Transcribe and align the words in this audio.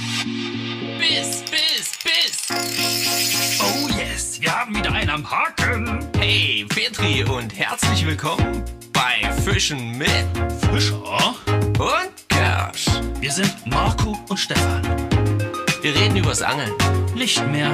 Biss, 0.00 1.44
Biss, 1.50 1.92
Biss. 2.02 3.58
Oh 3.60 3.88
yes, 3.98 4.40
wir 4.40 4.50
haben 4.58 4.74
wieder 4.74 4.90
einen 4.92 5.10
am 5.10 5.30
Haken. 5.30 6.08
Hey, 6.18 6.64
Petri 6.68 7.22
und 7.24 7.54
herzlich 7.54 8.06
willkommen 8.06 8.64
bei 8.94 9.30
Fischen 9.42 9.98
mit 9.98 10.08
Fischer. 10.72 11.02
und 11.78 12.28
Kersch. 12.30 12.86
Wir 13.20 13.30
sind 13.30 13.54
Marco 13.66 14.18
und 14.30 14.38
Stefan. 14.38 14.82
Wir 15.82 15.94
reden 15.94 16.16
übers 16.16 16.40
Angeln 16.40 16.72
Nicht 17.14 17.46
mehr. 17.48 17.70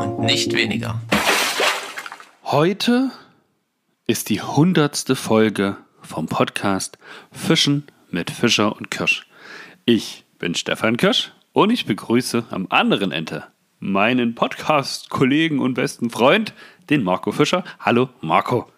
und 0.00 0.18
nicht 0.26 0.52
weniger. 0.52 1.00
Heute 2.46 3.12
ist 4.08 4.28
die 4.28 4.42
hundertste 4.42 5.14
Folge 5.14 5.76
vom 6.02 6.26
Podcast 6.26 6.98
Fischen 7.30 7.86
mit 8.10 8.32
Fischer 8.32 8.74
und 8.74 8.90
Kirsch. 8.90 9.24
Ich 9.84 10.24
bin 10.40 10.56
Stefan 10.56 10.96
Kirsch 10.96 11.30
und 11.52 11.70
ich 11.70 11.86
begrüße 11.86 12.44
am 12.50 12.66
anderen 12.70 13.12
Ende 13.12 13.44
meinen 13.80 14.34
Podcast-Kollegen 14.34 15.58
und 15.58 15.74
besten 15.74 16.10
Freund, 16.10 16.52
den 16.90 17.02
Marco 17.02 17.32
Fischer. 17.32 17.64
Hallo 17.80 18.10
Marco. 18.20 18.70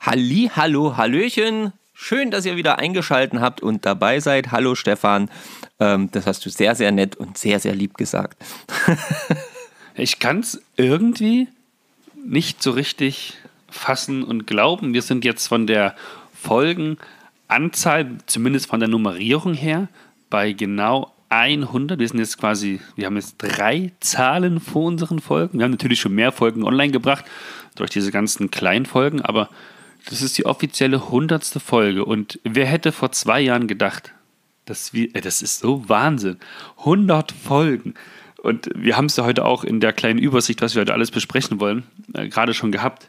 Halli, 0.00 0.50
hallo, 0.54 0.96
hallöchen. 0.96 1.72
Schön, 1.92 2.30
dass 2.30 2.44
ihr 2.44 2.56
wieder 2.56 2.78
eingeschaltet 2.78 3.40
habt 3.40 3.62
und 3.62 3.86
dabei 3.86 4.20
seid. 4.20 4.50
Hallo 4.50 4.74
Stefan. 4.74 5.30
Ähm, 5.78 6.10
das 6.10 6.26
hast 6.26 6.44
du 6.44 6.50
sehr, 6.50 6.74
sehr 6.74 6.90
nett 6.90 7.16
und 7.16 7.38
sehr, 7.38 7.60
sehr 7.60 7.74
lieb 7.74 7.96
gesagt. 7.96 8.42
Ich 9.96 10.18
kann 10.18 10.40
es 10.40 10.60
irgendwie 10.76 11.46
nicht 12.16 12.60
so 12.60 12.72
richtig 12.72 13.34
fassen 13.70 14.24
und 14.24 14.44
glauben. 14.44 14.92
Wir 14.92 15.02
sind 15.02 15.24
jetzt 15.24 15.46
von 15.46 15.68
der 15.68 15.94
Folgenanzahl, 16.34 18.18
zumindest 18.26 18.66
von 18.66 18.80
der 18.80 18.88
Nummerierung 18.88 19.54
her, 19.54 19.86
bei 20.30 20.52
genau 20.52 21.13
100. 21.28 21.98
Wir 21.98 22.08
sind 22.08 22.18
jetzt 22.18 22.38
quasi, 22.38 22.80
wir 22.96 23.06
haben 23.06 23.16
jetzt 23.16 23.36
drei 23.38 23.92
Zahlen 24.00 24.60
vor 24.60 24.84
unseren 24.84 25.18
Folgen. 25.18 25.58
Wir 25.58 25.64
haben 25.64 25.72
natürlich 25.72 26.00
schon 26.00 26.14
mehr 26.14 26.32
Folgen 26.32 26.64
online 26.64 26.92
gebracht 26.92 27.24
durch 27.74 27.90
diese 27.90 28.12
ganzen 28.12 28.50
kleinen 28.50 28.86
Folgen, 28.86 29.20
aber 29.20 29.48
das 30.08 30.22
ist 30.22 30.36
die 30.38 30.46
offizielle 30.46 31.10
hundertste 31.10 31.60
Folge. 31.60 32.04
Und 32.04 32.38
wer 32.44 32.66
hätte 32.66 32.92
vor 32.92 33.12
zwei 33.12 33.40
Jahren 33.40 33.66
gedacht, 33.66 34.12
dass 34.64 34.92
wir, 34.92 35.14
äh, 35.14 35.20
das 35.20 35.42
ist 35.42 35.60
so 35.60 35.88
Wahnsinn. 35.88 36.38
100 36.78 37.32
Folgen. 37.32 37.94
Und 38.42 38.68
wir 38.74 38.96
haben 38.96 39.06
es 39.06 39.16
ja 39.16 39.24
heute 39.24 39.44
auch 39.44 39.64
in 39.64 39.80
der 39.80 39.92
kleinen 39.92 40.18
Übersicht, 40.18 40.60
was 40.60 40.74
wir 40.74 40.80
heute 40.80 40.92
alles 40.92 41.10
besprechen 41.10 41.60
wollen, 41.60 41.84
äh, 42.12 42.28
gerade 42.28 42.52
schon 42.52 42.72
gehabt, 42.72 43.08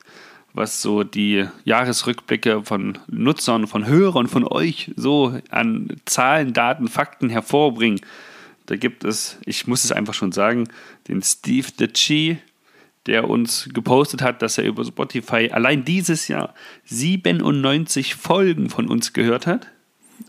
was 0.56 0.82
so 0.82 1.04
die 1.04 1.46
Jahresrückblicke 1.66 2.64
von 2.64 2.98
Nutzern, 3.08 3.68
von 3.68 3.86
Hörern, 3.86 4.28
von 4.28 4.48
euch 4.48 4.92
so 4.96 5.38
an 5.50 5.98
Zahlen, 6.06 6.54
Daten, 6.54 6.88
Fakten 6.88 7.30
hervorbringen. 7.30 8.00
Da 8.66 8.78
gibt 8.78 9.04
es, 9.04 9.38
ich 9.46 9.68
muss 9.68 9.84
es 9.84 9.92
einfach 9.92 10.14
schon 10.14 10.32
sagen, 10.32 10.68
den 11.08 11.22
Steve 11.22 11.68
the 11.78 11.88
G, 11.88 12.38
der 13.06 13.30
uns 13.30 13.70
gepostet 13.74 14.22
hat, 14.22 14.42
dass 14.42 14.58
er 14.58 14.64
über 14.64 14.84
Spotify 14.84 15.50
allein 15.52 15.86
dieses 15.86 16.28
Jahr 16.28 16.56
97 16.86 18.16
Folgen 18.16 18.70
von 18.70 18.88
uns 18.88 19.14
gehört 19.14 19.46
hat. 19.46 19.68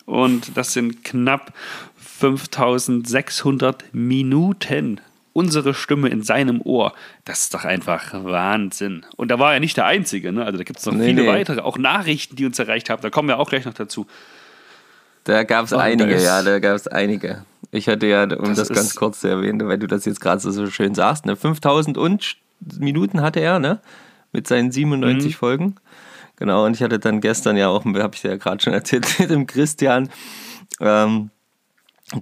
Und 0.05 0.57
das 0.57 0.73
sind 0.73 1.05
knapp 1.05 1.55
5600 1.97 3.95
Minuten. 3.95 5.01
Unsere 5.37 5.75
Stimme 5.75 6.09
in 6.09 6.23
seinem 6.23 6.63
Ohr. 6.63 6.95
Das 7.27 7.41
ist 7.43 7.53
doch 7.55 7.65
einfach 7.67 8.15
Wahnsinn. 8.25 9.05
Und 9.17 9.31
da 9.31 9.39
war 9.39 9.53
er 9.53 9.61
nicht 9.61 9.77
der 9.77 9.85
Einzige. 9.85 10.33
Ne? 10.33 10.45
Also 10.45 10.57
da 10.57 10.65
gibt 10.65 10.79
es 10.79 10.87
noch 10.87 10.95
Nee, 10.95 11.07
viele 11.09 11.23
nee. 11.23 11.29
weitere, 11.29 11.61
auch 11.61 11.77
Nachrichten, 11.77 12.37
die 12.37 12.47
uns 12.47 12.59
erreicht 12.59 12.89
haben. 12.89 13.03
Da 13.03 13.11
kommen 13.11 13.29
wir 13.29 13.39
auch 13.39 13.51
gleich 13.51 13.67
noch 13.67 13.75
dazu. 13.75 14.07
Da 15.25 15.43
gab 15.45 15.67
es 15.67 15.73
einige, 15.75 16.23
ja, 16.23 16.43
da 16.43 16.59
gab 16.59 16.77
es 16.77 16.87
einige. 16.89 17.45
Ich 17.71 17.87
hatte 17.89 18.07
ja, 18.07 18.23
um 18.23 18.55
Das 18.55 18.69
das, 18.69 18.69
ganz 18.69 18.95
kurz 18.95 19.21
zu 19.21 19.29
erwähnen, 19.29 19.67
weil 19.69 19.77
du 19.79 19.87
das 19.87 20.05
jetzt 20.07 20.21
gerade 20.21 20.41
so, 20.41 20.71
schön 20.71 20.95
sagst, 20.95 21.27
ne? 21.27 21.37
5000 21.37 21.99
und 21.99 22.37
Minuten 22.79 23.21
hatte 23.21 23.41
er, 23.41 23.59
ne? 23.59 23.81
Mit 24.33 24.47
seinen 24.49 24.71
97 24.73 25.35
Mhm. 25.35 25.37
Folgen. 25.37 25.77
Genau, 26.37 26.65
und 26.65 26.75
ich 26.75 26.83
hatte 26.83 26.99
dann 26.99 27.21
gestern 27.21 27.57
ja 27.59 27.69
auch, 27.69 27.85
habe 27.85 28.15
ich 28.15 28.23
ja 28.23 28.37
gerade 28.37 28.63
schon 28.63 28.73
erzählt, 28.73 29.07
mit 29.19 29.29
dem 29.31 29.47
Christian 29.47 30.09
ähm, 30.81 31.31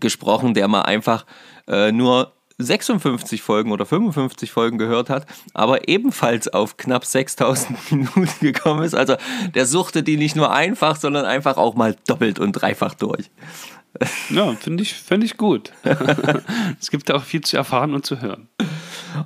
gesprochen, 0.00 0.54
der 0.54 0.66
mal 0.66 0.82
einfach 0.82 1.26
äh, 1.68 1.92
nur 1.92 2.33
56 2.58 3.42
Folgen 3.42 3.72
oder 3.72 3.84
55 3.84 4.52
Folgen 4.52 4.78
gehört 4.78 5.10
hat, 5.10 5.26
aber 5.54 5.88
ebenfalls 5.88 6.48
auf 6.48 6.76
knapp 6.76 7.04
6000 7.04 7.90
Minuten 7.92 8.30
gekommen 8.40 8.84
ist. 8.84 8.94
Also 8.94 9.16
der 9.54 9.66
suchte 9.66 10.02
die 10.02 10.16
nicht 10.16 10.36
nur 10.36 10.52
einfach, 10.52 10.96
sondern 10.96 11.24
einfach 11.24 11.56
auch 11.56 11.74
mal 11.74 11.96
doppelt 12.06 12.38
und 12.38 12.52
dreifach 12.52 12.94
durch. 12.94 13.30
Ja, 14.30 14.52
finde 14.54 14.82
ich, 14.82 14.92
find 14.94 15.22
ich 15.22 15.36
gut. 15.36 15.72
es 16.80 16.90
gibt 16.90 17.08
da 17.08 17.14
auch 17.14 17.22
viel 17.22 17.42
zu 17.42 17.56
erfahren 17.56 17.94
und 17.94 18.04
zu 18.04 18.20
hören. 18.20 18.48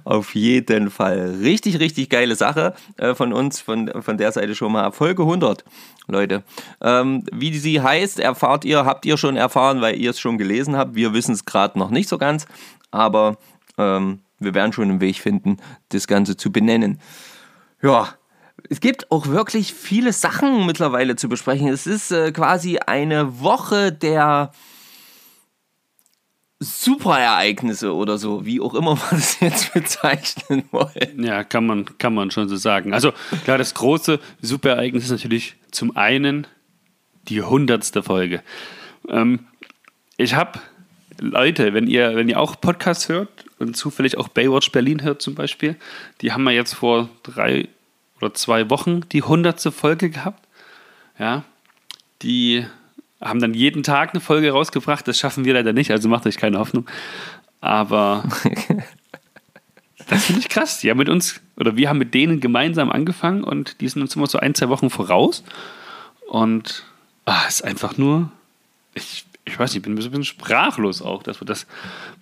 Auf 0.04 0.34
jeden 0.34 0.90
Fall. 0.90 1.38
Richtig, 1.40 1.80
richtig 1.80 2.10
geile 2.10 2.34
Sache 2.34 2.74
äh, 2.98 3.14
von 3.14 3.32
uns, 3.32 3.60
von, 3.60 3.90
von 4.02 4.18
der 4.18 4.32
Seite 4.32 4.54
schon 4.54 4.72
mal. 4.72 4.92
Folge 4.92 5.22
100, 5.22 5.64
Leute. 6.06 6.42
Ähm, 6.82 7.24
wie 7.32 7.56
sie 7.56 7.80
heißt, 7.80 8.18
erfahrt 8.20 8.66
ihr, 8.66 8.84
habt 8.84 9.06
ihr 9.06 9.16
schon 9.16 9.36
erfahren, 9.36 9.80
weil 9.80 9.96
ihr 9.96 10.10
es 10.10 10.20
schon 10.20 10.36
gelesen 10.36 10.76
habt. 10.76 10.94
Wir 10.94 11.14
wissen 11.14 11.32
es 11.32 11.46
gerade 11.46 11.78
noch 11.78 11.90
nicht 11.90 12.08
so 12.08 12.18
ganz, 12.18 12.46
aber 12.90 13.38
ähm, 13.76 14.20
wir 14.38 14.54
werden 14.54 14.72
schon 14.72 14.90
einen 14.90 15.00
Weg 15.00 15.16
finden, 15.18 15.58
das 15.90 16.06
Ganze 16.06 16.36
zu 16.36 16.52
benennen. 16.52 17.00
Ja, 17.82 18.14
es 18.68 18.80
gibt 18.80 19.10
auch 19.10 19.28
wirklich 19.28 19.72
viele 19.72 20.12
Sachen 20.12 20.66
mittlerweile 20.66 21.16
zu 21.16 21.28
besprechen. 21.28 21.68
Es 21.68 21.86
ist 21.86 22.10
äh, 22.10 22.32
quasi 22.32 22.78
eine 22.78 23.40
Woche 23.40 23.92
der 23.92 24.52
Superereignisse 26.60 27.94
oder 27.94 28.18
so, 28.18 28.44
wie 28.44 28.60
auch 28.60 28.74
immer 28.74 28.96
man 29.10 29.20
es 29.20 29.40
jetzt 29.40 29.72
bezeichnen 29.72 30.64
wollen. 30.70 31.22
Ja, 31.22 31.44
kann 31.44 31.66
man, 31.66 31.98
kann 31.98 32.14
man 32.14 32.30
schon 32.30 32.48
so 32.48 32.56
sagen. 32.56 32.92
Also 32.92 33.12
klar, 33.44 33.58
das 33.58 33.74
große 33.74 34.18
Superereignis 34.42 35.04
ist 35.04 35.10
natürlich 35.10 35.56
zum 35.70 35.96
einen 35.96 36.46
die 37.28 37.42
hundertste 37.42 38.02
Folge. 38.02 38.42
Ähm, 39.08 39.46
ich 40.16 40.34
habe 40.34 40.58
Leute, 41.20 41.74
wenn 41.74 41.86
ihr, 41.86 42.14
wenn 42.16 42.28
ihr 42.28 42.38
auch 42.38 42.60
Podcasts 42.60 43.08
hört 43.08 43.28
und 43.58 43.76
zufällig 43.76 44.16
auch 44.18 44.28
Baywatch 44.28 44.70
Berlin 44.72 45.02
hört 45.02 45.20
zum 45.22 45.34
Beispiel, 45.34 45.76
die 46.20 46.32
haben 46.32 46.44
wir 46.44 46.52
jetzt 46.52 46.74
vor 46.74 47.08
drei 47.22 47.68
oder 48.20 48.34
zwei 48.34 48.70
Wochen 48.70 49.02
die 49.10 49.22
hundertste 49.22 49.72
Folge 49.72 50.10
gehabt. 50.10 50.46
Ja, 51.18 51.44
die 52.22 52.64
haben 53.20 53.40
dann 53.40 53.54
jeden 53.54 53.82
Tag 53.82 54.10
eine 54.10 54.20
Folge 54.20 54.50
rausgebracht. 54.52 55.06
Das 55.08 55.18
schaffen 55.18 55.44
wir 55.44 55.54
leider 55.54 55.72
nicht, 55.72 55.90
also 55.90 56.08
macht 56.08 56.26
euch 56.26 56.36
keine 56.36 56.58
Hoffnung. 56.58 56.88
Aber 57.60 58.24
das 60.08 60.24
finde 60.26 60.40
ich 60.40 60.48
krass. 60.48 60.78
Die 60.80 60.90
haben 60.90 60.98
mit 60.98 61.08
uns, 61.08 61.40
oder 61.56 61.76
wir 61.76 61.88
haben 61.88 61.98
mit 61.98 62.14
denen 62.14 62.40
gemeinsam 62.40 62.90
angefangen 62.90 63.42
und 63.42 63.80
die 63.80 63.88
sind 63.88 64.02
uns 64.02 64.14
immer 64.14 64.26
so 64.26 64.38
ein, 64.38 64.54
zwei 64.54 64.68
Wochen 64.68 64.90
voraus. 64.90 65.42
Und 66.28 66.84
ah, 67.24 67.46
ist 67.48 67.64
einfach 67.64 67.96
nur, 67.96 68.30
ich, 68.94 69.24
ich 69.48 69.58
weiß 69.58 69.70
nicht, 69.70 69.76
ich 69.76 69.82
bin 69.82 70.00
so 70.00 70.08
ein 70.08 70.10
bisschen 70.10 70.24
sprachlos 70.24 71.02
auch, 71.02 71.22
dass 71.22 71.40
wir 71.40 71.46
das 71.46 71.66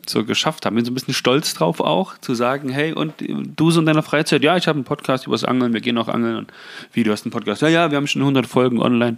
so 0.06 0.24
geschafft 0.24 0.64
haben. 0.64 0.76
Bin 0.76 0.84
so 0.84 0.90
ein 0.90 0.94
bisschen 0.94 1.14
stolz 1.14 1.54
drauf 1.54 1.80
auch, 1.80 2.18
zu 2.18 2.34
sagen, 2.34 2.68
hey, 2.68 2.92
und 2.92 3.14
du 3.18 3.70
so 3.70 3.80
in 3.80 3.86
deiner 3.86 4.02
Freizeit, 4.02 4.42
ja, 4.42 4.56
ich 4.56 4.68
habe 4.68 4.76
einen 4.76 4.84
Podcast 4.84 5.26
übers 5.26 5.44
Angeln, 5.44 5.72
wir 5.72 5.80
gehen 5.80 5.98
auch 5.98 6.08
angeln. 6.08 6.36
Und 6.36 6.52
wie, 6.92 7.02
du 7.02 7.12
hast 7.12 7.24
einen 7.24 7.32
Podcast? 7.32 7.62
Ja, 7.62 7.68
ja, 7.68 7.90
wir 7.90 7.96
haben 7.96 8.06
schon 8.06 8.22
100 8.22 8.46
Folgen 8.46 8.80
online. 8.80 9.16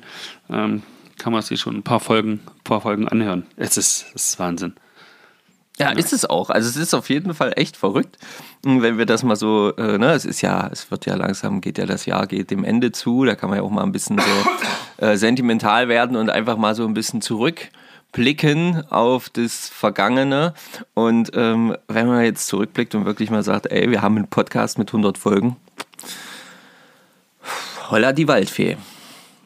Ähm, 0.50 0.82
kann 1.18 1.32
man 1.32 1.42
sich 1.42 1.60
schon 1.60 1.76
ein 1.76 1.82
paar 1.82 2.00
Folgen, 2.00 2.40
ein 2.46 2.64
paar 2.64 2.80
Folgen 2.80 3.08
anhören. 3.08 3.46
Es 3.56 3.76
ist, 3.76 4.06
es 4.14 4.30
ist 4.30 4.38
Wahnsinn. 4.38 4.74
Ja, 5.78 5.90
ist 5.90 6.12
es 6.12 6.28
auch. 6.28 6.50
Also 6.50 6.68
es 6.68 6.76
ist 6.76 6.92
auf 6.92 7.08
jeden 7.08 7.34
Fall 7.34 7.52
echt 7.54 7.76
verrückt, 7.76 8.18
wenn 8.64 8.98
wir 8.98 9.06
das 9.06 9.22
mal 9.22 9.36
so, 9.36 9.72
äh, 9.76 9.96
ne, 9.96 10.12
es 10.12 10.24
ist 10.24 10.40
ja, 10.42 10.68
es 10.72 10.90
wird 10.90 11.06
ja 11.06 11.14
langsam, 11.14 11.60
geht 11.60 11.78
ja 11.78 11.86
das 11.86 12.04
Jahr, 12.04 12.26
geht 12.26 12.50
dem 12.50 12.64
Ende 12.64 12.90
zu, 12.90 13.24
da 13.24 13.36
kann 13.36 13.48
man 13.48 13.58
ja 13.58 13.62
auch 13.62 13.70
mal 13.70 13.84
ein 13.84 13.92
bisschen 13.92 14.18
so 14.18 15.04
äh, 15.04 15.16
sentimental 15.16 15.88
werden 15.88 16.16
und 16.16 16.30
einfach 16.30 16.56
mal 16.56 16.74
so 16.74 16.84
ein 16.84 16.94
bisschen 16.94 17.22
zurückblicken 18.12 18.84
auf 18.90 19.28
das 19.28 19.68
Vergangene. 19.68 20.54
Und 20.94 21.30
ähm, 21.34 21.76
wenn 21.88 22.06
man 22.06 22.24
jetzt 22.24 22.46
zurückblickt 22.46 22.94
und 22.94 23.04
wirklich 23.04 23.30
mal 23.30 23.42
sagt, 23.42 23.66
ey, 23.66 23.90
wir 23.90 24.02
haben 24.02 24.16
einen 24.16 24.28
Podcast 24.28 24.78
mit 24.78 24.88
100 24.88 25.18
Folgen, 25.18 25.56
holla 27.90 28.12
die 28.12 28.28
Waldfee. 28.28 28.76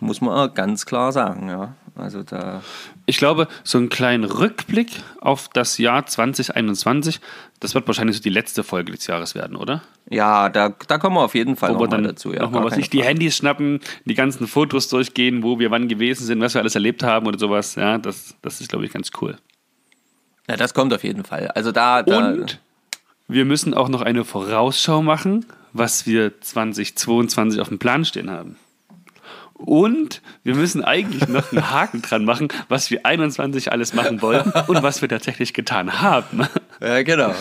Muss 0.00 0.20
man 0.20 0.52
ganz 0.54 0.86
klar 0.86 1.12
sagen, 1.12 1.48
ja. 1.48 1.74
Also 1.94 2.22
da. 2.22 2.62
Ich 3.04 3.18
glaube, 3.18 3.48
so 3.64 3.76
einen 3.76 3.90
kleinen 3.90 4.24
Rückblick 4.24 5.02
auf 5.20 5.48
das 5.48 5.76
Jahr 5.76 6.06
2021, 6.06 7.20
das 7.60 7.74
wird 7.74 7.86
wahrscheinlich 7.86 8.16
so 8.16 8.22
die 8.22 8.30
letzte 8.30 8.64
Folge 8.64 8.92
des 8.92 9.06
Jahres 9.06 9.34
werden, 9.34 9.56
oder? 9.56 9.82
Ja, 10.08 10.48
da, 10.48 10.70
da 10.70 10.98
kommen 10.98 11.16
wir 11.16 11.22
auf 11.22 11.34
jeden 11.34 11.56
Fall 11.56 11.72
nochmal 11.72 12.02
dazu. 12.02 12.32
Ja, 12.32 12.42
nochmal 12.42 12.64
was 12.64 12.76
nicht 12.76 12.92
die. 12.92 13.02
Handys 13.02 13.36
schnappen, 13.36 13.80
die 14.04 14.14
ganzen 14.14 14.46
Fotos 14.46 14.88
durchgehen, 14.88 15.42
wo 15.42 15.58
wir 15.58 15.70
wann 15.70 15.88
gewesen 15.88 16.24
sind, 16.24 16.40
was 16.40 16.54
wir 16.54 16.62
alles 16.62 16.74
erlebt 16.74 17.02
haben 17.02 17.26
oder 17.26 17.38
sowas. 17.38 17.74
Ja, 17.74 17.98
das, 17.98 18.34
das 18.40 18.60
ist, 18.60 18.70
glaube 18.70 18.86
ich, 18.86 18.92
ganz 18.92 19.10
cool. 19.20 19.36
Ja, 20.48 20.56
das 20.56 20.72
kommt 20.74 20.92
auf 20.94 21.04
jeden 21.04 21.24
Fall. 21.24 21.48
Also 21.48 21.72
da, 21.72 22.02
da 22.02 22.30
Und 22.30 22.58
wir 23.28 23.44
müssen 23.44 23.74
auch 23.74 23.88
noch 23.88 24.00
eine 24.00 24.24
Vorausschau 24.24 25.02
machen, 25.02 25.44
was 25.72 26.06
wir 26.06 26.40
2022 26.40 27.60
auf 27.60 27.68
dem 27.68 27.78
Plan 27.78 28.04
stehen 28.04 28.30
haben. 28.30 28.56
Und 29.64 30.22
wir 30.42 30.54
müssen 30.54 30.84
eigentlich 30.84 31.28
noch 31.28 31.52
einen 31.52 31.70
Haken 31.70 32.02
dran 32.02 32.24
machen, 32.24 32.48
was 32.68 32.90
wir 32.90 33.06
21 33.06 33.72
alles 33.72 33.94
machen 33.94 34.20
wollten 34.22 34.50
und 34.66 34.82
was 34.82 35.02
wir 35.02 35.08
tatsächlich 35.08 35.54
getan 35.54 36.00
haben. 36.00 36.46
Ja, 36.80 37.02
genau. 37.02 37.34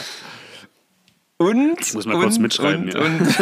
Und. 1.38 1.82
Ich 1.82 1.94
muss 1.94 2.06
mal 2.06 2.20
kurz 2.20 2.36
und, 2.36 2.44
mitschreiben, 2.44 2.84
Und, 2.84 2.94
ja. 2.94 3.00
und 3.02 3.36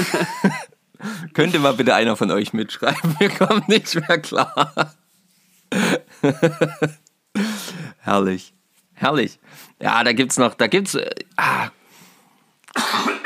könnte 1.33 1.59
mal 1.59 1.73
bitte 1.73 1.93
einer 1.93 2.15
von 2.15 2.31
euch 2.31 2.53
mitschreiben? 2.53 3.15
Wir 3.19 3.29
kommen 3.29 3.63
nicht 3.67 3.95
mehr 3.95 4.19
klar. 4.19 4.95
Herrlich. 7.99 8.53
Herrlich. 8.93 9.39
Ja, 9.81 10.03
da 10.03 10.13
gibt's 10.13 10.37
noch, 10.37 10.55
da 10.55 10.67
gibt's. 10.67 10.95
Äh, 10.95 11.09
ah. 11.37 11.69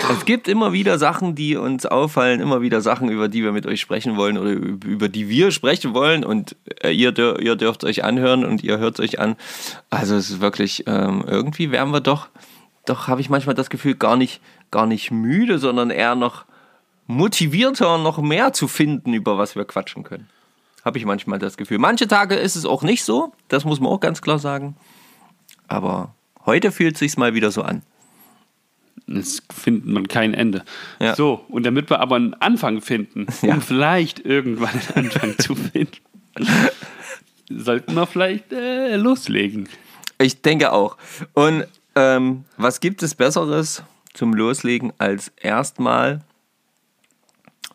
Es 0.10 0.26
gibt 0.26 0.48
immer 0.48 0.74
wieder 0.74 0.98
Sachen, 1.00 1.36
die 1.36 1.56
uns 1.56 1.86
auffallen, 1.86 2.42
immer 2.42 2.62
wieder 2.62 2.82
Sachen, 2.82 3.10
über 3.10 3.30
die 3.30 3.44
wir 3.44 3.52
mit 3.52 3.66
euch 3.66 3.80
sprechen 3.80 4.18
wollen 4.18 4.38
oder 4.38 4.52
über 4.52 5.08
die 5.10 5.30
wir 5.30 5.52
sprechen 5.52 5.94
wollen 5.94 6.24
und 6.24 6.56
äh, 6.82 6.92
ihr, 6.92 7.18
ihr 7.40 7.56
dürft 7.56 7.84
euch 7.84 8.04
anhören 8.04 8.44
und 8.44 8.64
ihr 8.64 8.78
hört 8.78 9.00
euch 9.00 9.20
an. 9.20 9.36
Also 9.90 10.16
es 10.16 10.30
ist 10.30 10.42
wirklich, 10.42 10.84
ähm, 10.88 11.24
irgendwie 11.26 11.72
wären 11.72 11.92
wir 11.92 12.02
doch, 12.02 12.28
doch 12.86 13.08
habe 13.08 13.22
ich 13.22 13.30
manchmal 13.30 13.56
das 13.56 13.70
Gefühl, 13.70 13.96
gar 13.96 14.18
nicht, 14.18 14.42
gar 14.72 14.86
nicht 14.86 15.12
müde, 15.12 15.58
sondern 15.58 15.90
eher 15.90 16.16
noch 16.16 16.46
motivierter, 17.08 17.98
noch 17.98 18.18
mehr 18.20 18.54
zu 18.54 18.68
finden, 18.68 19.14
über 19.14 19.38
was 19.38 19.56
wir 19.56 19.66
quatschen 19.66 20.04
können. 20.04 20.30
Habe 20.84 20.98
ich 20.98 21.06
manchmal 21.06 21.40
das 21.40 21.56
Gefühl. 21.56 21.80
Manche 21.80 22.08
Tage 22.08 22.36
ist 22.36 22.56
es 22.56 22.66
auch 22.66 22.84
nicht 22.84 23.04
so, 23.04 23.34
das 23.48 23.64
muss 23.64 23.80
man 23.80 23.92
auch 23.92 24.02
ganz 24.02 24.22
klar 24.22 24.40
sagen. 24.40 24.76
Aber 25.68 26.14
heute 26.46 26.72
fühlt 26.72 26.96
es 26.96 27.00
sich 27.00 27.18
mal 27.18 27.34
wieder 27.34 27.52
so 27.52 27.62
an. 27.62 27.84
Jetzt 29.08 29.44
findet 29.54 29.86
man 29.86 30.08
kein 30.08 30.34
Ende. 30.34 30.64
Ja. 31.00 31.16
So, 31.16 31.44
und 31.50 31.66
damit 31.66 31.90
wir 31.90 32.00
aber 32.00 32.16
einen 32.16 32.34
Anfang 32.36 32.82
finden, 32.82 33.26
um 33.42 33.50
Ja. 33.50 33.60
vielleicht 33.60 34.20
irgendwann 34.26 34.80
einen 34.96 35.06
Anfang 35.12 35.38
zu 35.38 35.56
finden, 35.56 35.98
sollten 37.50 37.94
wir 37.96 38.08
vielleicht 38.08 38.52
äh, 38.54 38.96
loslegen. 38.96 39.68
Ich 40.20 40.42
denke 40.42 40.72
auch. 40.72 40.98
Und 41.34 41.66
ähm, 41.96 42.46
was 42.58 42.80
gibt 42.80 43.04
es 43.04 43.14
Besseres 43.16 43.84
zum 44.14 44.34
Loslegen 44.34 44.94
als 44.98 45.32
erstmal, 45.42 46.22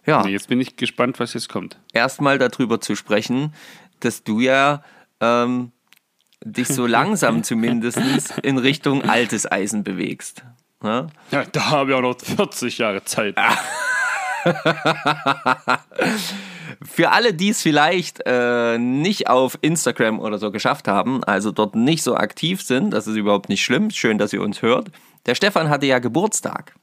ja, 0.07 0.27
Jetzt 0.27 0.49
bin 0.49 0.61
ich 0.61 0.77
gespannt, 0.77 1.21
was 1.21 1.35
jetzt 1.35 1.49
kommt. 1.49 1.79
erstmal 1.93 2.39
darüber 2.39 2.81
zu 2.81 2.95
sprechen, 2.97 3.53
dass 4.01 4.25
du 4.25 4.41
ja 4.41 4.83
ähm, 5.21 5.73
dich 6.45 6.69
so 6.69 6.87
langsam 6.87 7.43
zumindest 7.43 7.99
in 8.43 8.57
Richtung 8.59 9.03
altes 9.05 9.51
Eisen 9.51 9.85
bewegst. 9.85 10.43
Ja? 10.83 11.07
Ja, 11.31 11.45
da 11.45 11.71
habe 11.71 11.91
ich 11.91 11.97
auch 11.97 12.03
noch 12.03 12.17
40 12.21 12.79
Jahre 12.79 13.05
Zeit. 13.05 13.35
Für 16.83 17.11
alle, 17.11 17.35
die 17.35 17.49
es 17.49 17.63
vielleicht 17.63 18.21
äh, 18.27 18.79
nicht 18.79 19.29
auf 19.29 19.59
Instagram 19.63 20.21
oder 20.21 20.39
so 20.39 20.51
geschafft 20.53 20.87
haben, 20.87 21.25
also 21.25 21.51
dort 21.51 21.75
nicht 21.75 22.03
so 22.03 22.15
aktiv 22.15 22.63
sind, 22.63 22.91
das 22.91 23.07
ist 23.07 23.17
überhaupt 23.17 23.49
nicht 23.49 23.65
schlimm, 23.65 23.91
schön, 23.91 24.19
dass 24.19 24.33
ihr 24.33 24.43
uns 24.43 24.63
hört. 24.63 24.89
Der 25.27 25.35
Stefan 25.35 25.69
hatte 25.71 25.87
ja 25.87 25.99
Geburtstag. 25.99 26.75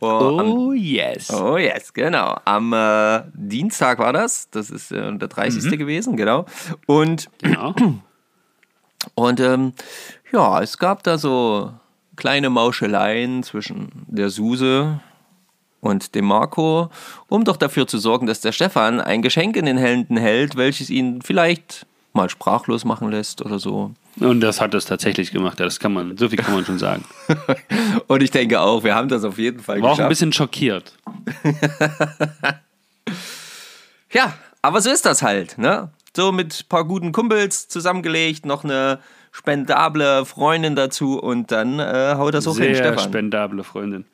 Oh, 0.00 0.06
am, 0.38 0.40
Oh, 0.52 0.72
yes. 0.72 1.30
oh 1.32 1.56
yes, 1.56 1.92
genau. 1.92 2.36
Am 2.44 2.72
äh, 2.72 3.22
Dienstag 3.34 3.98
war 3.98 4.12
das, 4.12 4.50
das 4.50 4.68
ist 4.70 4.92
äh, 4.92 5.16
der 5.16 5.28
30. 5.28 5.78
gewesen, 5.78 6.16
genau. 6.16 6.44
Und 6.86 7.28
Genau. 7.42 7.74
Und 9.14 9.38
ähm, 9.40 9.72
ja, 10.32 10.60
es 10.62 10.78
gab 10.78 11.02
da 11.04 11.16
so 11.16 11.72
kleine 12.16 12.50
Mauscheleien 12.50 13.42
zwischen 13.42 13.90
der 14.08 14.30
Suse 14.30 15.00
und 15.80 16.14
dem 16.14 16.24
Marco, 16.24 16.90
um 17.28 17.44
doch 17.44 17.56
dafür 17.56 17.86
zu 17.86 17.98
sorgen, 17.98 18.26
dass 18.26 18.40
der 18.40 18.52
Stefan 18.52 19.00
ein 19.00 19.22
Geschenk 19.22 19.56
in 19.56 19.66
den 19.66 19.78
Händen 19.78 20.16
hält, 20.16 20.56
welches 20.56 20.90
ihn 20.90 21.22
vielleicht 21.22 21.86
mal 22.12 22.28
sprachlos 22.30 22.84
machen 22.84 23.10
lässt 23.10 23.42
oder 23.42 23.58
so. 23.58 23.92
Und 24.18 24.40
das 24.40 24.62
hat 24.62 24.72
es 24.72 24.86
tatsächlich 24.86 25.30
gemacht. 25.30 25.60
Ja, 25.60 25.66
das 25.66 25.78
kann 25.78 25.92
man, 25.92 26.16
so 26.16 26.30
viel 26.30 26.38
kann 26.38 26.54
man 26.54 26.64
schon 26.64 26.78
sagen. 26.78 27.04
Und 28.06 28.22
ich 28.22 28.30
denke 28.30 28.60
auch, 28.60 28.82
wir 28.82 28.94
haben 28.94 29.08
das 29.10 29.24
auf 29.24 29.36
jeden 29.38 29.60
Fall 29.60 29.82
War 29.82 29.90
auch 29.90 29.92
ein 29.92 29.96
geschafft. 29.96 30.08
bisschen 30.08 30.32
schockiert. 30.32 30.94
Ja, 34.12 34.34
aber 34.62 34.80
so 34.80 34.90
ist 34.90 35.04
das 35.04 35.22
halt, 35.22 35.58
ne? 35.58 35.90
So 36.14 36.32
mit 36.32 36.60
ein 36.60 36.68
paar 36.68 36.84
guten 36.84 37.12
Kumpels 37.12 37.68
zusammengelegt, 37.68 38.46
noch 38.46 38.64
eine 38.64 39.00
spendable 39.36 40.24
Freundin 40.24 40.76
dazu 40.76 41.18
und 41.20 41.52
dann 41.52 41.78
äh, 41.78 42.14
haut 42.16 42.32
das 42.32 42.46
auch 42.46 42.56
hin, 42.56 42.74
Sehr 42.74 42.86
Stefan. 42.86 42.98
spendable 43.00 43.64
Freundin. 43.64 44.06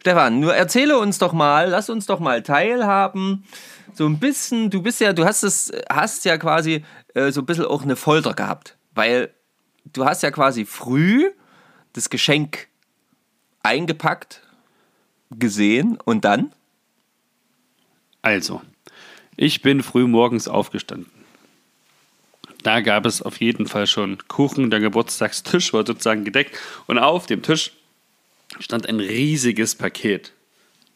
Stefan, 0.00 0.38
nur 0.38 0.54
erzähle 0.54 0.96
uns 0.96 1.18
doch 1.18 1.32
mal, 1.32 1.68
lass 1.70 1.90
uns 1.90 2.06
doch 2.06 2.20
mal 2.20 2.42
teilhaben. 2.44 3.44
So 3.94 4.06
ein 4.06 4.20
bisschen, 4.20 4.70
du 4.70 4.80
bist 4.80 5.00
ja, 5.00 5.12
du 5.12 5.24
hast 5.24 5.42
es, 5.42 5.72
hast 5.90 6.24
ja 6.24 6.38
quasi 6.38 6.84
äh, 7.14 7.32
so 7.32 7.40
ein 7.40 7.46
bisschen 7.46 7.64
auch 7.64 7.82
eine 7.82 7.96
Folter 7.96 8.32
gehabt. 8.34 8.76
Weil 8.94 9.34
du 9.92 10.04
hast 10.04 10.22
ja 10.22 10.30
quasi 10.30 10.64
früh 10.64 11.30
das 11.92 12.08
Geschenk 12.08 12.68
eingepackt, 13.64 14.40
gesehen 15.30 15.98
und 16.04 16.24
dann? 16.24 16.52
Also, 18.22 18.62
ich 19.36 19.62
bin 19.62 19.82
früh 19.82 20.06
morgens 20.06 20.46
aufgestanden. 20.46 21.10
Da 22.64 22.80
gab 22.80 23.04
es 23.04 23.22
auf 23.22 23.40
jeden 23.40 23.66
Fall 23.66 23.86
schon 23.86 24.18
Kuchen. 24.26 24.70
Der 24.70 24.80
Geburtstagstisch 24.80 25.72
war 25.74 25.86
sozusagen 25.86 26.24
gedeckt. 26.24 26.58
Und 26.86 26.98
auf 26.98 27.26
dem 27.26 27.42
Tisch 27.42 27.72
stand 28.58 28.88
ein 28.88 28.98
riesiges 28.98 29.74
Paket. 29.74 30.32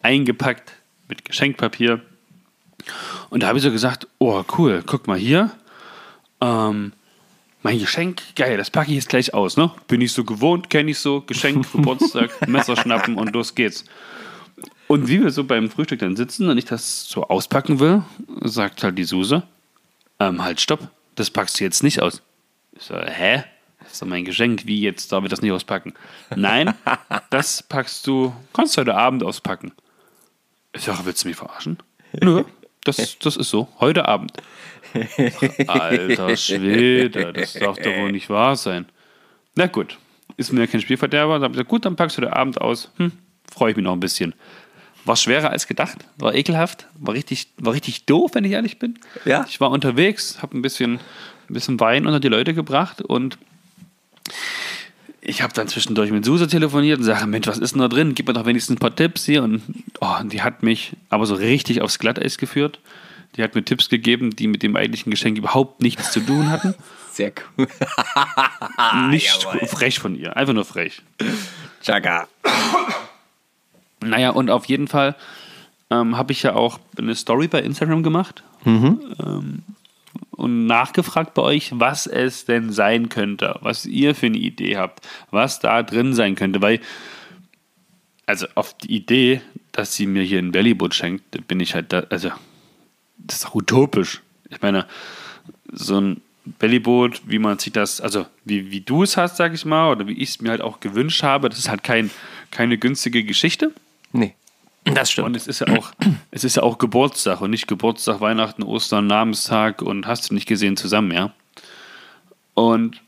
Eingepackt 0.03 0.73
mit 1.09 1.25
Geschenkpapier. 1.27 2.01
Und 3.29 3.43
da 3.43 3.49
habe 3.49 3.59
ich 3.59 3.65
so 3.65 3.71
gesagt: 3.71 4.09
Oh, 4.19 4.43
cool, 4.57 4.83
guck 4.87 5.07
mal 5.07 5.19
hier. 5.19 5.51
Ähm, 6.41 6.93
mein 7.63 7.79
Geschenk, 7.79 8.23
geil, 8.35 8.57
das 8.57 8.71
packe 8.71 8.91
ich 8.91 8.97
jetzt 8.97 9.11
gleich 9.11 9.35
aus. 9.35 9.59
Ne? 9.59 9.71
Bin 9.89 10.01
ich 10.01 10.13
so 10.13 10.25
gewohnt, 10.25 10.71
kenne 10.71 10.93
ich 10.93 10.99
so. 10.99 11.21
Geschenk, 11.21 11.71
Geburtstag, 11.73 12.49
Messer 12.49 12.77
schnappen 12.77 13.17
und 13.17 13.35
los 13.35 13.55
geht's. 13.55 13.85
Und 14.87 15.07
wie 15.09 15.23
wir 15.23 15.31
so 15.31 15.45
beim 15.45 15.69
Frühstück 15.69 15.99
dann 15.99 16.17
sitzen 16.17 16.49
und 16.49 16.57
ich 16.57 16.65
das 16.65 17.05
so 17.05 17.25
auspacken 17.25 17.79
will, 17.79 18.05
sagt 18.43 18.83
halt 18.83 18.97
die 18.97 19.05
Suse, 19.05 19.43
ähm, 20.19 20.43
halt, 20.43 20.63
stopp, 20.63 20.89
das 21.19 21.31
packst 21.31 21.59
du 21.59 21.65
jetzt 21.65 21.83
nicht 21.83 22.01
aus. 22.01 22.23
Ich 22.73 22.85
so, 22.85 22.97
hä? 22.97 23.45
Das 23.81 23.93
ist 23.93 24.03
doch 24.03 24.07
mein 24.07 24.25
Geschenk, 24.25 24.67
wie 24.67 24.81
jetzt 24.81 25.11
darf 25.13 25.25
ich 25.25 25.31
das 25.31 25.41
nicht 25.41 25.53
auspacken? 25.53 25.95
Nein, 26.35 26.75
das 27.31 27.63
packst 27.63 28.07
du, 28.07 28.35
kannst 28.53 28.77
du 28.77 28.81
heute 28.83 28.95
Abend 28.95 29.23
auspacken. 29.23 29.73
Ich 30.73 30.83
sage, 30.83 31.01
willst 31.05 31.25
du 31.25 31.29
mich 31.29 31.37
verarschen? 31.37 31.79
Nö, 32.21 32.45
das, 32.85 33.19
das 33.19 33.37
ist 33.37 33.51
so, 33.51 33.69
heute 33.81 34.07
Abend. 34.07 34.33
Alter 35.67 36.37
Schwede, 36.37 37.33
das 37.33 37.55
darf 37.55 37.79
doch 37.79 37.97
wohl 37.97 38.13
nicht 38.13 38.31
wahr 38.31 38.57
sein. 38.57 38.87
Na 39.55 39.67
gut, 39.67 39.99
ist 40.37 40.53
mir 40.53 40.67
kein 40.67 40.81
Spielverderber. 40.81 41.35
Dann 41.35 41.43
hab 41.43 41.51
ich 41.51 41.57
gesagt, 41.57 41.69
gut, 41.69 41.85
dann 41.85 41.97
packst 41.97 42.17
du 42.17 42.23
den 42.23 42.33
Abend 42.33 42.61
aus. 42.61 42.91
Hm, 42.97 43.13
freue 43.51 43.71
ich 43.71 43.77
mich 43.77 43.85
noch 43.85 43.93
ein 43.93 44.01
bisschen. 44.01 44.35
War 45.09 45.17
schwerer 45.17 45.51
als 45.51 45.67
gedacht, 45.67 46.05
war 46.19 46.35
ekelhaft, 46.35 46.87
war 46.99 47.15
richtig, 47.15 47.49
war 47.57 47.73
richtig 47.73 48.05
doof, 48.05 48.33
wenn 48.35 48.45
ich 48.45 48.53
ehrlich 48.53 48.79
bin. 48.79 48.99
Ja. 49.25 49.47
Ich 49.49 49.59
war 49.59 49.71
unterwegs, 49.71 50.43
habe 50.43 50.57
ein 50.57 50.61
bisschen, 50.61 51.01
ein 51.49 51.55
bisschen 51.55 51.81
Wein 51.81 52.07
unter 52.07 52.21
die 52.21 52.29
Leute 52.29 52.53
gebracht 52.53 53.01
und 53.01 53.39
ich 55.23 55.41
habe 55.41 55.55
dann 55.55 55.67
zwischendurch 55.67 56.11
mit 56.11 56.27
Suse 56.27 56.47
telefoniert 56.47 56.99
und 56.99 57.05
sage, 57.05 57.27
Mensch, 57.27 57.47
was 57.47 57.57
ist 57.57 57.73
denn 57.73 57.81
da 57.81 57.89
drin? 57.89 58.15
Gib 58.15 58.29
mir 58.29 58.35
doch 58.35 58.45
wenigstens 58.45 58.77
ein 58.77 58.81
paar 58.81 58.95
Tipps 58.95 59.25
hier. 59.25 59.43
Und 59.43 59.63
oh, 60.01 60.17
die 60.25 60.43
hat 60.43 60.63
mich 60.63 60.93
aber 61.09 61.27
so 61.27 61.35
richtig 61.35 61.81
aufs 61.81 61.99
Glatteis 61.99 62.37
geführt. 62.37 62.79
Die 63.37 63.43
hat 63.43 63.55
mir 63.55 63.65
Tipps 63.65 63.89
gegeben, 63.89 64.37
die 64.37 64.47
mit 64.47 64.63
dem 64.63 64.77
eigentlichen 64.77 65.11
Geschenk 65.11 65.39
überhaupt 65.39 65.83
nichts 65.83 66.13
zu 66.13 66.21
tun 66.21 66.51
hatten. 66.51 66.75
Sehr 67.13 67.33
cool. 67.57 67.67
Nicht 69.11 69.43
jawohl. 69.43 69.67
frech 69.67 69.99
von 69.99 70.15
ihr, 70.15 70.37
einfach 70.37 70.55
nur 70.55 70.65
frech. 70.65 71.03
Chaka. 71.83 72.29
Naja, 74.01 74.31
und 74.31 74.51
auf 74.51 74.67
jeden 74.67 74.89
Fall 74.89 75.17
ähm, 75.91 76.17
habe 76.17 76.33
ich 76.33 76.43
ja 76.43 76.55
auch 76.55 76.79
eine 76.99 77.15
Story 77.15 77.49
bei 77.49 77.61
Instagram 77.61 78.03
gemacht 78.03 78.43
ähm, 79.25 79.63
und 80.33 80.67
nachgefragt 80.67 81.35
bei 81.35 81.43
euch, 81.43 81.71
was 81.75 82.07
es 82.07 82.45
denn 82.45 82.71
sein 82.73 83.09
könnte, 83.09 83.57
was 83.61 83.87
ihr 83.87 84.15
für 84.15 84.27
eine 84.27 84.39
Idee 84.39 84.77
habt, 84.77 85.07
was 85.31 85.61
da 85.61 85.83
drin 85.83 86.15
sein 86.15 86.35
könnte, 86.35 86.63
weil, 86.63 86.81
also 88.27 88.47
auf 88.55 88.77
die 88.77 88.95
Idee, 88.95 89.41
dass 89.73 89.95
sie 89.95 90.07
mir 90.07 90.23
hier 90.23 90.39
ein 90.39 90.53
Bellyboot 90.53 90.95
schenkt, 90.95 91.49
bin 91.49 91.61
ich 91.61 91.75
halt, 91.75 91.93
da, 91.93 92.01
also, 92.11 92.31
das 93.19 93.39
ist 93.39 93.47
auch 93.47 93.55
utopisch. 93.55 94.23
Ich 94.51 94.61
meine, 94.63 94.87
so 95.73 96.01
ein 96.01 96.21
Bellyboot, 96.59 97.23
wie 97.27 97.39
man 97.39 97.59
sich 97.59 97.73
das, 97.73 98.01
also 98.01 98.27
wie, 98.45 98.71
wie 98.71 98.81
du 98.81 99.03
es 99.03 99.17
hast, 99.17 99.37
sag 99.37 99.55
ich 99.55 99.65
mal, 99.65 99.91
oder 99.91 100.07
wie 100.07 100.13
ich 100.13 100.31
es 100.31 100.41
mir 100.41 100.51
halt 100.51 100.63
auch 100.63 100.81
gewünscht 100.81 101.23
habe, 101.23 101.49
das 101.49 101.59
ist 101.59 101.69
halt 101.69 101.83
kein, 101.83 102.11
keine 102.51 102.79
günstige 102.79 103.25
Geschichte. 103.25 103.73
Nee, 104.13 104.35
das 104.85 104.97
Und 104.97 105.07
stimmt. 105.09 105.37
es 105.37 105.47
ist 105.47 105.61
ja 105.61 105.69
auch, 105.77 105.93
es 106.31 106.45
ist 106.45 106.57
ja 106.57 106.63
auch 106.63 106.79
Geburtstag 106.79 107.41
und 107.41 107.51
nicht 107.51 107.67
Geburtstag, 107.69 108.21
Weihnachten, 108.21 108.63
Ostern, 108.63 109.07
Namenstag 109.07 109.83
und 109.83 110.07
hast 110.07 110.31
du 110.31 110.35
nicht 110.35 110.47
gesehen 110.47 110.77
zusammen, 110.77 111.13
ja. 111.13 111.33
Und 112.55 113.01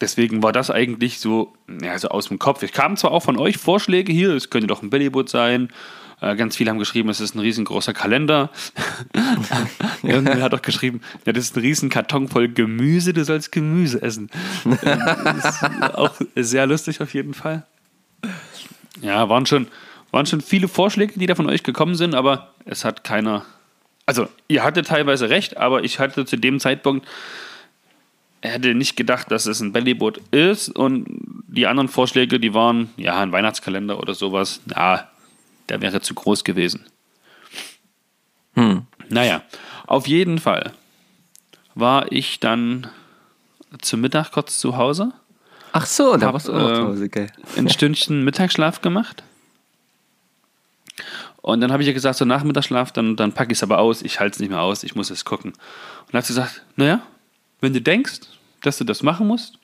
deswegen 0.00 0.42
war 0.42 0.52
das 0.52 0.70
eigentlich 0.70 1.18
so, 1.18 1.52
ja, 1.82 1.98
so 1.98 2.08
aus 2.08 2.28
dem 2.28 2.38
Kopf. 2.38 2.62
Ich 2.62 2.72
kam 2.72 2.96
zwar 2.96 3.10
auch 3.12 3.20
von 3.22 3.36
euch 3.38 3.56
Vorschläge 3.58 4.12
hier, 4.12 4.34
es 4.34 4.50
könnte 4.50 4.66
doch 4.66 4.82
ein 4.82 4.90
Bellyboot 4.90 5.28
sein, 5.28 5.70
Äh, 6.22 6.36
ganz 6.36 6.54
viele 6.54 6.68
haben 6.70 6.78
geschrieben, 6.78 7.08
es 7.08 7.18
ist 7.18 7.34
ein 7.34 7.38
riesengroßer 7.40 7.94
Kalender. 7.94 8.50
Irgendwer 10.02 10.42
hat 10.42 10.52
auch 10.52 10.60
geschrieben, 10.60 11.00
ja, 11.24 11.32
das 11.32 11.44
ist 11.44 11.56
ein 11.56 11.60
riesen 11.60 11.88
Karton 11.88 12.28
voll 12.28 12.48
Gemüse, 12.48 13.14
du 13.14 13.24
sollst 13.24 13.52
Gemüse 13.52 14.02
essen. 14.02 14.28
Ähm, 14.66 15.38
ist 15.38 15.64
auch 15.94 16.12
sehr 16.36 16.66
lustig 16.66 17.00
auf 17.00 17.14
jeden 17.14 17.32
Fall. 17.32 17.64
Ja, 19.00 19.30
waren 19.30 19.46
schon, 19.46 19.68
waren 20.10 20.26
schon 20.26 20.40
viele 20.40 20.68
Vorschläge, 20.68 21.18
die 21.18 21.26
da 21.26 21.34
von 21.34 21.48
euch 21.48 21.62
gekommen 21.62 21.94
sind, 21.94 22.14
aber 22.14 22.54
es 22.64 22.84
hat 22.84 23.04
keiner. 23.04 23.44
Also, 24.06 24.28
ihr 24.48 24.62
hattet 24.64 24.88
teilweise 24.88 25.30
recht, 25.30 25.56
aber 25.56 25.84
ich 25.84 25.98
hatte 25.98 26.24
zu 26.24 26.36
dem 26.36 26.60
Zeitpunkt 26.60 27.06
hätte 28.42 28.74
nicht 28.74 28.96
gedacht, 28.96 29.30
dass 29.30 29.46
es 29.46 29.60
ein 29.60 29.72
Bellyboot 29.72 30.18
ist 30.30 30.70
und 30.70 31.06
die 31.46 31.66
anderen 31.66 31.88
Vorschläge, 31.88 32.40
die 32.40 32.54
waren, 32.54 32.90
ja, 32.96 33.20
ein 33.20 33.32
Weihnachtskalender 33.32 33.98
oder 33.98 34.14
sowas, 34.14 34.60
ja, 34.74 35.08
der 35.68 35.82
wäre 35.82 36.00
zu 36.00 36.14
groß 36.14 36.42
gewesen. 36.44 36.86
Hm. 38.54 38.86
Naja, 39.08 39.42
auf 39.86 40.06
jeden 40.06 40.38
Fall 40.38 40.72
war 41.74 42.10
ich 42.10 42.40
dann 42.40 42.88
zum 43.80 44.00
Mittag 44.00 44.32
kurz 44.32 44.58
zu 44.58 44.76
Hause, 44.76 45.12
Ach 45.72 45.86
so, 45.86 46.16
da 46.16 46.26
Hab, 46.26 46.32
warst 46.34 46.48
du 46.48 46.52
auch 46.52 46.70
äh, 46.70 46.74
zu 46.74 46.86
Hause, 46.88 47.08
geil. 47.08 47.32
ein 47.56 47.68
Stündchen 47.68 48.24
Mittagsschlaf 48.24 48.80
gemacht. 48.80 49.22
Und 51.42 51.60
dann 51.60 51.72
habe 51.72 51.82
ich 51.82 51.86
ja 51.86 51.92
gesagt, 51.94 52.18
so 52.18 52.24
Nachmittagsschlaf, 52.24 52.92
dann, 52.92 53.16
dann 53.16 53.32
packe 53.32 53.52
ich 53.52 53.58
es 53.58 53.62
aber 53.62 53.78
aus, 53.78 54.02
ich 54.02 54.20
halte 54.20 54.34
es 54.34 54.40
nicht 54.40 54.50
mehr 54.50 54.60
aus, 54.60 54.82
ich 54.82 54.94
muss 54.94 55.10
es 55.10 55.24
gucken. 55.24 55.52
Und 55.52 56.12
dann 56.12 56.18
hat 56.18 56.26
sie 56.26 56.34
gesagt, 56.34 56.62
naja, 56.76 57.00
wenn 57.60 57.72
du 57.72 57.80
denkst, 57.80 58.20
dass 58.62 58.78
du 58.78 58.84
das 58.84 59.02
machen 59.02 59.26
musst, 59.26 59.58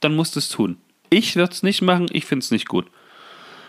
dann 0.00 0.14
musst 0.14 0.34
du 0.36 0.38
es 0.38 0.48
tun. 0.48 0.78
Ich 1.10 1.36
würde 1.36 1.52
es 1.52 1.62
nicht 1.62 1.82
machen, 1.82 2.08
ich 2.12 2.24
finde 2.24 2.44
es 2.44 2.50
nicht 2.50 2.68
gut. 2.68 2.86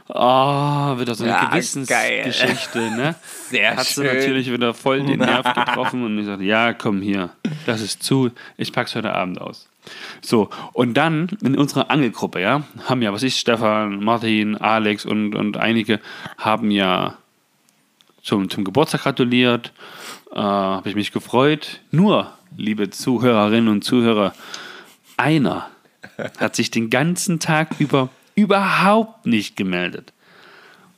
Ah, 0.09 0.97
wieder 0.99 1.15
so 1.15 1.25
eine 1.25 1.33
Ja, 1.33 1.45
Gewissensgeschichte, 1.49 2.79
ne? 2.91 3.15
Sehr 3.49 3.75
Hat 3.75 3.85
sie 3.85 3.93
schön. 3.95 4.05
natürlich 4.05 4.49
wieder 4.49 4.73
voll 4.73 5.03
den 5.03 5.19
Nerv 5.19 5.53
getroffen 5.53 6.03
und 6.05 6.17
ich 6.17 6.25
sagte, 6.25 6.45
ja, 6.45 6.73
komm 6.73 7.01
hier, 7.01 7.31
das 7.65 7.81
ist 7.81 8.01
zu, 8.03 8.31
ich 8.55 8.71
pack's 8.71 8.95
heute 8.95 9.13
Abend 9.13 9.41
aus. 9.41 9.67
So, 10.21 10.49
und 10.73 10.95
dann 10.95 11.29
in 11.41 11.57
unserer 11.57 11.89
Angelgruppe, 11.89 12.41
ja, 12.41 12.63
haben 12.85 13.01
ja, 13.01 13.13
was 13.13 13.23
ich, 13.23 13.37
Stefan, 13.37 14.03
Martin, 14.03 14.55
Alex 14.55 15.05
und, 15.05 15.35
und 15.35 15.57
einige 15.57 15.99
haben 16.37 16.71
ja 16.71 17.17
zum, 18.21 18.49
zum 18.49 18.63
Geburtstag 18.63 19.03
gratuliert, 19.03 19.71
äh, 20.31 20.39
habe 20.39 20.89
ich 20.89 20.95
mich 20.95 21.11
gefreut. 21.11 21.81
Nur, 21.91 22.33
liebe 22.57 22.89
Zuhörerinnen 22.89 23.69
und 23.69 23.83
Zuhörer, 23.83 24.33
einer 25.15 25.69
hat 26.39 26.55
sich 26.55 26.71
den 26.71 26.89
ganzen 26.89 27.39
Tag 27.39 27.79
über 27.79 28.09
überhaupt 28.37 29.25
nicht 29.25 29.55
gemeldet. 29.55 30.13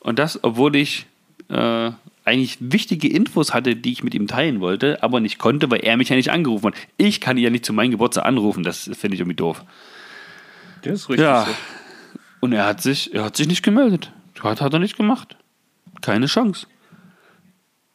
Und 0.02 0.20
das, 0.20 0.44
obwohl 0.44 0.76
ich 0.76 1.08
äh, 1.48 1.92
eigentlich 2.30 2.58
wichtige 2.60 3.08
Infos 3.10 3.54
hatte, 3.54 3.76
die 3.76 3.92
ich 3.92 4.04
mit 4.04 4.14
ihm 4.14 4.28
teilen 4.28 4.60
wollte, 4.62 5.02
aber 5.04 5.20
nicht 5.20 5.38
konnte, 5.40 5.70
weil 5.70 5.80
er 5.82 5.98
mich 5.98 6.10
ja 6.10 6.16
nicht 6.16 6.32
angerufen 6.32 6.68
hat. 6.68 6.76
Ich 6.98 7.20
kann 7.22 7.38
ihn 7.38 7.44
ja 7.44 7.50
nicht 7.50 7.66
zu 7.66 7.74
meinem 7.74 7.92
Geburtstag 7.92 8.26
anrufen, 8.26 8.64
das 8.64 8.90
finde 8.94 9.16
ich 9.16 9.20
irgendwie 9.22 9.36
doof. 9.36 9.64
Das 10.84 10.94
ist 10.94 11.10
richtig 11.10 11.26
Ja. 11.26 11.46
so. 11.46 11.52
Und 12.42 12.54
er 12.54 12.66
hat 12.66 12.82
sich, 12.82 13.14
er 13.14 13.26
hat 13.26 13.36
sich 13.36 13.48
nicht 13.48 13.64
gemeldet. 13.64 14.12
Hat, 14.42 14.62
hat 14.62 14.72
er 14.74 14.80
nicht 14.80 14.96
gemacht. 14.96 15.36
Keine 16.02 16.28
Chance. 16.28 16.68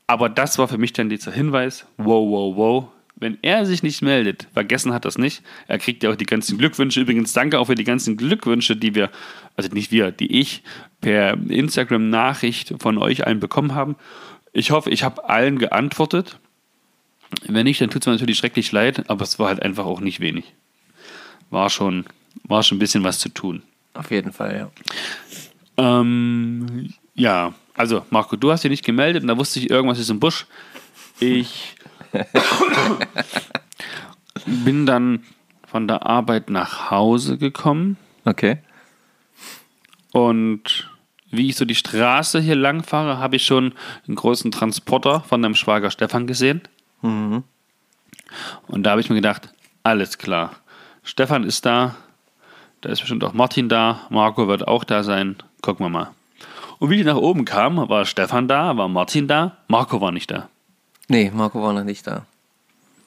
Aber 0.06 0.28
das 0.28 0.58
war 0.58 0.68
für 0.68 0.76
mich 0.76 0.92
dann 0.92 1.08
dieser 1.08 1.32
Hinweis, 1.32 1.86
wow, 1.96 2.28
wow, 2.28 2.56
wow. 2.56 2.88
Wenn 3.16 3.38
er 3.42 3.64
sich 3.64 3.82
nicht 3.82 4.02
meldet, 4.02 4.48
vergessen 4.52 4.92
hat 4.92 5.04
das 5.04 5.18
nicht. 5.18 5.42
Er 5.68 5.78
kriegt 5.78 6.02
ja 6.02 6.10
auch 6.10 6.16
die 6.16 6.26
ganzen 6.26 6.58
Glückwünsche. 6.58 7.00
Übrigens, 7.00 7.32
danke 7.32 7.60
auch 7.60 7.66
für 7.66 7.76
die 7.76 7.84
ganzen 7.84 8.16
Glückwünsche, 8.16 8.76
die 8.76 8.94
wir, 8.94 9.10
also 9.56 9.70
nicht 9.70 9.92
wir, 9.92 10.10
die 10.10 10.40
ich 10.40 10.62
per 11.00 11.34
Instagram-Nachricht 11.34 12.74
von 12.80 12.98
euch 12.98 13.26
allen 13.26 13.38
bekommen 13.38 13.74
haben. 13.74 13.96
Ich 14.52 14.72
hoffe, 14.72 14.90
ich 14.90 15.04
habe 15.04 15.28
allen 15.28 15.58
geantwortet. 15.58 16.38
Wenn 17.46 17.64
nicht, 17.64 17.80
dann 17.80 17.90
tut 17.90 18.02
es 18.02 18.06
mir 18.06 18.12
natürlich 18.12 18.38
schrecklich 18.38 18.72
leid, 18.72 19.08
aber 19.08 19.22
es 19.22 19.38
war 19.38 19.48
halt 19.48 19.62
einfach 19.62 19.84
auch 19.84 20.00
nicht 20.00 20.20
wenig. 20.20 20.52
War 21.50 21.70
schon, 21.70 22.04
war 22.44 22.62
schon 22.62 22.76
ein 22.76 22.80
bisschen 22.80 23.04
was 23.04 23.20
zu 23.20 23.28
tun. 23.28 23.62
Auf 23.94 24.10
jeden 24.10 24.32
Fall, 24.32 24.56
ja. 24.56 24.70
Ähm, 25.76 26.92
ja, 27.14 27.54
also 27.74 28.04
Marco, 28.10 28.36
du 28.36 28.50
hast 28.50 28.64
dich 28.64 28.70
nicht 28.70 28.84
gemeldet 28.84 29.22
und 29.22 29.28
da 29.28 29.36
wusste 29.36 29.58
ich, 29.58 29.70
irgendwas 29.70 29.98
ist 29.98 30.10
im 30.10 30.20
Busch. 30.20 30.46
Ich 31.20 31.73
bin 34.46 34.86
dann 34.86 35.24
von 35.66 35.88
der 35.88 36.06
Arbeit 36.06 36.50
nach 36.50 36.90
Hause 36.90 37.38
gekommen 37.38 37.96
Okay. 38.24 38.58
und 40.12 40.90
wie 41.30 41.48
ich 41.48 41.56
so 41.56 41.64
die 41.64 41.74
Straße 41.74 42.40
hier 42.40 42.54
lang 42.54 42.84
fahre, 42.84 43.18
habe 43.18 43.36
ich 43.36 43.44
schon 43.44 43.72
einen 44.06 44.14
großen 44.14 44.52
Transporter 44.52 45.20
von 45.22 45.42
deinem 45.42 45.56
Schwager 45.56 45.90
Stefan 45.90 46.28
gesehen. 46.28 46.62
Und 47.02 47.42
da 48.68 48.90
habe 48.90 49.00
ich 49.00 49.08
mir 49.10 49.16
gedacht, 49.16 49.52
alles 49.82 50.16
klar. 50.18 50.52
Stefan 51.02 51.42
ist 51.42 51.66
da, 51.66 51.96
da 52.82 52.88
ist 52.88 53.00
bestimmt 53.00 53.24
auch 53.24 53.32
Martin 53.32 53.68
da, 53.68 54.02
Marco 54.10 54.46
wird 54.46 54.68
auch 54.68 54.84
da 54.84 55.02
sein. 55.02 55.36
Gucken 55.60 55.86
wir 55.86 55.90
mal. 55.90 56.10
Und 56.78 56.90
wie 56.90 57.00
ich 57.00 57.04
nach 57.04 57.16
oben 57.16 57.44
kam, 57.44 57.76
war 57.88 58.04
Stefan 58.04 58.46
da, 58.46 58.76
war 58.76 58.86
Martin 58.88 59.26
da, 59.26 59.56
Marco 59.66 60.00
war 60.00 60.12
nicht 60.12 60.30
da. 60.30 60.48
Nee, 61.08 61.30
Marco 61.34 61.62
war 61.62 61.72
noch 61.72 61.84
nicht 61.84 62.06
da. 62.06 62.26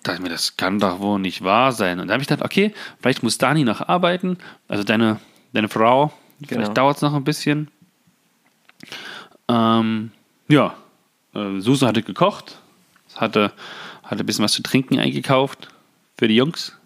Da 0.04 0.14
dachte 0.14 0.18
ich 0.18 0.24
mir, 0.24 0.30
das 0.30 0.56
kann 0.58 0.80
doch 0.80 1.00
wohl 1.00 1.20
nicht 1.20 1.44
wahr 1.44 1.72
sein. 1.72 2.00
Und 2.00 2.08
da 2.08 2.14
habe 2.14 2.22
ich 2.22 2.28
gedacht, 2.28 2.46
okay, 2.46 2.74
vielleicht 3.00 3.24
muss 3.24 3.38
Dani 3.38 3.64
noch 3.64 3.82
arbeiten, 3.82 4.38
also 4.68 4.84
deine, 4.84 5.20
deine 5.54 5.70
Frau. 5.70 6.14
Genau. 6.40 6.50
Vielleicht 6.50 6.78
dauert 6.78 6.98
es 6.98 7.02
noch 7.02 7.14
ein 7.14 7.24
bisschen. 7.24 7.70
Ähm, 9.48 10.12
ja, 10.48 10.76
äh, 11.34 11.60
Suse 11.60 11.86
hatte 11.86 12.04
gekocht, 12.04 12.60
hatte, 13.16 13.52
hatte 14.04 14.24
ein 14.24 14.26
bisschen 14.26 14.44
was 14.44 14.54
zu 14.54 14.64
trinken 14.64 15.00
eingekauft 15.00 15.70
für 16.18 16.28
die 16.28 16.36
Jungs. 16.36 16.78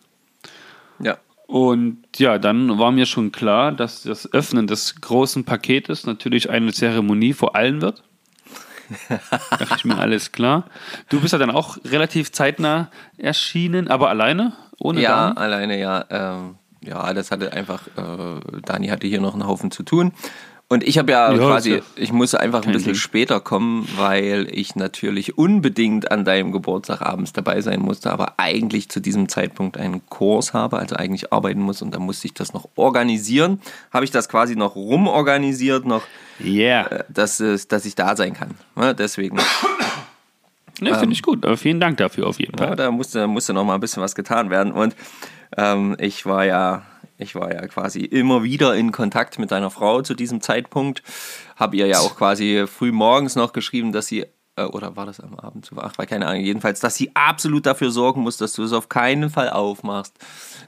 Ja. 0.99 1.17
Und 1.47 2.03
ja, 2.17 2.37
dann 2.37 2.79
war 2.79 2.91
mir 2.91 3.05
schon 3.05 3.31
klar, 3.31 3.71
dass 3.71 4.03
das 4.03 4.31
Öffnen 4.31 4.67
des 4.67 5.01
großen 5.01 5.43
Paketes 5.43 6.05
natürlich 6.05 6.49
eine 6.49 6.71
Zeremonie 6.71 7.33
vor 7.33 7.55
allen 7.55 7.81
wird. 7.81 8.03
dachte 9.51 9.75
ich 9.75 9.85
mir, 9.85 9.97
alles 9.97 10.31
klar. 10.31 10.65
Du 11.09 11.21
bist 11.21 11.33
ja 11.33 11.39
dann 11.39 11.51
auch 11.51 11.77
relativ 11.85 12.31
zeitnah 12.31 12.89
erschienen, 13.17 13.87
aber 13.87 14.09
alleine? 14.09 14.53
Ohne 14.79 15.01
Ja, 15.01 15.27
Dani? 15.27 15.37
alleine, 15.37 15.79
ja. 15.79 16.05
Ähm, 16.09 16.55
ja, 16.83 17.13
das 17.13 17.29
hatte 17.31 17.53
einfach, 17.53 17.87
äh, 17.95 18.61
Dani 18.65 18.87
hatte 18.87 19.07
hier 19.07 19.21
noch 19.21 19.33
einen 19.33 19.45
Haufen 19.45 19.69
zu 19.71 19.83
tun. 19.83 20.13
Und 20.71 20.85
ich 20.87 20.97
habe 20.97 21.11
ja, 21.11 21.31
Ja, 21.33 21.37
quasi, 21.37 21.71
ja 21.75 21.79
ich 21.97 22.13
musste 22.13 22.39
einfach 22.39 22.65
ein 22.65 22.71
bisschen 22.71 22.93
Ding. 22.93 23.01
später 23.01 23.41
kommen, 23.41 23.89
weil 23.97 24.47
ich 24.51 24.77
natürlich 24.77 25.37
unbedingt 25.37 26.09
an 26.11 26.23
deinem 26.23 26.53
Geburtstag 26.53 27.01
abends 27.01 27.33
dabei 27.33 27.59
sein 27.59 27.81
musste, 27.81 28.09
aber 28.09 28.35
eigentlich 28.37 28.87
zu 28.87 29.01
diesem 29.01 29.27
Zeitpunkt 29.27 29.75
einen 29.77 30.01
Kurs 30.07 30.53
habe, 30.53 30.79
also 30.79 30.95
eigentlich 30.95 31.33
arbeiten 31.33 31.59
muss 31.59 31.81
und 31.81 31.93
da 31.93 31.99
musste 31.99 32.25
ich 32.27 32.33
das 32.33 32.53
noch 32.53 32.69
organisieren. 32.77 33.59
Habe 33.91 34.05
ich 34.05 34.11
das 34.11 34.29
quasi 34.29 34.55
noch 34.55 34.75
rumorganisiert, 34.75 35.85
noch, 35.85 36.03
Yeah. 36.41 36.87
äh, 36.89 37.03
dass, 37.09 37.41
es, 37.41 37.67
dass 37.67 37.83
ich 37.85 37.95
da 37.95 38.15
sein 38.15 38.33
kann. 38.33 38.51
Ja, 38.77 38.93
deswegen. 38.93 39.37
Ne, 40.79 40.95
Finde 40.97 41.13
ich 41.13 41.21
gut. 41.21 41.45
Aber 41.45 41.57
vielen 41.57 41.79
Dank 41.79 41.97
dafür 41.97 42.27
auf 42.27 42.39
jeden 42.39 42.57
Ja, 42.57 42.67
Fall. 42.67 42.75
da 42.75 42.89
musste, 42.91 43.27
musste 43.27 43.53
noch 43.53 43.63
mal 43.65 43.75
ein 43.75 43.79
bisschen 43.81 44.01
was 44.01 44.15
getan 44.15 44.49
werden. 44.49 44.71
Und 44.71 44.95
ähm, 45.57 45.95
ich 45.99 46.25
war 46.25 46.45
ja, 46.45 46.81
ich 47.21 47.35
war 47.35 47.53
ja 47.53 47.65
quasi 47.67 48.01
immer 48.01 48.43
wieder 48.43 48.75
in 48.75 48.91
Kontakt 48.91 49.39
mit 49.39 49.51
deiner 49.51 49.69
Frau 49.69 50.01
zu 50.01 50.13
diesem 50.13 50.41
Zeitpunkt. 50.41 51.03
Habe 51.55 51.77
ihr 51.77 51.87
ja 51.87 51.99
auch 51.99 52.15
quasi 52.15 52.65
früh 52.67 52.91
morgens 52.91 53.35
noch 53.35 53.53
geschrieben, 53.53 53.91
dass 53.91 54.07
sie 54.07 54.25
äh, 54.55 54.63
oder 54.63 54.95
war 54.95 55.05
das 55.05 55.19
am 55.19 55.35
Abend 55.35 55.65
zu 55.65 55.75
ach, 55.77 55.97
war 55.97 56.05
keine 56.05 56.27
Ahnung, 56.27 56.43
jedenfalls, 56.43 56.79
dass 56.79 56.95
sie 56.95 57.11
absolut 57.15 57.65
dafür 57.65 57.91
sorgen 57.91 58.21
muss, 58.21 58.37
dass 58.37 58.53
du 58.53 58.63
es 58.63 58.73
auf 58.73 58.89
keinen 58.89 59.29
Fall 59.29 59.49
aufmachst. 59.49 60.13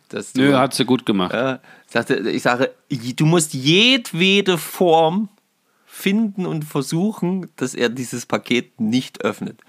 Dass 0.10 0.33
du, 0.33 0.41
Nö, 0.41 0.53
hat 0.53 0.74
sie 0.74 0.86
gut 0.86 1.05
gemacht. 1.05 1.33
äh, 1.33 1.60
sagte, 1.88 2.15
ich 2.15 2.43
sage, 2.43 2.72
du 2.89 3.25
musst 3.25 3.53
jedwede 3.53 4.57
Form 4.57 5.29
finden 5.86 6.45
und 6.45 6.65
versuchen, 6.65 7.50
dass 7.55 7.75
er 7.75 7.89
dieses 7.89 8.25
Paket 8.25 8.79
nicht 8.79 9.24
öffnet. 9.24 9.62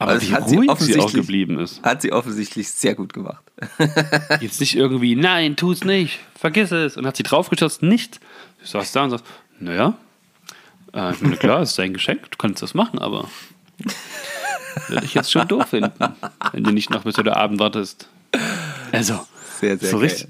Aber 0.00 0.12
Also 0.12 0.28
wie 0.28 0.32
hat 0.32 0.48
sie 0.48 0.56
ruhig 0.56 0.66
sie 0.66 0.70
auch 0.70 0.74
offensichtlich- 0.76 1.12
geblieben 1.14 1.58
ist. 1.58 1.82
Hat 1.82 2.02
sie 2.02 2.12
offensichtlich 2.12 2.68
sehr 2.70 2.94
gut 2.94 3.12
gemacht. 3.12 3.42
Jetzt 4.40 4.60
nicht 4.60 4.76
irgendwie, 4.76 5.16
nein, 5.16 5.56
tu's 5.56 5.82
nicht, 5.84 6.20
vergiss 6.38 6.70
es. 6.70 6.96
Und 6.96 7.04
hat 7.06 7.16
sie 7.16 7.24
draufgestürzt, 7.24 7.82
nicht. 7.82 8.20
Du 8.60 8.66
saß 8.66 8.92
da 8.92 9.04
und 9.04 9.10
sagst, 9.10 9.24
naja, 9.58 9.94
äh, 10.94 11.12
ich 11.12 11.20
meine, 11.20 11.36
klar, 11.36 11.60
es 11.62 11.70
ist 11.70 11.78
dein 11.78 11.92
Geschenk, 11.92 12.30
du 12.30 12.36
kannst 12.38 12.62
das 12.62 12.74
machen, 12.74 13.00
aber 13.00 13.28
würde 14.86 15.04
ich 15.04 15.14
jetzt 15.14 15.32
schon 15.32 15.48
doof 15.48 15.66
finden, 15.70 15.92
wenn 16.52 16.62
du 16.62 16.70
nicht 16.70 16.90
noch 16.90 17.02
bis 17.02 17.16
heute 17.18 17.36
Abend 17.36 17.58
wartest. 17.58 18.08
Also, 18.92 19.26
Sehr, 19.60 19.78
sehr 19.78 19.90
so 19.90 19.98
geil. 19.98 20.06
richtig. 20.08 20.28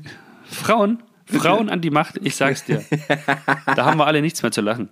Frauen, 0.50 1.02
Frauen 1.26 1.68
an 1.68 1.82
die 1.82 1.90
Macht, 1.90 2.18
ich 2.22 2.34
sag's 2.36 2.64
dir. 2.64 2.82
Da 3.66 3.84
haben 3.84 3.98
wir 3.98 4.06
alle 4.06 4.22
nichts 4.22 4.42
mehr 4.42 4.50
zu 4.52 4.62
lachen. 4.62 4.88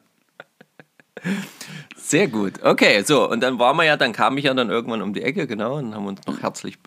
Sehr 2.06 2.28
gut. 2.28 2.62
Okay, 2.62 3.02
so, 3.02 3.28
und 3.28 3.40
dann 3.40 3.58
waren 3.58 3.76
wir 3.76 3.82
ja, 3.82 3.96
dann 3.96 4.12
kam 4.12 4.38
ich 4.38 4.44
ja 4.44 4.54
dann 4.54 4.70
irgendwann 4.70 5.02
um 5.02 5.12
die 5.12 5.22
Ecke, 5.22 5.48
genau, 5.48 5.78
und 5.78 5.92
haben 5.92 6.06
uns 6.06 6.24
noch 6.28 6.40
herzlich, 6.40 6.78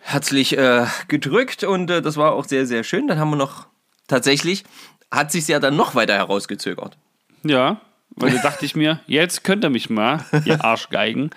herzlich 0.00 0.58
äh, 0.58 0.84
gedrückt 1.08 1.64
und 1.64 1.90
äh, 1.90 2.02
das 2.02 2.18
war 2.18 2.32
auch 2.32 2.44
sehr, 2.44 2.66
sehr 2.66 2.84
schön. 2.84 3.08
Dann 3.08 3.18
haben 3.18 3.30
wir 3.30 3.36
noch, 3.36 3.68
tatsächlich, 4.06 4.64
hat 5.10 5.32
sich 5.32 5.48
ja 5.48 5.60
dann 5.60 5.76
noch 5.76 5.94
weiter 5.94 6.12
herausgezögert. 6.12 6.98
Ja, 7.42 7.80
Weil 8.10 8.32
da 8.32 8.42
dachte 8.42 8.66
ich 8.66 8.76
mir, 8.76 9.00
jetzt 9.06 9.44
könnt 9.44 9.64
ihr 9.64 9.70
mich 9.70 9.88
mal, 9.88 10.26
ihr 10.44 10.62
Arschgeigen. 10.64 11.30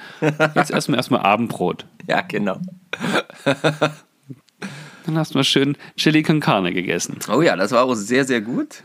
Jetzt 0.54 0.72
essen 0.72 0.92
wir 0.92 0.98
erstmal 0.98 1.22
Abendbrot. 1.22 1.86
Ja, 2.08 2.20
genau. 2.20 2.60
Dann 5.06 5.18
hast 5.18 5.34
du 5.34 5.38
mal 5.38 5.46
schön 5.46 5.78
Chili 5.96 6.24
con 6.24 6.42
Carne 6.42 6.74
gegessen. 6.74 7.20
Oh 7.32 7.42
ja, 7.42 7.56
das 7.56 7.72
war 7.72 7.86
auch 7.86 7.96
sehr, 7.96 8.26
sehr 8.26 8.42
gut. 8.42 8.84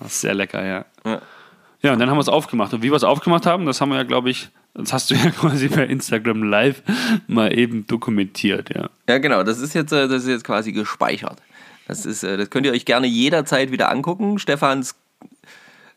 Das 0.00 0.12
ist 0.12 0.20
sehr 0.22 0.32
lecker, 0.34 0.64
ja. 0.64 0.86
Ja. 1.04 1.20
Ja, 1.82 1.92
und 1.92 1.98
dann 1.98 2.08
haben 2.08 2.16
wir 2.16 2.22
es 2.22 2.28
aufgemacht. 2.28 2.72
Und 2.72 2.82
wie 2.82 2.90
wir 2.90 2.96
es 2.96 3.04
aufgemacht 3.04 3.44
haben, 3.44 3.66
das 3.66 3.80
haben 3.80 3.90
wir 3.90 3.96
ja, 3.96 4.04
glaube 4.04 4.30
ich, 4.30 4.50
das 4.74 4.92
hast 4.92 5.10
du 5.10 5.14
ja 5.14 5.30
quasi 5.40 5.68
bei 5.68 5.84
Instagram 5.84 6.42
Live 6.44 6.82
mal 7.26 7.56
eben 7.56 7.86
dokumentiert, 7.86 8.70
ja. 8.74 8.88
Ja, 9.08 9.18
genau. 9.18 9.42
Das 9.42 9.58
ist 9.58 9.74
jetzt, 9.74 9.92
äh, 9.92 10.08
das 10.08 10.22
ist 10.22 10.28
jetzt 10.28 10.44
quasi 10.44 10.72
gespeichert. 10.72 11.42
Das, 11.88 12.06
ist, 12.06 12.22
äh, 12.22 12.36
das 12.36 12.50
könnt 12.50 12.66
ihr 12.66 12.72
euch 12.72 12.84
gerne 12.84 13.06
jederzeit 13.06 13.72
wieder 13.72 13.90
angucken. 13.90 14.38
Stefans, 14.38 14.94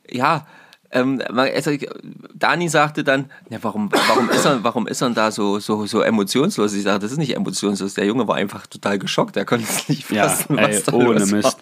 ja, 0.09 0.47
ähm, 0.91 1.21
also, 1.35 1.71
Dani 2.33 2.69
sagte 2.69 3.03
dann, 3.03 3.29
ja, 3.49 3.59
warum, 3.61 3.91
warum, 3.91 4.29
ist 4.29 4.45
er, 4.45 4.63
warum 4.63 4.87
ist 4.87 5.01
er 5.01 5.09
da 5.09 5.29
so, 5.29 5.59
so, 5.59 5.85
so 5.85 6.01
emotionslos? 6.01 6.73
Ich 6.73 6.83
sage, 6.83 6.99
das 6.99 7.11
ist 7.11 7.17
nicht 7.17 7.35
emotionslos. 7.35 7.95
Der 7.95 8.05
Junge 8.05 8.27
war 8.27 8.35
einfach 8.35 8.65
total 8.65 8.97
geschockt. 8.97 9.35
Er 9.35 9.45
konnte 9.45 9.65
es 9.69 9.89
nicht 9.89 10.09
Ja, 10.11 10.29
fassen, 10.29 10.57
ey, 10.57 10.81
da 10.85 10.93
ohne 10.93 11.19
los 11.19 11.31
Mist. 11.31 11.43
war. 11.43 11.55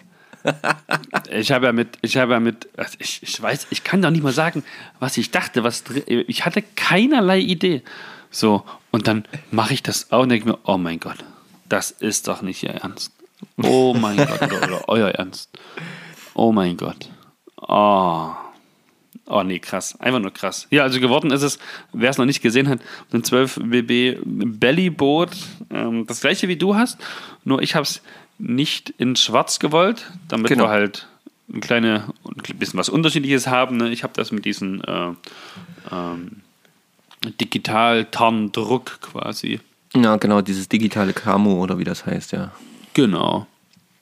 Ich 1.30 1.50
habe 1.52 1.66
ja 1.66 1.72
mit, 1.72 1.98
ich 2.02 2.16
habe 2.16 2.32
ja 2.34 2.40
mit, 2.40 2.68
also 2.76 2.96
ich, 2.98 3.22
ich 3.22 3.40
weiß, 3.40 3.68
ich 3.70 3.82
kann 3.82 4.02
doch 4.02 4.10
nicht 4.10 4.22
mal 4.22 4.32
sagen, 4.32 4.62
was 5.00 5.16
ich 5.16 5.30
dachte, 5.30 5.64
was 5.64 5.84
ich 6.06 6.44
hatte 6.44 6.62
keinerlei 6.76 7.38
Idee. 7.38 7.82
So, 8.30 8.64
und 8.90 9.06
dann 9.06 9.24
mache 9.50 9.74
ich 9.74 9.82
das 9.82 10.12
auch 10.12 10.22
und 10.22 10.28
denke 10.28 10.48
mir, 10.48 10.58
oh 10.64 10.76
mein 10.76 11.00
Gott, 11.00 11.18
das 11.68 11.90
ist 11.90 12.28
doch 12.28 12.42
nicht 12.42 12.62
Ihr 12.62 12.70
Ernst. 12.70 13.12
Oh 13.62 13.94
mein 13.94 14.16
Gott, 14.16 14.42
oder, 14.42 14.62
oder 14.62 14.88
euer 14.88 15.08
Ernst. 15.10 15.50
Oh 16.34 16.52
mein 16.52 16.76
Gott. 16.76 17.08
Oh. 17.56 18.32
Oh 19.26 19.42
nee, 19.42 19.58
krass. 19.58 19.98
Einfach 20.00 20.20
nur 20.20 20.32
krass. 20.32 20.66
Ja, 20.70 20.82
also 20.82 21.00
geworden 21.00 21.30
ist 21.30 21.42
es, 21.42 21.58
wer 21.92 22.10
es 22.10 22.18
noch 22.18 22.26
nicht 22.26 22.42
gesehen 22.42 22.68
hat, 22.68 22.80
ein 23.12 23.24
12 23.24 23.60
BB 23.62 24.18
Bellyboot. 24.24 25.30
Ähm, 25.70 26.06
das 26.06 26.20
gleiche 26.20 26.48
wie 26.48 26.56
du 26.56 26.74
hast, 26.74 26.98
nur 27.44 27.62
ich 27.62 27.74
habe 27.74 27.84
es 27.84 28.02
nicht 28.38 28.90
in 28.98 29.16
schwarz 29.16 29.58
gewollt, 29.58 30.10
damit 30.28 30.48
Genau. 30.48 30.64
wir 30.64 30.70
halt 30.70 31.06
ein 31.52 31.60
kleine, 31.60 32.04
ein 32.24 32.58
bisschen 32.58 32.78
was 32.78 32.88
Unterschiedliches 32.88 33.46
haben. 33.46 33.76
Ne? 33.76 33.90
Ich 33.90 34.02
habe 34.02 34.12
das 34.14 34.32
mit 34.32 34.44
diesem 34.44 34.82
äh, 34.82 35.12
ähm, 35.92 36.40
Digital-Tarndruck 37.40 39.00
quasi. 39.00 39.60
Ja, 39.94 40.16
genau, 40.16 40.40
dieses 40.40 40.68
digitale 40.68 41.12
Camo 41.12 41.54
oder 41.62 41.78
wie 41.78 41.84
das 41.84 42.06
heißt, 42.06 42.32
ja. 42.32 42.50
Genau. 42.94 43.46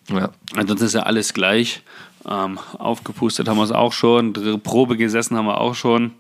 Ja, 0.08 0.30
Ansonsten 0.56 0.86
ist 0.86 0.94
ja 0.94 1.02
alles 1.02 1.32
gleich. 1.34 1.82
Ähm, 2.28 2.58
aufgepustet 2.78 3.48
haben 3.48 3.56
wir 3.58 3.64
es 3.64 3.72
auch 3.72 3.92
schon. 3.92 4.32
Probe 4.62 4.96
gesessen 4.96 5.36
haben 5.36 5.46
wir 5.46 5.60
auch 5.60 5.74
schon. 5.74 6.12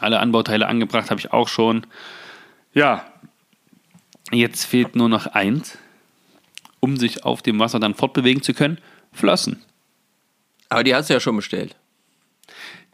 Alle 0.00 0.20
Anbauteile 0.20 0.66
angebracht 0.66 1.10
habe 1.10 1.20
ich 1.20 1.32
auch 1.32 1.48
schon. 1.48 1.86
Ja, 2.72 3.04
jetzt 4.32 4.64
fehlt 4.64 4.96
nur 4.96 5.08
noch 5.08 5.26
eins, 5.26 5.78
um 6.84 6.98
sich 6.98 7.24
auf 7.24 7.40
dem 7.40 7.58
Wasser 7.58 7.80
dann 7.80 7.94
fortbewegen 7.94 8.42
zu 8.42 8.52
können. 8.52 8.76
Flossen. 9.10 9.62
aber 10.68 10.84
die 10.84 10.94
hast 10.94 11.08
du 11.08 11.14
ja 11.14 11.20
schon 11.20 11.36
bestellt. 11.36 11.76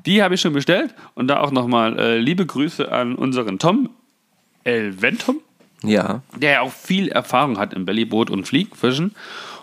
Die 0.06 0.22
habe 0.22 0.34
ich 0.34 0.40
schon 0.40 0.52
bestellt. 0.52 0.94
Und 1.14 1.28
da 1.28 1.40
auch 1.40 1.50
nochmal 1.50 1.98
äh, 1.98 2.18
liebe 2.18 2.46
Grüße 2.46 2.92
an 2.92 3.16
unseren 3.16 3.58
Tom 3.58 3.90
Elventum. 4.62 5.40
Ja, 5.82 6.22
der 6.36 6.52
ja 6.52 6.60
auch 6.60 6.72
viel 6.72 7.08
Erfahrung 7.08 7.58
hat 7.58 7.72
im 7.74 7.84
Bellyboot 7.86 8.30
und 8.30 8.46
Fliegenfischen 8.46 9.12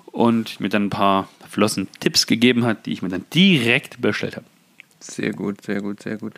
und 0.08 0.60
mir 0.60 0.70
dann 0.70 0.88
ein 0.88 0.90
paar 0.90 1.30
Flossen-Tipps 1.48 2.26
gegeben 2.26 2.66
hat, 2.66 2.86
die 2.86 2.92
ich 2.92 3.02
mir 3.04 3.10
dann 3.10 3.26
direkt 3.34 4.02
bestellt 4.02 4.36
habe. 4.36 4.48
sehr 5.00 5.32
gut, 5.32 5.62
sehr 5.62 5.82
gut, 5.82 6.02
sehr 6.02 6.18
gut. 6.18 6.34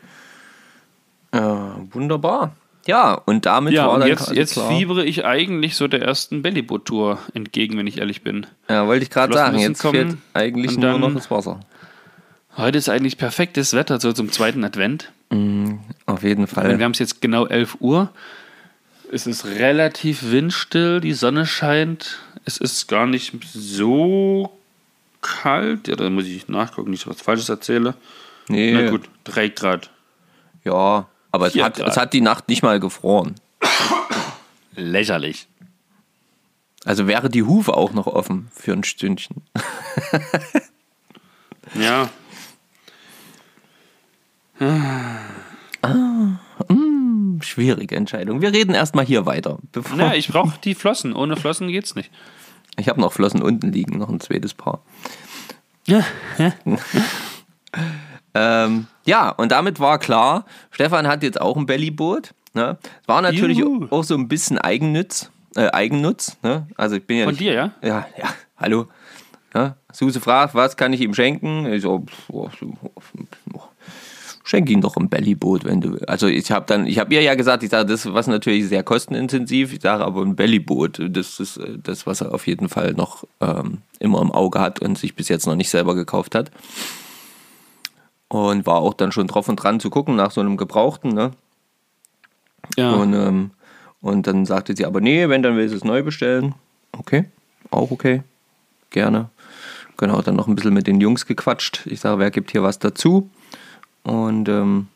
Ja, 1.33 1.77
wunderbar. 1.91 2.55
Ja, 2.87 3.13
und 3.13 3.45
damit 3.45 3.73
Ja, 3.73 3.85
war 3.87 3.93
und 3.93 3.99
dann 4.01 4.09
jetzt, 4.09 4.31
jetzt 4.31 4.53
klar. 4.53 4.69
fiebere 4.71 5.05
ich 5.05 5.25
eigentlich 5.25 5.75
so 5.75 5.87
der 5.87 6.01
ersten 6.01 6.41
Bellyboot-Tour 6.41 7.19
entgegen, 7.33 7.77
wenn 7.77 7.85
ich 7.87 7.99
ehrlich 7.99 8.23
bin. 8.23 8.47
Ja, 8.69 8.87
wollte 8.87 9.03
ich 9.03 9.09
gerade 9.09 9.33
sagen, 9.33 9.59
jetzt 9.59 9.81
kommen 9.81 9.93
fehlt 10.11 10.17
eigentlich 10.33 10.71
und 10.75 10.79
nur 10.81 10.91
dann- 10.93 11.01
noch 11.01 11.13
das 11.13 11.29
Wasser. 11.29 11.59
Heute 12.57 12.77
ist 12.77 12.89
eigentlich 12.89 13.17
perfektes 13.17 13.73
Wetter, 13.73 13.99
so 13.99 14.11
zum 14.11 14.31
zweiten 14.31 14.63
Advent. 14.63 15.11
Auf 16.07 16.23
jeden 16.23 16.41
Wir 16.43 16.47
Fall. 16.47 16.81
haben 16.81 16.91
es 16.91 16.99
jetzt 16.99 17.21
genau 17.21 17.45
11 17.45 17.77
Uhr. 17.79 18.09
Es 19.11 19.27
ist 19.27 19.45
relativ 19.45 20.31
windstill, 20.31 20.99
die 21.01 21.13
Sonne 21.13 21.45
scheint. 21.45 22.19
Es 22.45 22.57
ist 22.57 22.87
gar 22.87 23.05
nicht 23.05 23.33
so 23.53 24.51
kalt. 25.21 25.87
Ja, 25.87 25.95
da 25.95 26.09
muss 26.09 26.25
ich 26.25 26.47
nachgucken, 26.47 26.89
nicht 26.91 27.07
was 27.07 27.21
Falsches 27.21 27.49
erzähle. 27.49 27.93
Nee, 28.47 28.71
Na 28.73 28.89
gut, 28.89 29.03
3 29.25 29.49
Grad. 29.49 29.91
ja, 30.63 31.07
aber 31.31 31.47
es 31.47 31.55
hat, 31.55 31.79
es 31.79 31.97
hat 31.97 32.13
die 32.13 32.21
Nacht 32.21 32.47
nicht 32.49 32.63
mal 32.63 32.79
gefroren. 32.79 33.35
Lächerlich. 34.75 35.47
Also 36.85 37.07
wäre 37.07 37.29
die 37.29 37.43
Hufe 37.43 37.75
auch 37.75 37.91
noch 37.91 38.07
offen 38.07 38.49
für 38.53 38.73
ein 38.73 38.83
Stündchen. 38.83 39.43
Ja, 41.75 42.09
Schwierige 47.41 47.95
Entscheidung. 47.95 48.41
Wir 48.41 48.51
reden 48.51 48.73
erstmal 48.73 49.05
hier 49.05 49.25
weiter. 49.25 49.59
Na, 49.95 50.15
ich 50.15 50.27
brauche 50.27 50.59
die 50.63 50.75
Flossen. 50.75 51.15
Ohne 51.15 51.37
Flossen 51.37 51.69
geht's 51.69 51.95
nicht. 51.95 52.11
ich 52.77 52.89
habe 52.89 52.99
noch 52.99 53.13
Flossen 53.13 53.41
unten 53.41 53.71
liegen, 53.71 53.97
noch 53.97 54.09
ein 54.09 54.19
zweites 54.19 54.53
Paar. 54.53 54.81
Ja, 55.85 56.03
Ähm, 58.35 58.87
ja, 59.09 59.29
und 59.29 59.51
damit 59.51 59.79
war 59.79 59.97
klar, 59.97 60.45
Stefan 60.69 61.07
hat 61.07 61.23
jetzt 61.23 61.41
auch 61.41 61.57
ein 61.57 61.65
Bellyboot. 61.65 62.33
Ne? 62.53 62.77
War 63.07 63.21
natürlich 63.21 63.57
Juhu. 63.57 63.87
auch 63.89 64.03
so 64.03 64.15
ein 64.15 64.27
bisschen 64.27 64.59
Eigennutz. 64.59 65.31
Äh, 65.55 65.71
Eigennutz 65.71 66.37
ne? 66.43 66.67
Also 66.77 66.95
ich 66.95 67.05
bin 67.05 67.17
ja 67.17 67.23
Von 67.25 67.33
nicht, 67.33 67.41
dir, 67.41 67.53
ja? 67.53 67.71
Ja, 67.81 68.05
ja, 68.17 68.29
hallo. 68.57 68.87
Ja, 69.55 69.77
Suse 69.91 70.19
fragt, 70.19 70.53
was 70.53 70.77
kann 70.77 70.93
ich 70.93 71.01
ihm 71.01 71.15
schenken? 71.15 71.65
Ich 71.65 71.81
so, 71.81 72.05
oh, 72.31 72.49
oh, 73.51 73.61
schenk 74.43 74.69
ihm 74.69 74.81
doch 74.81 74.95
ein 74.95 75.09
Bellyboot, 75.09 75.65
wenn 75.65 75.81
du. 75.81 75.97
Also 76.07 76.27
ich 76.27 76.51
habe 76.51 76.67
dann, 76.67 76.85
ich 76.85 76.99
habe 76.99 77.11
ihr 77.15 77.23
ja 77.23 77.33
gesagt, 77.33 77.63
ich 77.63 77.71
sage, 77.71 77.87
das 77.87 78.13
was 78.13 78.27
natürlich 78.27 78.67
sehr 78.67 78.83
kostenintensiv. 78.83 79.73
Ich 79.73 79.81
sage 79.81 80.05
aber 80.05 80.21
ein 80.21 80.35
Bellyboot, 80.35 81.01
das 81.09 81.39
ist 81.39 81.57
äh, 81.57 81.79
das, 81.81 82.05
was 82.05 82.21
er 82.21 82.31
auf 82.31 82.45
jeden 82.45 82.69
Fall 82.69 82.93
noch 82.93 83.23
ähm, 83.41 83.79
immer 83.99 84.21
im 84.21 84.31
Auge 84.31 84.59
hat 84.59 84.79
und 84.81 84.99
sich 84.99 85.15
bis 85.15 85.29
jetzt 85.29 85.47
noch 85.47 85.55
nicht 85.55 85.71
selber 85.71 85.95
gekauft 85.95 86.35
hat. 86.35 86.51
Und 88.29 88.65
war 88.65 88.75
auch 88.75 88.93
dann 88.93 89.11
schon 89.11 89.27
drauf 89.27 89.49
und 89.49 89.57
dran 89.57 89.79
zu 89.79 89.89
gucken 89.89 90.15
nach 90.15 90.31
so 90.31 90.39
einem 90.39 90.55
Gebrauchten, 90.55 91.09
ne? 91.09 91.31
Ja. 92.77 92.91
Und, 92.91 93.13
ähm, 93.13 93.51
und 94.01 94.27
dann 94.27 94.45
sagte 94.45 94.75
sie, 94.75 94.85
aber 94.85 95.01
nee, 95.01 95.27
wenn, 95.29 95.43
dann 95.43 95.57
will 95.57 95.67
sie 95.67 95.75
es 95.75 95.83
neu 95.83 96.03
bestellen. 96.03 96.55
Okay, 96.91 97.25
auch 97.71 97.91
okay, 97.91 98.23
gerne. 98.91 99.29
Genau, 99.97 100.21
dann 100.21 100.35
noch 100.35 100.47
ein 100.47 100.55
bisschen 100.55 100.73
mit 100.73 100.87
den 100.87 101.01
Jungs 101.01 101.25
gequatscht. 101.25 101.85
Ich 101.85 101.99
sage, 101.99 102.19
wer 102.19 102.31
gibt 102.31 102.51
hier 102.51 102.63
was 102.63 102.79
dazu? 102.79 103.29
Und 104.03 104.47
ähm, 104.47 104.87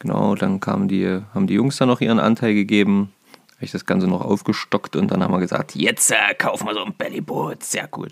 genau, 0.00 0.34
dann 0.34 0.58
kamen 0.58 0.88
die, 0.88 1.20
haben 1.32 1.46
die 1.46 1.54
Jungs 1.54 1.76
dann 1.76 1.88
noch 1.88 2.00
ihren 2.00 2.18
Anteil 2.18 2.54
gegeben. 2.54 3.12
Habe 3.56 3.64
ich 3.64 3.70
das 3.72 3.86
Ganze 3.86 4.06
noch 4.06 4.20
aufgestockt 4.20 4.96
und 4.96 5.10
dann 5.10 5.22
haben 5.22 5.32
wir 5.32 5.38
gesagt, 5.40 5.74
jetzt 5.74 6.10
äh, 6.12 6.34
kaufen 6.36 6.66
wir 6.66 6.74
so 6.74 6.84
ein 6.84 6.92
Bellyboot, 6.92 7.62
sehr 7.62 7.88
gut. 7.88 8.10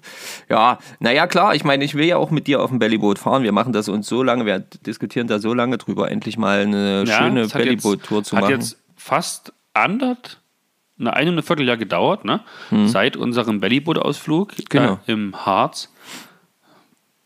Ja, 0.49 0.79
naja, 1.01 1.27
klar, 1.27 1.55
ich 1.55 1.65
meine, 1.65 1.85
ich 1.85 1.95
will 1.95 2.07
ja 2.07 2.17
auch 2.17 2.31
mit 2.31 2.47
dir 2.47 2.63
auf 2.63 2.71
dem 2.71 2.79
Bellyboot 2.79 3.19
fahren. 3.19 3.43
Wir 3.43 3.53
machen 3.53 3.75
das 3.75 3.89
uns 3.91 4.07
so 4.09 4.23
lange, 4.23 4.47
wir 4.47 4.61
diskutieren 4.61 5.27
da 5.27 5.39
so 5.39 5.53
lange 5.53 5.77
drüber, 5.77 6.11
endlich 6.11 6.39
mal 6.39 6.61
eine 6.61 7.05
ja, 7.07 7.19
schöne 7.19 7.43
hat 7.45 7.53
Bellyboot-Tour 7.53 8.25
zu 8.25 8.37
Hat 8.37 8.45
machen. 8.45 8.55
jetzt 8.55 8.79
fast 8.97 9.53
andert, 9.75 10.41
eine 10.99 11.13
ein 11.13 11.29
und 11.29 11.37
ein 11.37 11.43
Vierteljahr 11.43 11.77
gedauert, 11.77 12.25
ne? 12.25 12.41
Seit 12.87 13.17
unserem 13.19 13.61
Bellyboot-Ausflug 13.61 14.53
Mhm. 14.57 14.65
Genau. 14.71 14.99
äh, 15.07 15.13
im 15.13 15.45
Harz. 15.45 15.91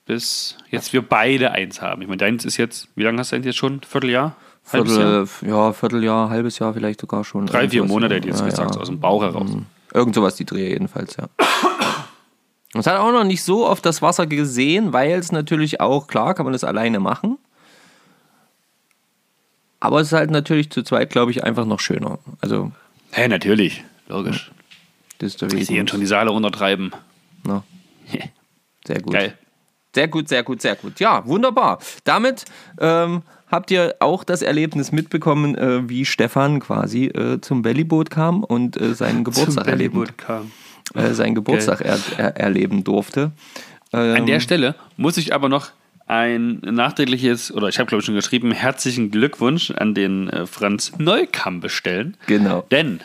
Bis 0.07 0.57
jetzt 0.70 0.92
wir 0.92 1.02
beide 1.02 1.52
eins 1.52 1.83
haben. 1.83 2.00
Ich 2.00 2.09
meine, 2.09 2.16
deins 2.16 2.44
ist 2.46 2.57
jetzt, 2.57 2.88
wie 2.96 3.02
lange 3.02 3.18
hast 3.18 3.31
du 3.31 3.37
deins 3.37 3.46
jetzt 3.46 3.59
schon? 3.59 3.81
Vierteljahr? 3.83 4.35
Viertel, 4.68 5.28
ja, 5.46 5.72
Vierteljahr, 5.72 6.31
halbes 6.31 6.59
Jahr 6.59 6.74
vielleicht 6.74 7.00
sogar 7.00 7.24
schon. 7.24 7.46
Drei, 7.46 7.68
vier 7.68 7.85
Monate 7.85 8.16
hätte 8.16 8.28
ich 8.28 8.35
jetzt 8.35 8.40
ja, 8.40 8.50
gesagt, 8.50 8.74
ja. 8.74 8.81
aus 8.81 8.88
dem 8.88 9.00
Bauch 9.00 9.22
heraus. 9.22 9.50
Irgend 9.94 10.14
sowas 10.14 10.37
die 10.37 10.44
Drehe 10.44 10.68
jedenfalls, 10.68 11.16
ja. 11.16 11.28
Es 12.74 12.87
hat 12.87 12.98
auch 12.98 13.12
noch 13.12 13.24
nicht 13.24 13.42
so 13.42 13.66
oft 13.66 13.85
das 13.87 14.02
Wasser 14.02 14.26
gesehen, 14.26 14.92
weil 14.92 15.12
es 15.12 15.33
natürlich 15.33 15.81
auch, 15.81 16.07
klar, 16.07 16.35
kann 16.35 16.44
man 16.44 16.52
das 16.52 16.64
alleine 16.64 17.00
machen. 17.00 17.38
Aber 19.81 20.00
es 20.00 20.09
ist 20.09 20.12
halt 20.12 20.31
natürlich 20.31 20.70
zu 20.70 20.83
zweit, 20.83 21.11
glaube 21.11 21.31
ich, 21.31 21.44
einfach 21.44 21.64
noch 21.64 21.81
schöner. 21.81 22.18
Also, 22.40 22.72
Hä, 23.12 23.28
natürlich. 23.28 23.85
Logisch. 24.09 24.50
deswegen. 25.20 25.57
Ich 25.57 25.66
sehe 25.66 25.88
schon 25.88 26.00
die 26.00 26.07
Saale 26.07 26.31
untertreiben. 26.31 26.92
Na, 27.44 27.62
sehr 28.87 29.00
gut. 29.00 29.12
Geil. 29.12 29.38
Sehr 29.94 30.09
gut, 30.09 30.28
sehr 30.28 30.42
gut, 30.42 30.62
sehr 30.62 30.76
gut. 30.76 31.00
Ja, 31.00 31.26
wunderbar. 31.26 31.78
Damit 32.04 32.44
ähm, 32.81 33.22
habt 33.50 33.70
ihr 33.70 33.96
auch 34.00 34.24
das 34.24 34.42
Erlebnis 34.42 34.92
mitbekommen, 34.92 35.56
äh, 35.56 35.88
wie 35.88 36.04
Stefan 36.04 36.61
quasi 36.61 37.06
äh, 37.06 37.40
zum 37.40 37.62
Bellyboot 37.62 38.11
kam 38.11 38.44
und 38.44 38.80
äh, 38.80 38.94
seinen 38.94 39.24
Geburtstag 39.24 39.66
erleben, 39.66 40.06
äh, 40.94 41.12
seinen 41.12 41.34
Geburtstag 41.34 41.80
er, 41.80 41.98
er, 42.16 42.37
erleben 42.37 42.84
durfte. 42.84 43.32
Ähm, 43.92 44.16
An 44.16 44.26
der 44.26 44.40
Stelle 44.40 44.74
muss 44.96 45.16
ich 45.16 45.34
aber 45.34 45.48
noch 45.48 45.70
ein 46.06 46.61
nachträgliches, 46.62 47.52
oder 47.52 47.68
ich 47.68 47.78
habe 47.78 47.88
glaube 47.88 48.00
ich 48.00 48.06
schon 48.06 48.14
geschrieben, 48.14 48.50
herzlichen 48.52 49.11
Glückwunsch 49.11 49.70
an 49.70 49.94
den 49.94 50.28
äh, 50.30 50.46
Franz 50.46 50.92
Neukamm 50.98 51.61
bestellen. 51.61 52.16
Genau. 52.26 52.64
Denn 52.70 53.00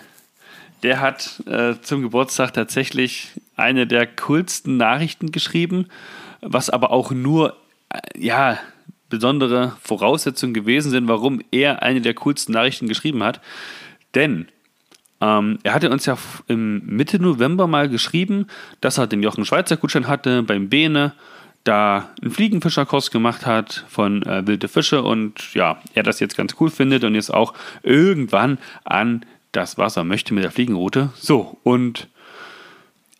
der 0.84 1.00
hat 1.00 1.42
äh, 1.46 1.76
zum 1.82 2.02
Geburtstag 2.02 2.54
tatsächlich 2.54 3.32
eine 3.56 3.88
der 3.88 4.08
coolsten 4.08 4.78
Nachrichten 4.78 5.32
geschrieben, 5.32 5.88
was 6.42 6.70
aber 6.70 6.92
auch 6.92 7.12
nur, 7.12 7.58
äh, 7.90 8.00
ja, 8.18 8.58
besondere 9.14 9.74
Voraussetzungen 9.84 10.56
gewesen 10.56 10.90
sind, 10.90 11.08
warum 11.08 11.40
er 11.52 11.84
eine 11.84 12.02
der 12.02 12.16
coolsten 12.16 12.52
Nachrichten 12.54 12.88
geschrieben 12.88 13.22
hat. 13.22 13.42
Denn 14.16 14.48
ähm, 15.22 15.60
er 15.62 15.76
hatte 15.76 15.92
uns 15.92 16.08
ja 16.08 16.18
im 16.48 16.84
Mitte 16.84 17.22
November 17.22 17.68
mal 17.68 17.90
geschrieben, 17.90 18.48
dass 18.82 18.98
er 18.98 19.06
den 19.06 19.22
Jochen 19.22 19.46
Schweizer 19.46 19.78
Gutschein 19.78 20.08
hatte 20.08 20.42
beim 20.42 20.68
Bene, 20.68 21.14
da 21.64 22.10
einen 22.22 22.32
Fliegenfischerkurs 22.32 23.12
gemacht 23.12 23.46
hat 23.46 23.86
von 23.88 24.24
äh, 24.24 24.48
wilde 24.48 24.68
Fische 24.68 25.04
und 25.04 25.54
ja, 25.54 25.80
er 25.94 26.02
das 26.02 26.20
jetzt 26.20 26.36
ganz 26.36 26.56
cool 26.60 26.72
findet 26.72 27.04
und 27.04 27.14
jetzt 27.14 27.32
auch 27.32 27.54
irgendwann 27.84 28.58
an 28.84 29.26
das 29.52 29.78
Wasser 29.78 30.04
möchte 30.04 30.34
mit 30.34 30.44
der 30.44 30.52
Fliegenroute. 30.52 31.12
So, 31.16 31.60
und 31.62 32.08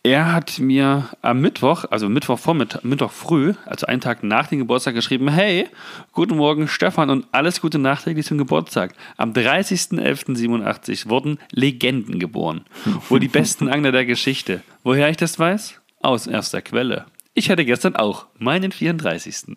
er 0.06 0.32
hat 0.32 0.58
mir 0.58 1.08
am 1.22 1.40
Mittwoch, 1.40 1.86
also 1.90 2.08
Mittwochvormittag, 2.10 2.82
Mittwoch 2.84 3.10
früh, 3.10 3.54
also 3.64 3.86
einen 3.86 4.00
Tag 4.02 4.22
nach 4.22 4.46
dem 4.48 4.58
Geburtstag 4.58 4.94
geschrieben, 4.94 5.28
hey, 5.28 5.66
guten 6.12 6.36
Morgen 6.36 6.68
Stefan 6.68 7.08
und 7.10 7.26
alles 7.32 7.60
Gute 7.62 7.78
nachträglich 7.78 8.26
zum 8.26 8.36
Geburtstag. 8.38 8.92
Am 9.16 9.32
30.11.87 9.32 11.08
wurden 11.08 11.38
Legenden 11.50 12.18
geboren. 12.18 12.64
Wohl 13.08 13.18
die 13.20 13.28
besten 13.28 13.68
Angler 13.68 13.92
der 13.92 14.04
Geschichte. 14.04 14.60
Woher 14.82 15.08
ich 15.08 15.16
das 15.16 15.38
weiß? 15.38 15.80
Aus 16.02 16.26
erster 16.26 16.60
Quelle. 16.60 17.06
Ich 17.32 17.50
hatte 17.50 17.64
gestern 17.64 17.96
auch 17.96 18.26
meinen 18.38 18.72
34. 18.72 19.56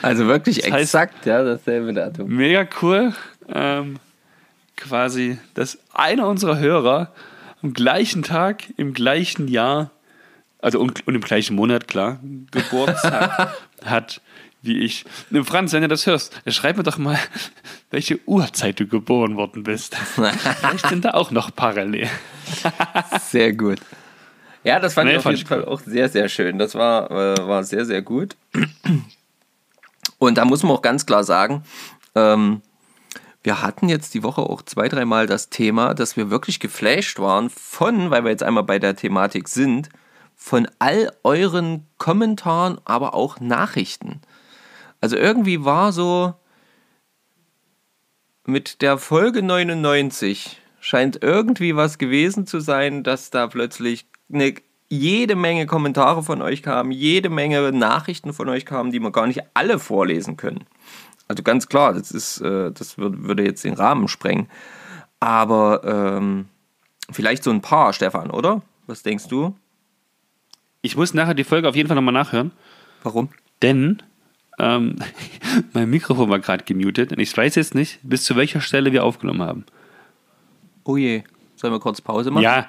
Also 0.00 0.26
wirklich 0.26 0.56
Das 0.62 0.72
heißt- 0.72 0.78
exakt, 0.80 1.26
ja, 1.26 1.44
dasselbe 1.44 1.92
Datum. 1.92 2.28
Mega 2.28 2.66
cool. 2.80 3.12
Ähm, 3.48 3.98
quasi, 4.76 5.38
dass 5.54 5.78
einer 5.94 6.26
unserer 6.26 6.58
Hörer 6.58 7.12
am 7.62 7.72
gleichen 7.72 8.22
Tag, 8.22 8.64
im 8.76 8.92
gleichen 8.92 9.48
Jahr, 9.48 9.90
also 10.60 10.80
und, 10.80 11.06
und 11.06 11.14
im 11.14 11.20
gleichen 11.20 11.56
Monat, 11.56 11.88
klar, 11.88 12.20
Geburtstag 12.50 13.54
hat 13.84 14.20
wie 14.62 14.78
ich. 14.78 15.04
Franz, 15.44 15.72
wenn 15.72 15.82
du 15.82 15.88
das 15.88 16.06
hörst, 16.06 16.40
schreib 16.46 16.76
mir 16.76 16.84
doch 16.84 16.96
mal, 16.96 17.18
welche 17.90 18.20
Uhrzeit 18.26 18.78
du 18.78 18.86
geboren 18.86 19.36
worden 19.36 19.64
bist. 19.64 19.96
Vielleicht 19.96 20.88
sind 20.88 21.04
da 21.04 21.14
auch 21.14 21.32
noch 21.32 21.54
parallel. 21.54 22.08
Sehr 23.20 23.52
gut. 23.52 23.80
Ja, 24.64 24.78
das 24.78 24.94
fand 24.94 25.06
Nee, 25.06 25.12
ich 25.12 25.18
auf 25.18 25.24
fand 25.24 25.36
jeden 25.36 25.48
Fall 25.48 25.64
auch 25.64 25.80
sehr, 25.80 26.08
sehr 26.08 26.28
schön. 26.28 26.58
Das 26.58 26.76
war, 26.76 27.10
äh, 27.10 27.46
war 27.46 27.64
sehr, 27.64 27.84
sehr 27.84 28.02
gut. 28.02 28.36
Und 30.18 30.38
da 30.38 30.44
muss 30.44 30.62
man 30.62 30.72
auch 30.72 30.82
ganz 30.82 31.04
klar 31.04 31.24
sagen, 31.24 31.64
ähm, 32.14 32.62
wir 33.42 33.62
hatten 33.62 33.88
jetzt 33.88 34.14
die 34.14 34.22
Woche 34.22 34.42
auch 34.42 34.62
zwei, 34.62 34.88
dreimal 34.88 35.26
das 35.26 35.50
Thema, 35.50 35.94
dass 35.94 36.16
wir 36.16 36.30
wirklich 36.30 36.60
geflasht 36.60 37.18
waren 37.18 37.50
von, 37.50 38.10
weil 38.10 38.24
wir 38.24 38.30
jetzt 38.30 38.42
einmal 38.42 38.62
bei 38.62 38.78
der 38.78 38.96
Thematik 38.96 39.48
sind, 39.48 39.88
von 40.36 40.68
all 40.78 41.12
euren 41.22 41.86
Kommentaren, 41.98 42.80
aber 42.84 43.14
auch 43.14 43.40
Nachrichten. 43.40 44.20
Also 45.00 45.16
irgendwie 45.16 45.64
war 45.64 45.92
so 45.92 46.34
mit 48.44 48.82
der 48.82 48.98
Folge 48.98 49.42
99 49.42 50.60
scheint 50.80 51.22
irgendwie 51.22 51.76
was 51.76 51.98
gewesen 51.98 52.46
zu 52.46 52.60
sein, 52.60 53.04
dass 53.04 53.30
da 53.30 53.46
plötzlich 53.46 54.06
eine, 54.32 54.54
jede 54.88 55.36
Menge 55.36 55.66
Kommentare 55.66 56.22
von 56.22 56.42
euch 56.42 56.62
kamen, 56.62 56.90
jede 56.90 57.30
Menge 57.30 57.72
Nachrichten 57.72 58.32
von 58.32 58.48
euch 58.48 58.66
kamen, 58.66 58.90
die 58.90 59.00
wir 59.00 59.12
gar 59.12 59.28
nicht 59.28 59.42
alle 59.54 59.78
vorlesen 59.78 60.36
können. 60.36 60.66
Also 61.32 61.42
ganz 61.42 61.66
klar, 61.66 61.94
das 61.94 62.10
ist, 62.10 62.42
äh, 62.42 62.70
das 62.72 62.98
würd, 62.98 63.22
würde 63.22 63.42
jetzt 63.42 63.64
den 63.64 63.72
Rahmen 63.72 64.06
sprengen. 64.06 64.50
Aber 65.18 65.80
ähm, 65.82 66.44
vielleicht 67.10 67.42
so 67.42 67.50
ein 67.50 67.62
paar, 67.62 67.94
Stefan, 67.94 68.30
oder? 68.30 68.60
Was 68.86 69.02
denkst 69.02 69.28
du? 69.28 69.56
Ich 70.82 70.94
muss 70.94 71.14
nachher 71.14 71.32
die 71.32 71.44
Folge 71.44 71.70
auf 71.70 71.74
jeden 71.74 71.88
Fall 71.88 71.94
nochmal 71.94 72.12
nachhören. 72.12 72.50
Warum? 73.02 73.30
Denn 73.62 74.02
ähm, 74.58 74.96
mein 75.72 75.88
Mikrofon 75.88 76.28
war 76.28 76.38
gerade 76.38 76.64
gemutet 76.64 77.12
und 77.12 77.18
ich 77.18 77.34
weiß 77.34 77.54
jetzt 77.54 77.74
nicht, 77.74 78.00
bis 78.02 78.24
zu 78.24 78.36
welcher 78.36 78.60
Stelle 78.60 78.92
wir 78.92 79.02
aufgenommen 79.02 79.40
haben. 79.40 79.64
Oh 80.84 80.98
je. 80.98 81.22
Sollen 81.56 81.72
wir 81.72 81.80
kurz 81.80 82.02
Pause 82.02 82.30
machen? 82.30 82.42
Ja, 82.42 82.68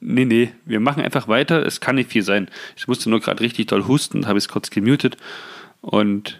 nee, 0.00 0.24
nee, 0.24 0.54
wir 0.64 0.80
machen 0.80 1.02
einfach 1.02 1.28
weiter. 1.28 1.66
Es 1.66 1.80
kann 1.80 1.96
nicht 1.96 2.10
viel 2.10 2.22
sein. 2.22 2.48
Ich 2.74 2.88
musste 2.88 3.10
nur 3.10 3.20
gerade 3.20 3.42
richtig 3.42 3.66
doll 3.66 3.86
husten, 3.86 4.26
habe 4.26 4.38
es 4.38 4.48
kurz 4.48 4.70
gemutet 4.70 5.18
und 5.82 6.38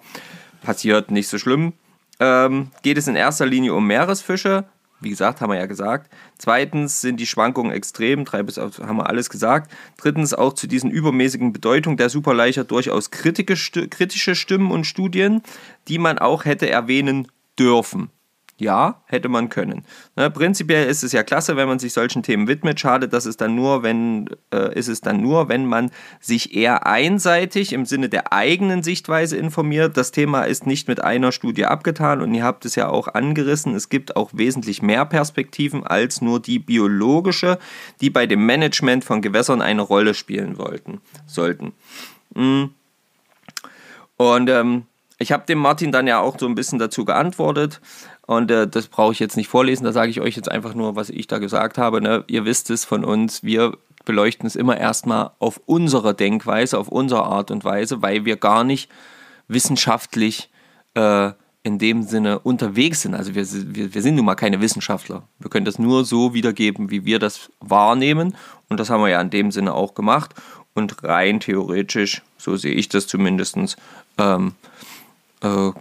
passiert 0.61 1.11
nicht 1.11 1.27
so 1.27 1.37
schlimm. 1.37 1.73
Ähm, 2.21 2.71
geht 2.83 2.97
es 2.97 3.07
in 3.07 3.17
erster 3.17 3.45
Linie 3.45 3.73
um 3.73 3.85
Meeresfische. 3.85 4.63
Wie 4.99 5.09
gesagt, 5.09 5.41
haben 5.41 5.51
wir 5.51 5.59
ja 5.59 5.67
gesagt. 5.67 6.09
Zweitens 6.37 7.01
sind 7.01 7.19
die 7.19 7.27
Schwankungen 7.27 7.71
extrem. 7.71 8.25
Drei 8.25 8.41
bis 8.41 8.57
auf, 8.57 8.79
haben 8.79 8.97
wir 8.97 9.07
alles 9.07 9.29
gesagt. 9.29 9.71
Drittens 9.97 10.33
auch 10.33 10.53
zu 10.53 10.67
diesen 10.67 10.89
übermäßigen 10.89 11.53
Bedeutung 11.53 11.97
der 11.97 12.09
Superleicher 12.09 12.63
durchaus 12.63 13.11
kritische 13.11 14.35
Stimmen 14.35 14.71
und 14.71 14.85
Studien, 14.85 15.43
die 15.87 15.99
man 15.99 16.17
auch 16.17 16.45
hätte 16.45 16.69
erwähnen 16.69 17.27
dürfen. 17.59 18.09
Ja, 18.59 19.03
hätte 19.05 19.29
man 19.29 19.49
können. 19.49 19.85
Ne, 20.15 20.31
prinzipiell 20.31 20.87
ist 20.87 21.03
es 21.03 21.11
ja 21.11 21.21
klasse, 21.21 21.55
wenn 21.57 21.67
man 21.67 21.77
sich 21.77 21.93
solchen 21.93 22.23
Themen 22.23 22.47
widmet. 22.47 22.79
Schade, 22.79 23.07
dass 23.07 23.27
es 23.27 23.37
dann 23.37 23.53
nur, 23.53 23.83
wenn 23.83 24.31
äh, 24.51 24.73
ist 24.73 24.87
es 24.87 25.01
dann 25.01 25.21
nur, 25.21 25.47
wenn 25.47 25.67
man 25.67 25.91
sich 26.19 26.55
eher 26.55 26.87
einseitig 26.87 27.71
im 27.71 27.85
Sinne 27.85 28.09
der 28.09 28.33
eigenen 28.33 28.81
Sichtweise 28.81 29.37
informiert. 29.37 29.95
Das 29.95 30.09
Thema 30.09 30.43
ist 30.43 30.65
nicht 30.65 30.87
mit 30.87 31.03
einer 31.03 31.31
Studie 31.31 31.65
abgetan 31.65 32.19
und 32.19 32.33
ihr 32.33 32.43
habt 32.43 32.65
es 32.65 32.73
ja 32.73 32.89
auch 32.89 33.07
angerissen. 33.07 33.75
Es 33.75 33.89
gibt 33.89 34.15
auch 34.15 34.31
wesentlich 34.33 34.81
mehr 34.81 35.05
Perspektiven 35.05 35.85
als 35.85 36.21
nur 36.21 36.39
die 36.39 36.57
biologische, 36.57 37.59
die 38.01 38.09
bei 38.09 38.25
dem 38.25 38.43
Management 38.47 39.03
von 39.03 39.21
Gewässern 39.21 39.61
eine 39.61 39.83
Rolle 39.83 40.15
spielen 40.15 40.57
wollten, 40.57 40.99
sollten. 41.27 41.73
Und 44.17 44.49
ähm, 44.49 44.87
ich 45.19 45.31
habe 45.31 45.45
dem 45.45 45.57
Martin 45.59 45.91
dann 45.91 46.07
ja 46.07 46.19
auch 46.19 46.37
so 46.39 46.47
ein 46.47 46.55
bisschen 46.55 46.79
dazu 46.79 47.05
geantwortet. 47.05 47.81
Und 48.27 48.51
äh, 48.51 48.67
das 48.67 48.87
brauche 48.87 49.13
ich 49.13 49.19
jetzt 49.19 49.37
nicht 49.37 49.47
vorlesen, 49.47 49.85
da 49.85 49.93
sage 49.93 50.11
ich 50.11 50.21
euch 50.21 50.35
jetzt 50.35 50.51
einfach 50.51 50.75
nur, 50.75 50.95
was 50.95 51.09
ich 51.09 51.27
da 51.27 51.39
gesagt 51.39 51.77
habe. 51.77 52.01
Ne? 52.01 52.25
Ihr 52.27 52.45
wisst 52.45 52.69
es 52.69 52.85
von 52.85 53.03
uns, 53.03 53.41
wir 53.41 53.77
beleuchten 54.05 54.45
es 54.45 54.55
immer 54.55 54.77
erstmal 54.77 55.31
auf 55.39 55.61
unsere 55.65 56.13
Denkweise, 56.13 56.77
auf 56.77 56.89
unsere 56.89 57.23
Art 57.23 57.51
und 57.51 57.63
Weise, 57.63 58.01
weil 58.01 58.25
wir 58.25 58.35
gar 58.35 58.65
nicht 58.65 58.89
wissenschaftlich 59.47 60.49
äh, 60.93 61.31
in 61.63 61.79
dem 61.79 62.03
Sinne 62.03 62.39
unterwegs 62.39 63.01
sind. 63.01 63.15
Also 63.15 63.33
wir, 63.33 63.45
wir, 63.75 63.93
wir 63.93 64.01
sind 64.01 64.15
nun 64.15 64.25
mal 64.25 64.35
keine 64.35 64.59
Wissenschaftler. 64.59 65.23
Wir 65.39 65.49
können 65.49 65.65
das 65.65 65.79
nur 65.79 66.03
so 66.03 66.33
wiedergeben, 66.33 66.91
wie 66.91 67.05
wir 67.05 67.19
das 67.19 67.49
wahrnehmen. 67.61 68.35
Und 68.67 68.79
das 68.79 68.89
haben 68.89 69.01
wir 69.01 69.09
ja 69.09 69.21
in 69.21 69.29
dem 69.29 69.51
Sinne 69.51 69.73
auch 69.73 69.93
gemacht. 69.93 70.35
Und 70.73 71.01
rein 71.03 71.39
theoretisch, 71.39 72.23
so 72.37 72.57
sehe 72.57 72.73
ich 72.73 72.89
das 72.89 73.07
zumindest, 73.07 73.77
ähm, 74.17 74.53
äh, 75.41 75.71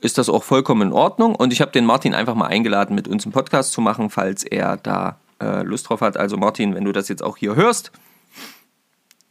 ist 0.00 0.18
das 0.18 0.28
auch 0.28 0.44
vollkommen 0.44 0.88
in 0.88 0.92
Ordnung. 0.92 1.34
Und 1.34 1.52
ich 1.52 1.60
habe 1.60 1.72
den 1.72 1.84
Martin 1.86 2.14
einfach 2.14 2.34
mal 2.34 2.46
eingeladen, 2.46 2.94
mit 2.94 3.08
uns 3.08 3.24
einen 3.24 3.32
Podcast 3.32 3.72
zu 3.72 3.80
machen, 3.80 4.10
falls 4.10 4.42
er 4.44 4.76
da 4.76 5.18
äh, 5.42 5.62
Lust 5.62 5.88
drauf 5.88 6.00
hat. 6.00 6.16
Also 6.16 6.36
Martin, 6.36 6.74
wenn 6.74 6.84
du 6.84 6.92
das 6.92 7.08
jetzt 7.08 7.22
auch 7.22 7.36
hier 7.36 7.56
hörst, 7.56 7.92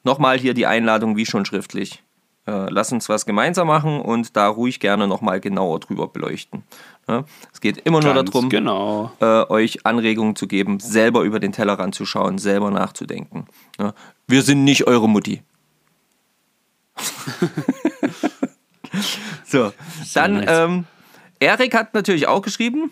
nochmal 0.03 0.37
hier 0.37 0.53
die 0.53 0.65
Einladung, 0.65 1.15
wie 1.17 1.25
schon 1.25 1.45
schriftlich. 1.45 2.03
Äh, 2.47 2.69
lass 2.69 2.91
uns 2.91 3.09
was 3.09 3.25
gemeinsam 3.25 3.67
machen 3.67 3.99
und 4.01 4.35
da 4.37 4.47
ruhig 4.47 4.79
gerne 4.79 5.07
nochmal 5.07 5.39
genauer 5.39 5.79
drüber 5.79 6.07
beleuchten. 6.07 6.63
Ja, 7.07 7.23
es 7.51 7.59
geht 7.59 7.77
immer 7.79 8.01
nur 8.01 8.13
Ganz 8.13 8.29
darum, 8.29 8.49
Genau. 8.49 9.11
äh, 9.19 9.45
euch 9.49 9.85
Anregungen 9.85 10.35
zu 10.35 10.47
geben, 10.47 10.79
selber 10.79 11.21
über 11.21 11.39
den 11.39 11.51
Tellerrand 11.53 11.95
zu 11.95 12.05
schauen, 12.05 12.37
selber 12.37 12.69
nachzudenken. 12.69 13.47
Ja, 13.79 13.93
wir 14.27 14.43
sind 14.43 14.63
nicht 14.63 14.85
eure 14.85 15.09
Mutti. 15.09 15.41
so, 19.45 19.73
dann 20.13 20.45
ähm, 20.47 20.85
Erik 21.39 21.75
hat 21.75 21.93
natürlich 21.93 22.27
auch 22.27 22.41
geschrieben. 22.41 22.91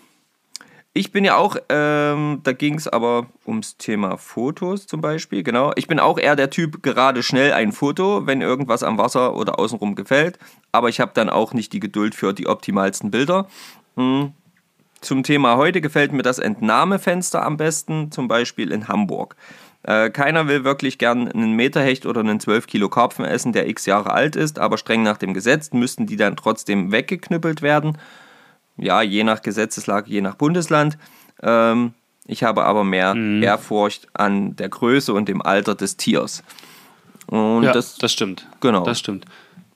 Ich 0.96 1.10
bin 1.10 1.24
ja 1.24 1.36
auch, 1.36 1.56
ähm, 1.70 2.40
da 2.44 2.52
ging 2.52 2.76
es 2.76 2.86
aber 2.86 3.26
ums 3.44 3.76
Thema 3.78 4.16
Fotos 4.16 4.86
zum 4.86 5.00
Beispiel, 5.00 5.42
genau. 5.42 5.72
Ich 5.74 5.88
bin 5.88 5.98
auch 5.98 6.18
eher 6.18 6.36
der 6.36 6.50
Typ, 6.50 6.84
gerade 6.84 7.24
schnell 7.24 7.52
ein 7.52 7.72
Foto, 7.72 8.28
wenn 8.28 8.40
irgendwas 8.40 8.84
am 8.84 8.96
Wasser 8.96 9.34
oder 9.34 9.58
außenrum 9.58 9.96
gefällt. 9.96 10.38
Aber 10.70 10.88
ich 10.88 11.00
habe 11.00 11.10
dann 11.12 11.28
auch 11.28 11.52
nicht 11.52 11.72
die 11.72 11.80
Geduld 11.80 12.14
für 12.14 12.32
die 12.32 12.46
optimalsten 12.46 13.10
Bilder. 13.10 13.48
Hm. 13.96 14.34
Zum 15.00 15.24
Thema 15.24 15.56
heute 15.56 15.80
gefällt 15.80 16.12
mir 16.12 16.22
das 16.22 16.38
Entnahmefenster 16.38 17.44
am 17.44 17.56
besten, 17.56 18.12
zum 18.12 18.28
Beispiel 18.28 18.70
in 18.70 18.86
Hamburg. 18.86 19.34
Äh, 19.84 20.10
keiner 20.10 20.48
will 20.48 20.64
wirklich 20.64 20.96
gern 20.96 21.30
einen 21.30 21.52
Meterhecht 21.52 22.06
oder 22.06 22.20
einen 22.20 22.40
12 22.40 22.66
Kilo 22.66 22.88
Karpfen 22.88 23.24
essen, 23.24 23.52
der 23.52 23.68
x 23.68 23.84
Jahre 23.84 24.12
alt 24.12 24.34
ist, 24.34 24.58
aber 24.58 24.78
streng 24.78 25.02
nach 25.02 25.18
dem 25.18 25.34
Gesetz 25.34 25.72
müssten 25.72 26.06
die 26.06 26.16
dann 26.16 26.36
trotzdem 26.36 26.90
weggeknüppelt 26.90 27.60
werden. 27.60 27.98
Ja, 28.78 29.02
je 29.02 29.24
nach 29.24 29.42
Gesetzeslage, 29.42 30.10
je 30.10 30.22
nach 30.22 30.36
Bundesland. 30.36 30.96
Ähm, 31.42 31.92
ich 32.26 32.42
habe 32.42 32.64
aber 32.64 32.84
mehr 32.84 33.14
Ehrfurcht 33.14 34.08
an 34.14 34.56
der 34.56 34.70
Größe 34.70 35.12
und 35.12 35.28
dem 35.28 35.42
Alter 35.42 35.74
des 35.74 35.98
Tiers. 35.98 36.42
Und 37.26 37.64
Ja, 37.64 37.72
das, 37.72 37.96
das, 37.98 38.12
stimmt. 38.12 38.48
genau. 38.60 38.84
Das 38.84 38.98
stimmt. 38.98 39.26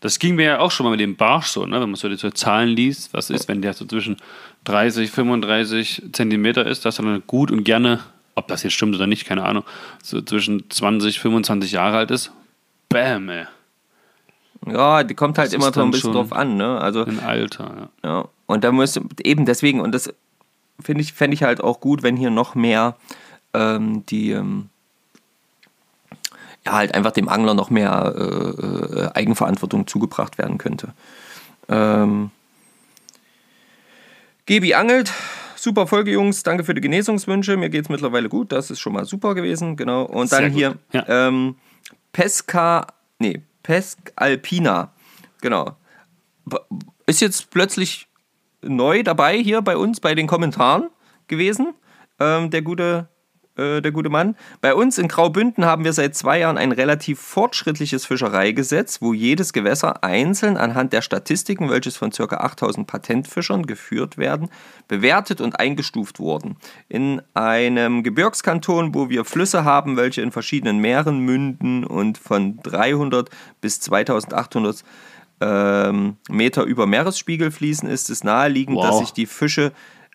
Das 0.00 0.18
ging 0.18 0.36
mir 0.36 0.44
ja 0.44 0.58
auch 0.60 0.70
schon 0.70 0.84
mal 0.84 0.90
mit 0.90 1.00
dem 1.00 1.16
Barsch 1.16 1.48
so, 1.48 1.66
ne? 1.66 1.80
wenn 1.80 1.90
man 1.90 1.96
so 1.96 2.08
die 2.08 2.16
so 2.16 2.30
Zahlen 2.30 2.70
liest. 2.70 3.12
Was 3.12 3.30
ist, 3.30 3.48
wenn 3.48 3.60
der 3.60 3.74
so 3.74 3.84
zwischen 3.84 4.16
30, 4.64 5.10
35 5.10 6.02
Zentimeter 6.12 6.66
ist, 6.66 6.84
dass 6.84 6.98
er 6.98 7.04
dann 7.04 7.22
gut 7.26 7.50
und 7.50 7.64
gerne, 7.64 8.00
ob 8.38 8.48
das 8.48 8.62
jetzt 8.62 8.72
stimmt 8.72 8.94
oder 8.94 9.06
nicht, 9.06 9.26
keine 9.26 9.44
Ahnung, 9.44 9.64
so 10.02 10.20
zwischen 10.22 10.70
20, 10.70 11.20
25 11.20 11.72
Jahre 11.72 11.98
alt 11.98 12.10
ist. 12.10 12.32
Bäm, 12.88 13.28
ey. 13.28 13.46
ja, 14.66 15.04
die 15.04 15.14
kommt 15.14 15.38
halt 15.38 15.48
Das 15.48 15.54
immer 15.54 15.72
so 15.72 15.82
ein 15.82 15.90
bisschen 15.90 16.12
drauf 16.12 16.32
an. 16.32 16.56
Ne? 16.56 16.80
Also 16.80 17.02
Im 17.02 17.20
Alter, 17.20 17.90
ja. 18.02 18.08
Ja, 18.08 18.28
und 18.46 18.64
da 18.64 18.72
muss 18.72 18.98
eben 19.22 19.44
deswegen, 19.44 19.80
und 19.80 19.92
das 19.92 20.12
finde 20.80 21.02
ich, 21.02 21.12
fände 21.12 21.34
ich 21.34 21.42
halt 21.42 21.60
auch 21.62 21.80
gut, 21.80 22.02
wenn 22.02 22.16
hier 22.16 22.30
noch 22.30 22.54
mehr 22.54 22.96
ähm, 23.54 24.04
die, 24.06 24.30
ähm, 24.30 24.68
ja, 26.64 26.72
halt 26.72 26.94
einfach 26.94 27.12
dem 27.12 27.28
Angler 27.28 27.54
noch 27.54 27.70
mehr 27.70 28.14
äh, 28.16 28.22
äh, 28.22 29.10
Eigenverantwortung 29.14 29.86
zugebracht 29.86 30.38
werden 30.38 30.58
könnte. 30.58 30.92
Ähm, 31.68 32.30
Gebi 34.46 34.74
angelt. 34.74 35.12
Super 35.58 35.86
Folge, 35.88 36.12
Jungs. 36.12 36.42
Danke 36.44 36.62
für 36.62 36.72
die 36.74 36.80
Genesungswünsche. 36.80 37.56
Mir 37.56 37.68
geht 37.68 37.84
es 37.84 37.88
mittlerweile 37.88 38.28
gut. 38.28 38.52
Das 38.52 38.70
ist 38.70 38.78
schon 38.78 38.92
mal 38.92 39.04
super 39.04 39.34
gewesen. 39.34 39.76
Genau. 39.76 40.04
Und 40.04 40.28
Sehr 40.30 40.42
dann 40.42 40.50
gut. 40.52 40.58
hier 40.58 40.78
Ja. 40.92 41.04
ähm, 41.28 41.56
Pesca, 42.12 42.86
nee, 43.18 43.42
Pesc 43.62 44.12
Alpina. 44.16 44.92
Genau. 45.40 45.76
Ist 47.06 47.20
jetzt 47.20 47.50
plötzlich 47.50 48.06
neu 48.62 49.02
dabei 49.02 49.36
hier 49.38 49.60
bei 49.62 49.76
uns 49.76 50.00
bei 50.00 50.14
den 50.14 50.26
Kommentaren 50.26 50.90
gewesen. 51.26 51.74
Ähm, 52.20 52.50
der 52.50 52.62
gute 52.62 53.08
äh, 53.58 53.80
der 53.82 53.92
gute 53.92 54.08
Mann. 54.08 54.36
Bei 54.60 54.74
uns 54.74 54.98
in 54.98 55.08
Graubünden 55.08 55.64
haben 55.64 55.84
wir 55.84 55.92
seit 55.92 56.14
zwei 56.14 56.38
Jahren 56.40 56.56
ein 56.58 56.72
relativ 56.72 57.20
fortschrittliches 57.20 58.06
Fischereigesetz, 58.06 59.02
wo 59.02 59.12
jedes 59.12 59.52
Gewässer 59.52 60.04
einzeln 60.04 60.56
anhand 60.56 60.92
der 60.92 61.02
Statistiken, 61.02 61.68
welches 61.68 61.96
von 61.96 62.10
ca. 62.10 62.24
8000 62.24 62.86
Patentfischern 62.86 63.66
geführt 63.66 64.16
werden, 64.18 64.48
bewertet 64.86 65.40
und 65.40 65.58
eingestuft 65.58 66.20
wurden. 66.20 66.56
In 66.88 67.20
einem 67.34 68.02
Gebirgskanton, 68.02 68.94
wo 68.94 69.08
wir 69.08 69.24
Flüsse 69.24 69.64
haben, 69.64 69.96
welche 69.96 70.22
in 70.22 70.32
verschiedenen 70.32 70.78
Meeren 70.78 71.18
münden 71.20 71.84
und 71.84 72.18
von 72.18 72.58
300 72.62 73.28
bis 73.60 73.80
2800 73.80 74.84
ähm, 75.40 76.16
Meter 76.28 76.64
über 76.64 76.86
Meeresspiegel 76.86 77.50
fließen, 77.50 77.88
ist 77.88 78.10
es 78.10 78.24
naheliegend, 78.24 78.76
Wow. 78.76 78.86
dass 78.86 78.98
sich 78.98 79.12
die 79.12 79.26
Fische 79.26 79.72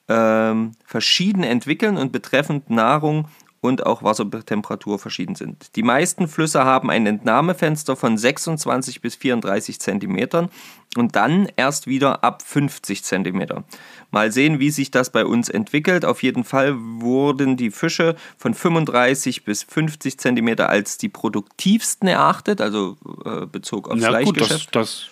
ähm, 0.08 0.72
verschieden 0.86 1.44
entwickeln 1.44 1.98
und 1.98 2.12
betreffend 2.12 2.70
Nahrung 2.70 3.28
und 3.63 3.86
auch 3.86 4.04
Wassertemperatur 4.04 5.00
verschieden 5.00 5.36
sind. 5.36 5.78
Die 5.78 5.84
meisten 5.84 6.28
Flüsse 6.28 6.66
haben 6.66 6.89
ein 6.89 7.06
Entnahmefenster 7.06 7.96
von 7.96 8.18
26 8.18 9.00
bis 9.00 9.16
34 9.16 9.80
Zentimetern 9.80 10.50
und 10.98 11.16
dann 11.16 11.48
erst 11.56 11.88
wieder 11.88 12.26
ab 12.26 12.42
50 12.46 13.06
Zentimeter. 13.06 13.63
Mal 14.12 14.34
sehen, 14.34 14.60
wie 14.60 14.70
sich 14.70 14.92
das 14.92 15.12
bei 15.12 15.26
uns 15.26 15.48
entwickelt. 15.48 16.04
Auf 16.04 16.24
jeden 16.24 16.44
Fall 16.44 16.76
wurden 16.78 17.56
die 17.56 17.72
Fische 17.72 18.18
von 18.38 18.54
35 18.54 19.46
bis 19.46 19.63
50 19.63 20.20
Zentimeter 20.20 20.68
als 20.68 20.98
die 20.98 21.10
produktivsten 21.10 22.10
erachtet, 22.10 22.60
also 22.60 22.98
äh, 23.24 23.46
bezog 23.46 23.89
aufs 23.89 24.02
Ja, 24.02 24.22
gut, 24.24 24.42
das, 24.42 24.68
das, 24.72 25.06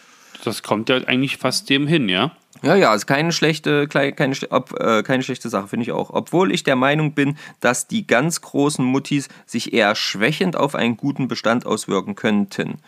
das 0.44 0.64
kommt 0.64 0.90
ja 0.90 0.98
eigentlich 0.98 1.38
fast 1.38 1.70
dem 1.70 1.88
hin, 1.88 2.10
ja. 2.10 2.32
Ja, 2.64 2.76
ja, 2.76 2.94
ist 2.94 3.08
keine 3.08 3.32
schlechte, 3.32 3.88
keine, 3.88 4.36
ob, 4.52 4.80
äh, 4.80 5.02
keine 5.02 5.24
schlechte 5.24 5.50
Sache, 5.50 5.68
finde 5.68 5.84
ich 5.84 5.92
auch. 5.92 6.12
Obwohl 6.12 6.52
ich 6.52 6.64
der 6.64 6.76
Meinung 6.76 7.14
bin, 7.14 7.38
dass 7.60 7.88
die 7.88 8.06
ganz 8.06 8.42
großen 8.42 8.86
Muttis 8.86 9.30
sich 9.48 9.74
eher 9.74 9.96
schwächend 9.96 10.56
auf 10.56 10.76
einen 10.76 10.96
guten 10.96 11.28
Bestand 11.28 11.66
auswirken 11.66 12.16
könnten. 12.16 12.80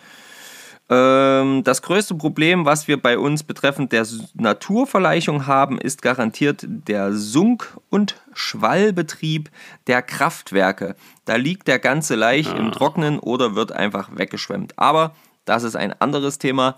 Ähm, 0.89 1.63
das 1.63 1.81
größte 1.81 2.13
Problem, 2.13 2.65
was 2.65 2.87
wir 2.87 3.01
bei 3.01 3.17
uns 3.17 3.41
betreffend 3.41 3.93
der 3.93 4.05
Naturverleichung 4.35 5.47
haben, 5.47 5.79
ist 5.79 6.03
garantiert 6.03 6.65
der 6.67 7.13
Sunk- 7.13 7.77
und 7.89 8.21
Schwallbetrieb 8.33 9.49
der 9.87 10.03
Kraftwerke. 10.03 10.95
Da 11.25 11.35
liegt 11.37 11.67
der 11.67 11.79
ganze 11.79 12.13
Laich 12.15 12.53
im 12.53 12.71
Trocknen 12.71 13.17
oder 13.17 13.55
wird 13.55 13.71
einfach 13.71 14.09
weggeschwemmt. 14.15 14.77
Aber 14.77 15.15
das 15.45 15.63
ist 15.63 15.75
ein 15.75 15.99
anderes 15.99 16.37
Thema. 16.37 16.75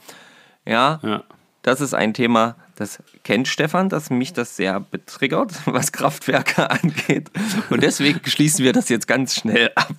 Ja, 0.65 0.99
Ja. 1.03 1.23
das 1.61 1.81
ist 1.81 1.93
ein 1.93 2.13
Thema, 2.13 2.55
das 2.75 2.99
kennt 3.23 3.47
Stefan, 3.47 3.89
dass 3.89 4.09
mich 4.09 4.33
das 4.33 4.55
sehr 4.55 4.79
betriggert, 4.79 5.53
was 5.65 5.91
Kraftwerke 5.91 6.69
angeht. 6.69 7.31
Und 7.69 7.83
deswegen 7.83 8.19
schließen 8.25 8.63
wir 8.65 8.73
das 8.73 8.89
jetzt 8.89 9.07
ganz 9.07 9.35
schnell 9.35 9.71
ab. 9.75 9.93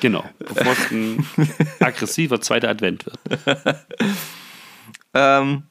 Genau. 0.00 0.24
Bevor 0.40 0.72
es 0.72 0.90
ein 0.90 1.24
aggressiver 1.80 2.40
zweiter 2.40 2.68
Advent 2.68 3.06
wird. 3.06 3.18
Ähm, 5.16 5.62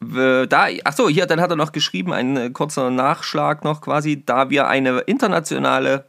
da, 0.00 0.68
achso, 0.84 1.08
hier, 1.10 1.26
dann 1.26 1.40
hat 1.40 1.50
er 1.50 1.56
noch 1.56 1.72
geschrieben, 1.72 2.14
ein 2.14 2.52
kurzer 2.54 2.90
Nachschlag 2.90 3.62
noch 3.62 3.82
quasi, 3.82 4.24
da 4.24 4.48
wir 4.48 4.68
eine 4.68 5.00
internationale 5.00 6.08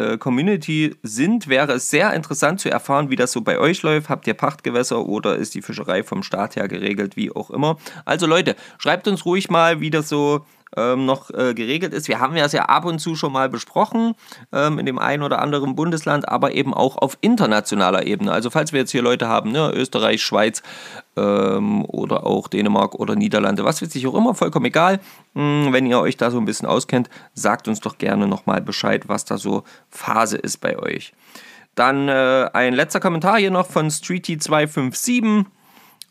äh, 0.00 0.18
Community 0.18 0.96
sind, 1.02 1.48
wäre 1.48 1.72
es 1.72 1.90
sehr 1.90 2.12
interessant 2.14 2.60
zu 2.60 2.70
erfahren, 2.70 3.10
wie 3.10 3.16
das 3.16 3.32
so 3.32 3.42
bei 3.42 3.58
euch 3.58 3.82
läuft. 3.82 4.08
Habt 4.08 4.26
ihr 4.26 4.34
Pachtgewässer 4.34 5.06
oder 5.06 5.36
ist 5.36 5.54
die 5.54 5.62
Fischerei 5.62 6.02
vom 6.02 6.22
Staat 6.22 6.56
her 6.56 6.68
geregelt, 6.68 7.16
wie 7.16 7.30
auch 7.30 7.50
immer? 7.50 7.76
Also 8.04 8.26
Leute, 8.26 8.56
schreibt 8.78 9.06
uns 9.08 9.24
ruhig 9.26 9.50
mal, 9.50 9.80
wie 9.80 9.90
das 9.90 10.08
so 10.08 10.46
ähm, 10.76 11.06
noch 11.06 11.30
äh, 11.30 11.54
geregelt 11.54 11.92
ist. 11.92 12.08
Wir 12.08 12.20
haben 12.20 12.36
ja 12.36 12.44
es 12.44 12.52
ja 12.52 12.66
ab 12.66 12.84
und 12.84 12.98
zu 12.98 13.16
schon 13.16 13.32
mal 13.32 13.48
besprochen, 13.48 14.14
ähm, 14.52 14.78
in 14.78 14.86
dem 14.86 14.98
einen 14.98 15.22
oder 15.22 15.40
anderen 15.40 15.74
Bundesland, 15.74 16.28
aber 16.28 16.52
eben 16.52 16.74
auch 16.74 16.96
auf 16.96 17.18
internationaler 17.20 18.06
Ebene. 18.06 18.32
Also 18.32 18.50
falls 18.50 18.72
wir 18.72 18.80
jetzt 18.80 18.92
hier 18.92 19.02
Leute 19.02 19.28
haben, 19.28 19.52
ne, 19.52 19.72
Österreich, 19.74 20.22
Schweiz 20.22 20.62
ähm, 21.16 21.84
oder 21.84 22.26
auch 22.26 22.48
Dänemark 22.48 22.94
oder 22.94 23.16
Niederlande, 23.16 23.64
was 23.64 23.82
weiß 23.82 23.94
ich 23.94 24.06
auch 24.06 24.14
immer, 24.14 24.34
vollkommen 24.34 24.66
egal. 24.66 25.00
Hm, 25.34 25.72
wenn 25.72 25.86
ihr 25.86 26.00
euch 26.00 26.16
da 26.16 26.30
so 26.30 26.38
ein 26.38 26.44
bisschen 26.44 26.68
auskennt, 26.68 27.10
sagt 27.34 27.68
uns 27.68 27.80
doch 27.80 27.98
gerne 27.98 28.26
nochmal 28.26 28.60
Bescheid, 28.60 29.08
was 29.08 29.24
da 29.24 29.38
so 29.38 29.64
Phase 29.88 30.36
ist 30.36 30.58
bei 30.58 30.78
euch. 30.78 31.12
Dann 31.74 32.08
äh, 32.08 32.50
ein 32.52 32.74
letzter 32.74 33.00
Kommentar 33.00 33.38
hier 33.38 33.50
noch 33.50 33.66
von 33.66 33.88
Streety257. 33.88 35.46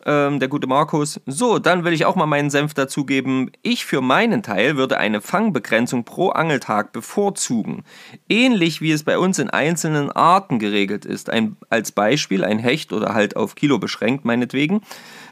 Ähm, 0.05 0.39
der 0.39 0.47
gute 0.47 0.67
Markus. 0.67 1.19
So, 1.25 1.59
dann 1.59 1.83
will 1.83 1.93
ich 1.93 2.05
auch 2.05 2.15
mal 2.15 2.25
meinen 2.25 2.49
Senf 2.49 2.73
dazugeben. 2.73 3.51
Ich 3.61 3.85
für 3.85 4.01
meinen 4.01 4.43
Teil 4.43 4.77
würde 4.77 4.97
eine 4.97 5.21
Fangbegrenzung 5.21 6.05
pro 6.05 6.29
Angeltag 6.29 6.91
bevorzugen. 6.93 7.83
Ähnlich 8.29 8.81
wie 8.81 8.91
es 8.91 9.03
bei 9.03 9.17
uns 9.17 9.39
in 9.39 9.49
einzelnen 9.49 10.11
Arten 10.11 10.59
geregelt 10.59 11.05
ist. 11.05 11.29
Ein, 11.29 11.57
als 11.69 11.91
Beispiel 11.91 12.43
ein 12.43 12.59
Hecht 12.59 12.93
oder 12.93 13.13
halt 13.13 13.35
auf 13.35 13.55
Kilo 13.55 13.79
beschränkt, 13.79 14.25
meinetwegen. 14.25 14.81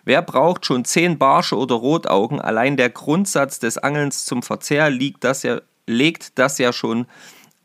Wer 0.04 0.22
braucht 0.22 0.66
schon 0.66 0.86
10 0.86 1.18
Barsche 1.18 1.58
oder 1.58 1.76
Rotaugen? 1.76 2.40
Allein 2.40 2.78
der 2.78 2.90
Grundsatz 2.90 3.60
des 3.60 3.78
Angelns 3.78 4.26
zum 4.26 4.42
Verzehr 4.44 4.90
liegt 4.90 5.24
das 5.24 5.44
ja, 5.44 5.62
legt 5.86 6.38
das 6.40 6.58
ja 6.58 6.74
schon 6.74 7.08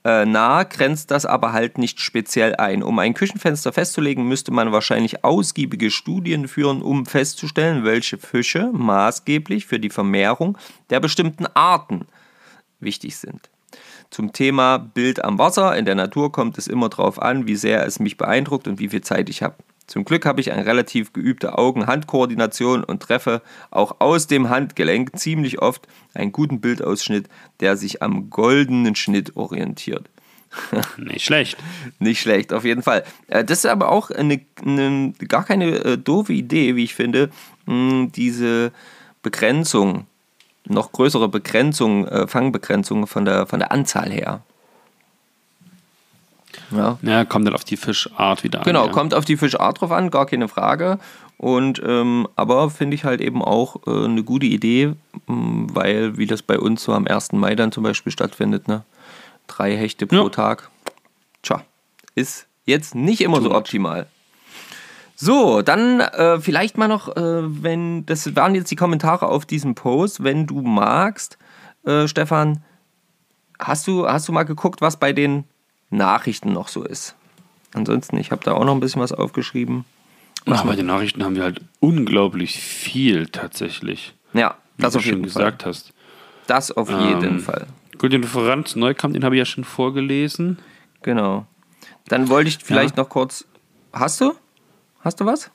äh, 0.04 0.26
nahe, 0.26 0.66
grenzt 0.66 1.10
das 1.10 1.26
aber 1.26 1.52
halt 1.52 1.78
nicht 1.78 2.00
speziell 2.00 2.56
ein. 2.56 2.82
Um 2.82 2.98
ein 2.98 3.14
Küchenfenster 3.14 3.72
festzulegen, 3.72 4.26
müsste 4.26 4.52
man 4.52 4.72
wahrscheinlich 4.72 5.24
ausgiebige 5.24 5.90
Studien 5.90 6.48
führen, 6.48 6.82
um 6.82 7.06
festzustellen, 7.06 7.84
welche 7.84 8.18
Fische 8.18 8.70
maßgeblich 8.72 9.66
für 9.66 9.78
die 9.78 9.90
Vermehrung 9.90 10.58
der 10.90 11.00
bestimmten 11.00 11.46
Arten 11.54 12.06
wichtig 12.80 13.16
sind. 13.16 13.48
Zum 14.10 14.32
Thema 14.32 14.78
Bild 14.78 15.24
am 15.24 15.38
Wasser. 15.38 15.76
In 15.76 15.86
der 15.86 15.94
Natur 15.94 16.32
kommt 16.32 16.58
es 16.58 16.66
immer 16.66 16.88
darauf 16.88 17.22
an, 17.22 17.46
wie 17.46 17.56
sehr 17.56 17.86
es 17.86 17.98
mich 17.98 18.16
beeindruckt 18.16 18.68
und 18.68 18.78
wie 18.78 18.88
viel 18.88 19.00
Zeit 19.00 19.30
ich 19.30 19.42
habe. 19.42 19.54
Zum 19.86 20.04
Glück 20.04 20.24
habe 20.26 20.40
ich 20.40 20.52
eine 20.52 20.64
relativ 20.64 21.12
geübte 21.12 21.58
Augen-Hand-Koordination 21.58 22.84
und 22.84 23.02
treffe 23.02 23.42
auch 23.70 23.96
aus 24.00 24.26
dem 24.26 24.48
Handgelenk 24.48 25.18
ziemlich 25.18 25.60
oft 25.60 25.86
einen 26.14 26.32
guten 26.32 26.60
Bildausschnitt, 26.60 27.28
der 27.60 27.76
sich 27.76 28.02
am 28.02 28.30
goldenen 28.30 28.94
Schnitt 28.94 29.36
orientiert. 29.36 30.08
Nicht 30.98 31.24
schlecht. 31.24 31.56
Nicht 31.98 32.20
schlecht, 32.20 32.52
auf 32.52 32.64
jeden 32.64 32.82
Fall. 32.82 33.04
Äh, 33.28 33.44
Das 33.44 33.58
ist 33.58 33.66
aber 33.66 33.90
auch 33.90 34.10
eine, 34.10 34.40
eine, 34.64 35.12
gar 35.28 35.44
keine 35.44 35.76
äh, 35.84 35.98
doofe 35.98 36.32
Idee, 36.32 36.76
wie 36.76 36.84
ich 36.84 36.94
finde, 36.94 37.30
mh, 37.66 38.08
diese 38.14 38.72
Begrenzung, 39.22 40.06
noch 40.66 40.92
größere 40.92 41.28
Begrenzung, 41.28 42.06
äh, 42.06 42.26
Fangbegrenzung 42.26 43.06
von 43.06 43.24
der, 43.24 43.46
von 43.46 43.58
der 43.58 43.72
Anzahl 43.72 44.10
her. 44.10 44.42
Ja. 46.76 46.98
Ja, 47.02 47.24
kommt 47.24 47.46
dann 47.46 47.54
auf 47.54 47.64
die 47.64 47.76
Fischart 47.76 48.44
wieder 48.44 48.60
an. 48.60 48.64
Genau, 48.64 48.86
ja. 48.86 48.92
kommt 48.92 49.14
auf 49.14 49.24
die 49.24 49.36
Fischart 49.36 49.80
drauf 49.80 49.90
an, 49.92 50.10
gar 50.10 50.26
keine 50.26 50.48
Frage. 50.48 50.98
Und 51.38 51.82
ähm, 51.84 52.28
aber 52.36 52.70
finde 52.70 52.94
ich 52.94 53.04
halt 53.04 53.20
eben 53.20 53.42
auch 53.42 53.76
äh, 53.86 54.04
eine 54.04 54.22
gute 54.22 54.46
Idee, 54.46 54.94
mh, 55.26 55.74
weil 55.74 56.16
wie 56.16 56.26
das 56.26 56.42
bei 56.42 56.58
uns 56.58 56.84
so 56.84 56.92
am 56.92 57.06
1. 57.06 57.32
Mai 57.32 57.54
dann 57.56 57.72
zum 57.72 57.82
Beispiel 57.82 58.12
stattfindet, 58.12 58.68
ne? 58.68 58.84
Drei 59.48 59.76
Hechte 59.76 60.06
pro 60.06 60.14
Ja. 60.16 60.28
Tag. 60.28 60.70
Tja, 61.42 61.62
ist 62.14 62.46
jetzt 62.64 62.94
nicht 62.94 63.20
immer 63.22 63.38
Too 63.38 63.44
so 63.44 63.54
optimal. 63.54 64.06
So, 65.16 65.62
dann 65.62 66.00
äh, 66.00 66.40
vielleicht 66.40 66.78
mal 66.78 66.88
noch, 66.88 67.08
äh, 67.16 67.62
wenn, 67.62 68.06
das 68.06 68.34
waren 68.34 68.54
jetzt 68.54 68.70
die 68.70 68.76
Kommentare 68.76 69.26
auf 69.26 69.46
diesem 69.46 69.74
Post, 69.74 70.24
wenn 70.24 70.46
du 70.46 70.62
magst, 70.62 71.38
äh, 71.84 72.08
Stefan, 72.08 72.62
hast 73.58 73.86
du, 73.86 74.08
hast 74.08 74.28
du 74.28 74.32
mal 74.32 74.42
geguckt, 74.44 74.80
was 74.80 74.96
bei 74.96 75.12
den 75.12 75.44
Nachrichten 75.92 76.52
noch 76.52 76.68
so 76.68 76.82
ist? 76.84 77.14
Ansonsten, 77.74 78.18
ich 78.18 78.30
habe 78.32 78.44
da 78.44 78.52
auch 78.52 78.64
noch 78.64 78.74
ein 78.74 78.80
bisschen 78.80 79.00
was 79.00 79.12
aufgeschrieben. 79.12 79.84
Ja, 80.46 80.62
bei 80.64 80.74
den 80.74 80.86
Nachrichten 80.86 81.22
haben 81.24 81.36
wir 81.36 81.44
halt 81.44 81.60
unglaublich 81.80 82.58
viel 82.60 83.28
tatsächlich. 83.28 84.14
Ja, 84.32 84.56
Wie 84.76 84.82
das 84.82 84.92
du 84.94 84.98
auf 84.98 85.04
schon 85.04 85.12
jeden 85.12 85.22
gesagt 85.22 85.62
Fall. 85.62 85.70
hast. 85.70 85.92
Das 86.48 86.72
auf 86.72 86.90
jeden 86.90 87.24
Ähm, 87.24 87.40
Fall. 87.40 87.66
Gut, 87.98 88.12
den 88.12 88.22
Lieferant 88.22 88.74
Neukamp, 88.74 89.14
den 89.14 89.24
habe 89.24 89.36
ich 89.36 89.38
ja 89.38 89.44
schon 89.44 89.62
vorgelesen. 89.64 90.58
Genau. 91.02 91.46
Dann 92.08 92.28
wollte 92.28 92.48
ich 92.48 92.58
vielleicht 92.58 92.96
noch 92.96 93.08
kurz. 93.08 93.44
Hast 93.92 94.20
du? 94.20 94.32
Hast 95.00 95.20
du 95.20 95.26
was? 95.26 95.50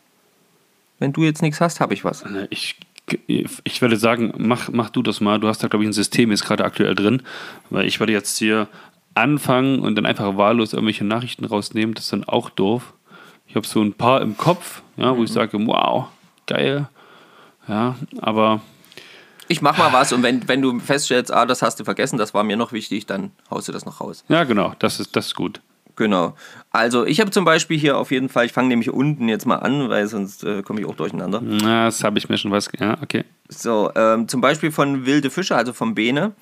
Wenn 1.00 1.12
du 1.14 1.24
jetzt 1.24 1.42
nichts 1.42 1.60
hast, 1.60 1.82
habe 1.82 1.94
ich 1.94 2.06
was. 2.06 2.24
Ich, 2.50 2.78
ich 3.28 3.82
würde 3.82 3.98
sagen, 3.98 4.34
mach, 4.38 4.70
mach 4.70 4.90
du 4.90 5.04
das 5.04 5.20
mal. 5.22 5.40
Du 5.40 5.48
hast 5.48 5.62
da, 5.64 5.68
glaube 5.68 5.84
ich, 5.84 5.90
ein 5.90 5.94
System 5.94 6.32
jetzt 6.32 6.46
gerade 6.46 6.64
aktuell 6.64 6.96
drin. 6.96 7.22
Weil 7.70 7.86
ich 7.86 8.00
werde 8.00 8.14
jetzt 8.14 8.38
hier 8.38 8.68
anfangen 9.18 9.80
und 9.80 9.96
dann 9.96 10.06
einfach 10.06 10.38
wahllos 10.38 10.74
irgendwelche 10.74 11.04
Nachrichten 11.06 11.46
rausnehmen. 11.46 11.96
Das 11.96 12.06
ist 12.06 12.14
dann 12.14 12.24
auch 12.24 12.50
doof. 12.50 12.94
Ich 13.48 13.56
habe 13.56 13.66
so 13.66 13.82
ein 13.82 13.94
paar 13.94 14.22
im 14.22 14.38
Kopf, 14.38 14.82
ja, 14.98 15.16
wo 15.16 15.24
ich 15.24 15.32
sage, 15.32 15.58
wow, 15.66 16.08
geil. 16.48 16.88
Ja, 17.68 17.96
aber 18.20 18.62
Ich 19.48 19.62
mach 19.62 19.78
mal 19.78 19.92
was 19.94 20.14
und 20.14 20.24
wenn, 20.24 20.48
wenn 20.48 20.62
du 20.62 20.80
feststellst, 20.80 21.34
ah, 21.34 21.46
das 21.46 21.62
hast 21.62 21.80
du 21.80 21.84
vergessen, 21.84 22.18
das 22.18 22.34
war 22.34 22.44
mir 22.44 22.58
noch 22.58 22.72
wichtig, 22.72 23.06
dann 23.06 23.32
haust 23.50 23.68
du 23.68 23.72
das 23.72 23.86
noch 23.86 24.02
raus. 24.02 24.24
ja, 24.28 24.44
genau, 24.44 24.74
das 24.80 25.00
ist, 25.00 25.16
das 25.16 25.28
ist 25.28 25.36
gut. 25.36 25.62
Genau. 25.96 26.36
Also 26.72 27.06
ich 27.06 27.20
habe 27.20 27.32
zum 27.32 27.44
Beispiel 27.44 27.78
hier 27.80 27.98
auf 27.98 28.12
jeden 28.12 28.30
Fall, 28.30 28.46
ich 28.46 28.54
fange 28.54 28.68
nämlich 28.68 28.92
unten 28.92 29.28
jetzt 29.28 29.48
mal 29.48 29.56
an, 29.56 29.90
weil 29.90 30.08
sonst 30.08 30.44
äh, 30.44 30.62
komme 30.62 30.80
ich 30.80 30.86
auch 30.86 30.96
durcheinander. 30.96 31.42
Na, 31.42 31.86
das 31.86 32.04
habe 32.04 32.20
ich 32.20 32.30
mir 32.30 32.38
schon 32.38 32.52
was. 32.52 32.70
Ja, 32.80 32.98
okay. 33.02 33.24
So, 33.50 33.90
ähm, 33.96 34.28
zum 34.28 34.40
Beispiel 34.40 34.72
von 34.72 35.08
Wilde 35.08 35.32
Fische, 35.32 35.56
also 35.56 35.74
vom 35.74 35.96
Bene. 35.96 36.34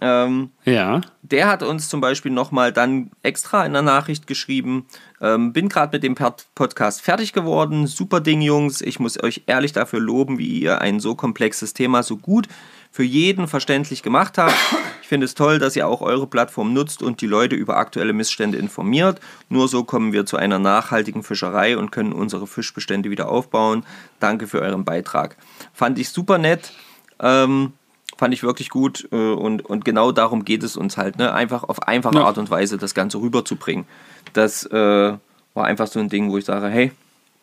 Ähm, 0.00 0.50
Ja. 0.64 1.00
Der 1.22 1.48
hat 1.48 1.62
uns 1.62 1.88
zum 1.88 2.00
Beispiel 2.00 2.30
nochmal 2.30 2.72
dann 2.72 3.10
extra 3.22 3.66
in 3.66 3.72
der 3.72 3.82
Nachricht 3.82 4.26
geschrieben, 4.26 4.86
ähm, 5.20 5.52
bin 5.52 5.68
gerade 5.68 5.96
mit 5.96 6.04
dem 6.04 6.14
Podcast 6.54 7.02
fertig 7.02 7.32
geworden, 7.32 7.86
super 7.86 8.20
Ding, 8.20 8.42
Jungs, 8.42 8.80
ich 8.80 9.00
muss 9.00 9.20
euch 9.22 9.42
ehrlich 9.46 9.72
dafür 9.72 10.00
loben, 10.00 10.38
wie 10.38 10.60
ihr 10.60 10.80
ein 10.80 11.00
so 11.00 11.14
komplexes 11.14 11.74
Thema 11.74 12.02
so 12.02 12.16
gut 12.16 12.46
für 12.92 13.02
jeden 13.02 13.48
verständlich 13.48 14.02
gemacht 14.02 14.38
habt. 14.38 14.54
Ich 15.02 15.08
finde 15.08 15.26
es 15.26 15.34
toll, 15.34 15.58
dass 15.58 15.76
ihr 15.76 15.86
auch 15.86 16.00
eure 16.00 16.26
Plattform 16.26 16.72
nutzt 16.72 17.02
und 17.02 17.20
die 17.20 17.26
Leute 17.26 17.54
über 17.54 17.76
aktuelle 17.76 18.12
Missstände 18.12 18.58
informiert. 18.58 19.20
Nur 19.48 19.68
so 19.68 19.84
kommen 19.84 20.12
wir 20.12 20.26
zu 20.26 20.36
einer 20.36 20.58
nachhaltigen 20.58 21.22
Fischerei 21.22 21.76
und 21.76 21.92
können 21.92 22.12
unsere 22.12 22.46
Fischbestände 22.46 23.10
wieder 23.10 23.28
aufbauen. 23.28 23.84
Danke 24.18 24.48
für 24.48 24.60
euren 24.60 24.84
Beitrag. 24.84 25.36
Fand 25.72 25.98
ich 25.98 26.08
super 26.08 26.38
nett. 26.38 26.72
Ähm, 27.20 27.72
fand 28.16 28.34
ich 28.34 28.42
wirklich 28.42 28.70
gut 28.70 29.08
äh, 29.12 29.16
und, 29.16 29.64
und 29.64 29.84
genau 29.84 30.12
darum 30.12 30.44
geht 30.44 30.62
es 30.62 30.76
uns 30.76 30.96
halt, 30.96 31.18
ne? 31.18 31.32
einfach 31.32 31.64
auf 31.64 31.82
einfache 31.82 32.16
Ja. 32.16 32.24
Art 32.24 32.38
und 32.38 32.50
Weise 32.50 32.78
das 32.78 32.94
Ganze 32.94 33.18
rüberzubringen. 33.18 33.86
Das 34.32 34.64
äh, 34.66 35.16
war 35.54 35.64
einfach 35.64 35.86
so 35.86 36.00
ein 36.00 36.08
Ding, 36.08 36.30
wo 36.30 36.38
ich 36.38 36.44
sage, 36.44 36.68
hey, 36.68 36.92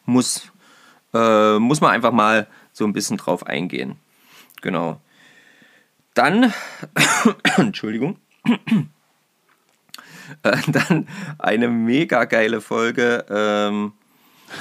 muss, 0.06 0.52
äh, 1.14 1.60
muss 1.60 1.82
man 1.82 1.92
einfach 1.92 2.12
mal 2.12 2.48
so 2.72 2.86
ein 2.86 2.94
bisschen 2.94 3.18
drauf 3.18 3.46
eingehen. 3.46 3.98
Genau. 4.62 5.00
Dann, 6.14 6.54
Entschuldigung, 7.58 8.18
äh, 10.44 10.58
dann 10.68 11.08
eine 11.40 11.68
mega 11.68 12.26
geile 12.26 12.62
Folge, 12.62 13.26
ähm, 13.30 13.94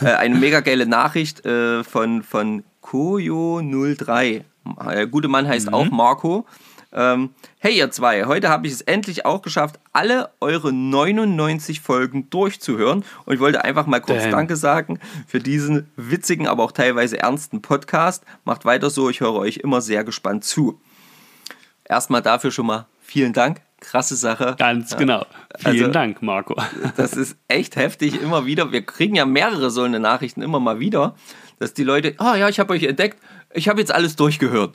äh, 0.01 0.13
eine 0.13 0.37
mega 0.37 0.61
geile 0.61 0.87
Nachricht 0.87 1.45
äh, 1.45 1.85
von, 1.85 2.23
von 2.23 2.65
Koyo03. 2.83 4.45
Der 4.85 5.07
gute 5.07 5.29
Mann 5.29 5.47
heißt 5.49 5.73
auch 5.73 5.91
Marco. 5.91 6.47
Ähm, 6.95 7.31
hey 7.59 7.75
ihr 7.79 7.91
zwei, 7.91 8.27
heute 8.27 8.51
habe 8.51 8.67
ich 8.67 8.73
es 8.75 8.83
endlich 8.83 9.25
auch 9.25 9.41
geschafft, 9.41 9.81
alle 9.95 10.29
eure 10.41 10.75
99 10.75 11.81
Folgen 11.81 12.29
durchzuhören. 12.29 13.03
Und 13.25 13.35
ich 13.35 13.41
wollte 13.41 13.65
einfach 13.65 13.87
mal 13.87 14.01
kurz 14.01 14.23
Damn. 14.25 14.33
Danke 14.33 14.57
sagen 14.57 14.99
für 15.27 15.39
diesen 15.39 15.91
witzigen, 15.97 16.47
aber 16.47 16.63
auch 16.65 16.73
teilweise 16.73 17.19
ernsten 17.19 17.63
Podcast. 17.63 18.25
Macht 18.45 18.67
weiter 18.67 18.91
so, 18.91 19.09
ich 19.09 19.21
höre 19.21 19.35
euch 19.35 19.57
immer 19.59 19.81
sehr 19.81 20.05
gespannt 20.05 20.45
zu. 20.45 20.81
Erstmal 21.85 22.21
dafür 22.23 22.51
schon 22.51 22.67
mal 22.67 22.87
vielen 23.01 23.33
Dank. 23.33 23.63
Krasse 23.81 24.15
Sache. 24.15 24.55
Ganz 24.59 24.97
genau. 24.97 25.27
Vielen 25.59 25.85
Also- 25.87 25.93
Dank, 25.93 26.23
Marco. 26.23 26.55
Das 26.97 27.15
ist 27.15 27.37
echt 27.49 27.77
heftig, 27.77 28.21
immer 28.21 28.47
wieder. 28.47 28.71
Wir 28.71 28.85
kriegen 28.85 29.15
ja 29.17 29.25
mehrere 29.27 29.71
so 29.71 29.83
eine 29.83 29.99
Nachrichten 29.99 30.41
immer 30.43 30.61
mal 30.61 30.79
wieder, 30.79 31.17
dass 31.59 31.75
die 31.75 31.83
Leute, 31.85 32.15
ah 32.19 32.37
ja, 32.37 32.49
ich 32.49 32.61
habe 32.61 32.75
euch 32.75 32.85
entdeckt, 32.85 33.19
ich 33.55 33.69
habe 33.69 33.81
jetzt 33.81 33.93
alles 33.93 34.17
durchgehört. 34.17 34.75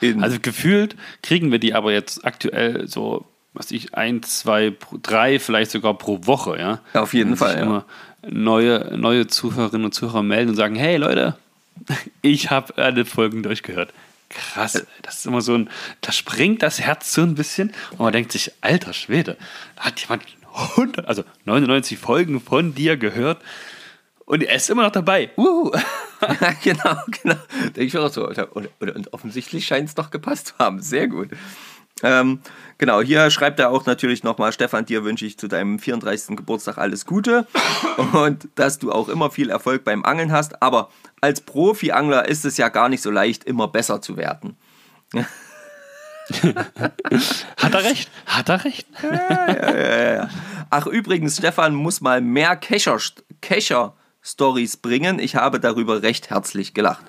In, 0.00 0.22
Also 0.22 0.38
gefühlt 0.40 0.96
kriegen 1.22 1.50
wir 1.50 1.58
die 1.58 1.74
aber 1.74 1.92
jetzt 1.92 2.24
aktuell 2.24 2.86
so, 2.86 3.26
was 3.52 3.70
ich, 3.70 3.94
ein, 3.94 4.22
zwei, 4.22 4.74
drei, 5.02 5.38
vielleicht 5.38 5.70
sogar 5.70 5.94
pro 5.94 6.26
Woche, 6.26 6.58
ja. 6.58 6.80
Auf 6.94 7.14
jeden 7.14 7.36
Fall, 7.36 7.56
ja. 7.56 7.62
immer 7.62 7.84
neue, 8.26 8.96
neue 8.96 9.26
Zuhörerinnen 9.26 9.86
und 9.86 9.92
Zuhörer 9.92 10.22
melden 10.22 10.50
und 10.50 10.56
sagen, 10.56 10.76
hey 10.76 10.96
Leute, 10.96 11.36
ich 12.22 12.50
habe 12.50 12.76
alle 12.76 13.04
Folgen 13.04 13.42
durchgehört. 13.42 13.92
Krass, 14.28 14.74
ey, 14.74 14.82
das 15.02 15.18
ist 15.18 15.26
immer 15.26 15.40
so 15.40 15.54
ein, 15.54 15.70
da 16.00 16.12
springt 16.12 16.62
das 16.62 16.80
Herz 16.80 17.12
so 17.12 17.22
ein 17.22 17.34
bisschen 17.34 17.72
und 17.92 18.00
man 18.00 18.12
denkt 18.12 18.32
sich, 18.32 18.52
alter 18.60 18.92
Schwede, 18.92 19.36
da 19.76 19.84
hat 19.84 20.00
jemand 20.00 20.22
100, 20.54 21.06
also 21.08 21.24
99 21.44 21.98
Folgen 21.98 22.40
von 22.40 22.74
dir 22.74 22.96
gehört 22.96 23.40
und 24.28 24.42
er 24.42 24.56
ist 24.56 24.68
immer 24.68 24.82
noch 24.82 24.92
dabei. 24.92 25.30
Wuhu. 25.36 25.70
genau, 26.62 26.96
genau. 27.22 27.36
Denke 27.64 27.84
ich 27.84 27.94
mir 27.94 28.00
auch 28.00 28.12
so. 28.12 28.28
Und, 28.28 28.68
und, 28.80 28.90
und 28.90 29.12
offensichtlich 29.12 29.66
scheint 29.66 29.88
es 29.88 29.94
doch 29.94 30.10
gepasst 30.10 30.48
zu 30.48 30.54
haben. 30.58 30.82
Sehr 30.82 31.08
gut. 31.08 31.30
Ähm, 32.02 32.40
genau, 32.76 33.00
hier 33.00 33.30
schreibt 33.30 33.58
er 33.58 33.70
auch 33.70 33.86
natürlich 33.86 34.22
nochmal, 34.22 34.52
Stefan, 34.52 34.84
dir 34.84 35.02
wünsche 35.02 35.24
ich 35.24 35.38
zu 35.38 35.48
deinem 35.48 35.78
34. 35.78 36.36
Geburtstag 36.36 36.78
alles 36.78 37.06
Gute 37.06 37.46
und 38.12 38.48
dass 38.54 38.78
du 38.78 38.92
auch 38.92 39.08
immer 39.08 39.30
viel 39.30 39.50
Erfolg 39.50 39.82
beim 39.84 40.04
Angeln 40.04 40.30
hast. 40.30 40.62
Aber 40.62 40.90
als 41.20 41.40
Profi-Angler 41.40 42.28
ist 42.28 42.44
es 42.44 42.56
ja 42.58 42.68
gar 42.68 42.88
nicht 42.88 43.02
so 43.02 43.10
leicht, 43.10 43.44
immer 43.44 43.66
besser 43.68 44.02
zu 44.02 44.16
werden. 44.16 44.56
Hat 47.56 47.74
er 47.74 47.84
recht? 47.84 48.10
Hat 48.26 48.48
er 48.50 48.64
recht? 48.64 48.86
Ach, 50.68 50.86
übrigens, 50.86 51.38
Stefan 51.38 51.74
muss 51.74 52.02
mal 52.02 52.20
mehr 52.20 52.54
Kescher, 52.56 52.98
Kescher 53.40 53.94
Stories 54.22 54.76
bringen. 54.76 55.18
Ich 55.18 55.36
habe 55.36 55.60
darüber 55.60 56.02
recht 56.02 56.30
herzlich 56.30 56.74
gelacht. 56.74 57.04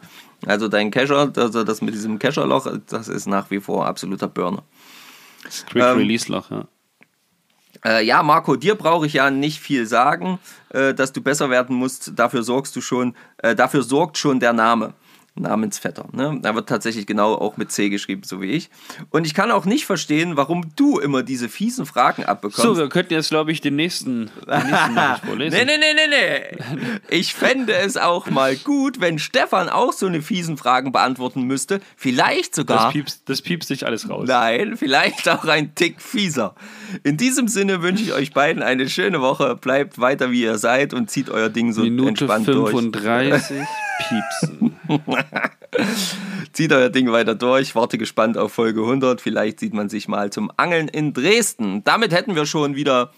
Also 0.46 0.68
dein 0.68 0.92
Kescher, 0.92 1.32
also 1.36 1.64
das 1.64 1.82
mit 1.82 1.94
diesem 1.94 2.18
Kescherloch, 2.20 2.68
das 2.88 3.08
ist 3.08 3.28
nach 3.28 3.52
wie 3.52 3.60
vor 3.60 3.86
absoluter 3.86 4.28
Burner. 4.28 4.64
Das 5.44 5.66
Quick 5.66 5.84
Ähm, 5.84 5.98
Release 5.98 6.32
Loch, 6.32 6.50
ja. 6.52 6.68
Äh, 7.86 8.06
ja, 8.06 8.24
Marco, 8.24 8.56
dir 8.56 8.76
brauche 8.76 9.06
ich 9.06 9.14
ja 9.14 9.32
nicht 9.32 9.60
viel 9.60 9.86
sagen, 9.86 10.40
äh, 10.70 10.94
dass 10.94 11.14
du 11.14 11.22
besser 11.22 11.50
werden 11.50 11.76
musst. 11.76 12.12
Dafür 12.16 12.44
sorgst 12.44 12.76
du 12.76 12.82
schon, 12.82 13.16
äh, 13.38 13.56
dafür 13.56 13.84
sorgt 13.84 14.18
schon 14.18 14.40
der 14.40 14.54
Name. 14.54 14.94
Namensvetter. 15.36 16.08
Ne? 16.12 16.40
Er 16.44 16.56
wird 16.56 16.68
tatsächlich 16.70 17.06
genau 17.06 17.36
auch 17.36 17.58
mit 17.58 17.72
C 17.72 17.90
geschrieben, 17.90 18.24
so 18.26 18.42
wie 18.42 18.48
ich. 18.48 18.70
Und 19.10 19.26
ich 19.26 19.34
kann 19.34 19.52
auch 19.52 19.66
nicht 19.66 19.86
verstehen, 19.86 20.38
warum 20.38 20.72
du 20.76 21.00
immer 21.00 21.24
diese 21.24 21.50
fiesen 21.50 21.86
Fragen 21.86 22.26
abbekommst. 22.26 22.62
So, 22.62 22.78
wir 22.78 22.90
könnten 22.90 23.14
jetzt, 23.14 23.30
glaube 23.30 23.52
ich, 23.52 23.62
den 23.62 23.76
nächsten, 23.76 24.30
den 24.48 24.68
nächsten 24.68 25.26
vorlesen. 25.26 25.58
Nee, 25.58 25.66
nee, 25.66 25.78
nee, 25.78 26.08
nee, 26.08 26.80
nee. 26.80 26.98
Ich 27.10 27.34
fände 27.34 27.74
es 27.74 27.98
auch 27.98 28.30
mal 28.30 28.56
gut, 28.56 29.00
wenn 29.00 29.20
Stefan 29.20 29.70
auch 29.70 29.94
so 29.94 30.08
eine 30.08 30.22
fiesen 30.22 30.58
Fragen 30.58 30.92
beantworten 30.92 31.44
müsste. 31.44 31.80
Vielleicht 31.96 32.56
sogar. 32.56 32.86
Das 32.86 32.94
piepst, 32.94 33.22
das 33.26 33.42
piepst 33.42 33.68
sich 33.70 33.86
alles 33.86 34.10
raus. 34.10 34.28
Nein, 34.28 34.78
vielleicht 34.78 35.28
auch 35.30 35.46
ein 35.46 35.76
Tick 35.76 36.02
fieser. 36.02 36.56
In 37.04 37.18
diesem 37.18 37.48
Sinne 37.48 37.82
wünsche 37.82 38.04
ich 38.04 38.14
euch 38.14 38.34
beiden 38.34 38.64
eine 38.64 38.90
schöne 38.90 39.22
Woche. 39.22 39.56
Bleibt 39.56 40.00
weiter, 40.00 40.32
wie 40.32 40.42
ihr 40.42 40.58
seid 40.58 40.94
und 40.94 41.10
zieht 41.10 41.30
euer 41.30 41.50
Ding 41.50 41.72
so 41.74 41.82
Minute 41.82 42.10
entspannt 42.10 42.48
durch. 42.48 42.72
35, 42.72 43.68
piepsen. 44.00 44.80
Zieht 46.54 46.72
euer 46.74 46.90
Ding 46.90 47.12
weiter 47.12 47.36
durch. 47.36 47.76
Warte 47.76 47.98
gespannt 47.98 48.38
auf 48.38 48.54
Folge 48.54 48.82
100. 48.82 49.22
Vielleicht 49.22 49.60
sieht 49.60 49.74
man 49.74 49.90
sich 49.90 50.08
mal 50.08 50.32
zum 50.32 50.52
Angeln 50.58 50.88
in 50.88 51.14
Dresden. 51.14 51.84
Damit 51.84 52.12
hätten 52.12 52.36
wir 52.36 52.46
schon 52.46 52.76
wieder 52.76 53.12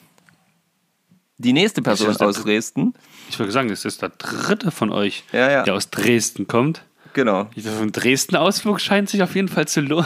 die 1.37 1.53
nächste 1.53 1.81
Person 1.81 2.15
der 2.15 2.27
aus 2.27 2.35
dr- 2.35 2.45
Dresden. 2.45 2.93
Ich 3.29 3.39
würde 3.39 3.51
sagen, 3.51 3.69
das 3.69 3.85
ist 3.85 4.01
der 4.01 4.09
dritte 4.09 4.69
von 4.71 4.91
euch, 4.91 5.23
Ja, 5.31 5.49
ja. 5.49 5.63
der 5.63 5.73
aus 5.73 5.89
Dresden 5.89 6.47
kommt. 6.47 6.83
Genau. 7.13 7.49
So 7.55 7.69
ein 7.81 7.91
Dresden-Ausflug 7.91 8.79
scheint 8.79 9.09
sich 9.09 9.23
auf 9.23 9.35
jeden 9.35 9.47
Fall 9.47 9.67
zu 9.67 9.81
lohnen. 9.81 10.05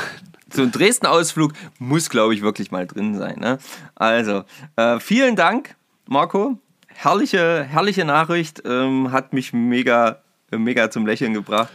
So 0.52 0.62
ein 0.62 0.72
Dresden-Ausflug 0.72 1.54
muss, 1.80 2.10
glaube 2.10 2.34
ich, 2.34 2.42
wirklich 2.42 2.72
mal 2.72 2.88
drin 2.88 3.18
sein. 3.18 3.40
Ne? 3.40 3.58
Also, 3.96 4.44
äh, 4.76 5.00
vielen 5.00 5.36
Dank, 5.36 5.76
Marco. 6.08 6.58
Herrliche, 6.88 7.64
herrliche 7.64 8.06
Nachricht. 8.06 8.62
Ähm, 8.66 9.12
hat 9.12 9.34
mich 9.34 9.52
mega, 9.52 10.22
mega 10.52 10.90
zum 10.90 11.06
Lächeln 11.06 11.34
gebracht. 11.34 11.70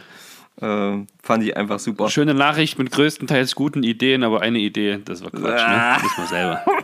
Ähm, 0.59 1.07
fand 1.23 1.43
ich 1.43 1.55
einfach 1.55 1.79
super. 1.79 2.09
Schöne 2.09 2.33
Nachricht 2.33 2.77
mit 2.77 2.91
größtenteils 2.91 3.55
guten 3.55 3.83
Ideen, 3.83 4.23
aber 4.23 4.41
eine 4.41 4.59
Idee, 4.59 4.99
das 5.03 5.23
war 5.23 5.31
Quatsch, 5.31 5.61
Ah. 5.61 5.97
ne? 5.97 6.03
Wissen 6.03 6.17
wir 6.23 6.27
selber. 6.27 6.65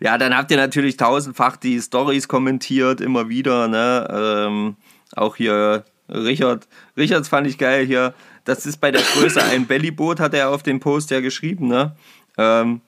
Ja, 0.00 0.18
dann 0.18 0.36
habt 0.36 0.50
ihr 0.50 0.56
natürlich 0.58 0.96
tausendfach 0.98 1.56
die 1.56 1.80
Stories 1.80 2.28
kommentiert, 2.28 3.00
immer 3.00 3.28
wieder. 3.28 3.66
Ne? 3.66 4.06
Ähm, 4.46 4.76
auch 5.14 5.36
hier 5.36 5.84
Richard. 6.08 6.68
Richards 6.96 7.28
fand 7.28 7.46
ich 7.46 7.56
geil 7.58 7.86
hier. 7.86 8.12
Das 8.44 8.66
ist 8.66 8.76
bei 8.76 8.90
der 8.90 9.00
Größe 9.02 9.42
ein 9.42 9.66
Bellyboot, 9.66 10.20
hat 10.20 10.34
er 10.34 10.50
auf 10.50 10.62
dem 10.62 10.80
Post 10.80 11.10
ja 11.10 11.20
geschrieben. 11.20 11.66
Ne? 11.68 11.96
Ähm, 12.36 12.82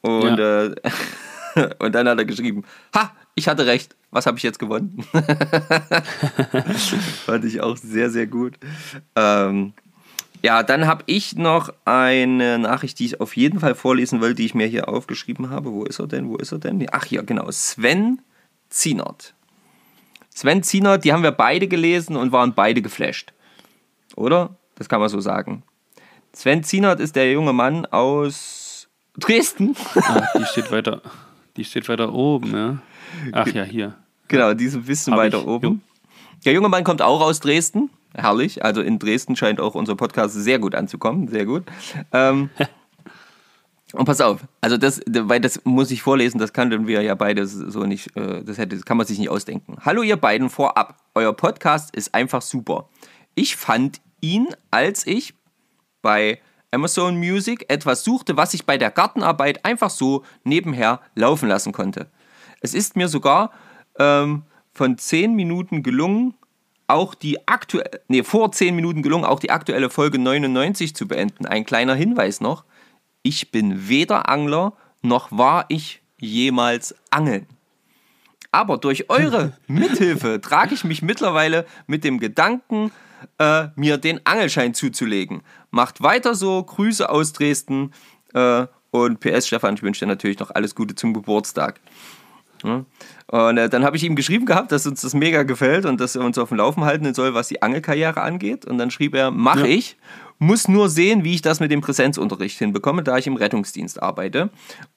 und, 0.00 0.38
äh, 0.38 0.74
und 1.78 1.94
dann 1.94 2.08
hat 2.08 2.18
er 2.18 2.24
geschrieben: 2.24 2.64
Ha, 2.94 3.12
ich 3.34 3.48
hatte 3.48 3.66
recht. 3.66 3.96
Was 4.10 4.26
habe 4.26 4.36
ich 4.36 4.42
jetzt 4.44 4.58
gewonnen? 4.58 5.04
fand 7.26 7.44
ich 7.44 7.60
auch 7.60 7.76
sehr, 7.76 8.10
sehr 8.10 8.26
gut. 8.28 8.54
Ähm, 9.16 9.72
ja, 10.42 10.62
dann 10.62 10.86
habe 10.86 11.02
ich 11.06 11.36
noch 11.36 11.72
eine 11.84 12.58
Nachricht, 12.58 12.98
die 12.98 13.06
ich 13.06 13.20
auf 13.20 13.36
jeden 13.36 13.60
Fall 13.60 13.74
vorlesen 13.74 14.20
will, 14.20 14.34
die 14.34 14.44
ich 14.44 14.54
mir 14.54 14.66
hier 14.66 14.88
aufgeschrieben 14.88 15.50
habe. 15.50 15.72
Wo 15.72 15.84
ist 15.84 15.98
er 15.98 16.06
denn? 16.06 16.28
Wo 16.28 16.36
ist 16.36 16.52
er 16.52 16.58
denn? 16.58 16.86
Ach, 16.92 17.04
hier, 17.04 17.22
genau. 17.22 17.50
Sven 17.50 18.20
Zienert. 18.68 19.34
Sven 20.34 20.62
Zienert, 20.62 21.04
die 21.04 21.12
haben 21.12 21.22
wir 21.22 21.32
beide 21.32 21.66
gelesen 21.66 22.14
und 22.16 22.30
waren 22.32 22.54
beide 22.54 22.82
geflasht. 22.82 23.32
Oder? 24.16 24.56
Das 24.74 24.88
kann 24.88 25.00
man 25.00 25.08
so 25.08 25.20
sagen. 25.20 25.62
Sven 26.32 26.62
Zienert 26.62 27.00
ist 27.00 27.16
der 27.16 27.32
junge 27.32 27.52
Mann 27.52 27.86
aus 27.86 28.88
Dresden. 29.16 29.76
Ah, 29.94 30.26
die 30.36 30.44
steht 30.44 30.70
weiter, 30.72 31.00
die 31.56 31.64
steht 31.64 31.88
weiter 31.88 32.12
oben, 32.12 32.52
ja. 32.52 32.78
Ach 33.32 33.46
ja, 33.46 33.62
hier. 33.62 33.94
Genau, 34.28 34.54
die 34.54 34.64
ist 34.64 34.74
ein 34.74 34.84
bisschen 34.84 35.12
Hab 35.12 35.20
weiter 35.20 35.38
ich. 35.38 35.46
oben. 35.46 35.82
Der 36.44 36.52
junge 36.52 36.68
Mann 36.68 36.84
kommt 36.84 37.02
auch 37.02 37.20
aus 37.20 37.40
Dresden. 37.40 37.90
Herrlich. 38.14 38.64
Also 38.64 38.80
in 38.80 38.98
Dresden 38.98 39.36
scheint 39.36 39.60
auch 39.60 39.74
unser 39.74 39.96
Podcast 39.96 40.34
sehr 40.34 40.58
gut 40.58 40.74
anzukommen. 40.74 41.28
Sehr 41.28 41.46
gut. 41.46 41.64
Ähm, 42.12 42.50
und 43.92 44.04
pass 44.04 44.20
auf, 44.20 44.40
also 44.60 44.76
das, 44.76 45.00
weil 45.06 45.40
das 45.40 45.60
muss 45.64 45.90
ich 45.90 46.02
vorlesen, 46.02 46.38
das 46.38 46.52
kannten 46.52 46.86
wir 46.86 47.02
ja 47.02 47.14
beide 47.14 47.46
so 47.46 47.84
nicht, 47.84 48.16
äh, 48.16 48.42
das, 48.44 48.58
hätte, 48.58 48.76
das 48.76 48.84
kann 48.84 48.96
man 48.96 49.06
sich 49.06 49.18
nicht 49.18 49.30
ausdenken. 49.30 49.76
Hallo 49.80 50.02
ihr 50.02 50.16
beiden 50.16 50.48
vorab, 50.48 50.96
euer 51.14 51.32
Podcast 51.32 51.94
ist 51.94 52.14
einfach 52.14 52.42
super. 52.42 52.88
Ich 53.34 53.56
fand 53.56 54.00
ihn, 54.20 54.48
als 54.70 55.06
ich 55.06 55.34
bei 56.02 56.40
Amazon 56.74 57.16
Music 57.16 57.64
etwas 57.68 58.04
suchte, 58.04 58.36
was 58.36 58.52
ich 58.54 58.66
bei 58.66 58.76
der 58.76 58.90
Gartenarbeit 58.90 59.64
einfach 59.64 59.90
so 59.90 60.24
nebenher 60.42 61.00
laufen 61.14 61.48
lassen 61.48 61.72
konnte. 61.72 62.08
Es 62.60 62.74
ist 62.74 62.96
mir 62.96 63.08
sogar 63.08 63.50
ähm, 63.98 64.42
von 64.72 64.98
10 64.98 65.34
Minuten 65.34 65.82
gelungen, 65.82 66.34
auch 66.86 67.14
die 67.14 67.48
aktuelle, 67.48 68.02
nee, 68.08 68.22
vor 68.22 68.52
10 68.52 68.74
Minuten 68.74 69.02
gelungen, 69.02 69.24
auch 69.24 69.40
die 69.40 69.50
aktuelle 69.50 69.88
Folge 69.88 70.18
99 70.18 70.94
zu 70.94 71.08
beenden. 71.08 71.46
Ein 71.46 71.64
kleiner 71.64 71.94
Hinweis 71.94 72.40
noch. 72.40 72.64
Ich 73.22 73.50
bin 73.50 73.88
weder 73.88 74.28
Angler, 74.28 74.74
noch 75.00 75.30
war 75.30 75.66
ich 75.68 76.02
jemals 76.18 76.94
angeln. 77.10 77.46
Aber 78.50 78.78
durch 78.78 79.10
eure 79.10 79.56
Mithilfe 79.66 80.40
trage 80.40 80.74
ich 80.74 80.84
mich 80.84 81.02
mittlerweile 81.02 81.66
mit 81.86 82.04
dem 82.04 82.20
Gedanken, 82.20 82.92
äh, 83.38 83.68
mir 83.76 83.98
den 83.98 84.24
Angelschein 84.24 84.74
zuzulegen. 84.74 85.42
Macht 85.70 86.02
weiter 86.02 86.34
so, 86.34 86.62
Grüße 86.62 87.08
aus 87.08 87.32
Dresden 87.32 87.92
äh, 88.34 88.66
und 88.90 89.20
PS 89.20 89.46
Stefan, 89.46 89.74
ich 89.74 89.82
wünsche 89.82 90.00
dir 90.04 90.08
natürlich 90.08 90.38
noch 90.38 90.50
alles 90.50 90.74
Gute 90.74 90.94
zum 90.94 91.14
Geburtstag. 91.14 91.80
Ja. 92.62 92.84
Und 93.26 93.58
äh, 93.58 93.68
dann 93.68 93.84
habe 93.84 93.96
ich 93.96 94.04
ihm 94.04 94.16
geschrieben 94.16 94.46
gehabt, 94.46 94.72
dass 94.72 94.86
uns 94.86 95.02
das 95.02 95.14
mega 95.14 95.42
gefällt 95.42 95.84
und 95.84 96.00
dass 96.00 96.16
er 96.16 96.22
uns 96.22 96.38
auf 96.38 96.48
dem 96.48 96.58
Laufen 96.58 96.84
halten 96.84 97.12
soll, 97.12 97.34
was 97.34 97.48
die 97.48 97.60
Angelkarriere 97.62 98.20
angeht. 98.20 98.64
Und 98.64 98.78
dann 98.78 98.90
schrieb 98.90 99.14
er, 99.14 99.30
mach 99.30 99.58
Ja. 99.58 99.64
ich, 99.66 99.96
muss 100.38 100.66
nur 100.68 100.88
sehen, 100.88 101.24
wie 101.24 101.34
ich 101.34 101.42
das 101.42 101.60
mit 101.60 101.70
dem 101.70 101.80
Präsenzunterricht 101.80 102.58
hinbekomme, 102.58 103.02
da 103.02 103.18
ich 103.18 103.26
im 103.26 103.36
Rettungsdienst 103.36 104.02
arbeite. 104.02 104.50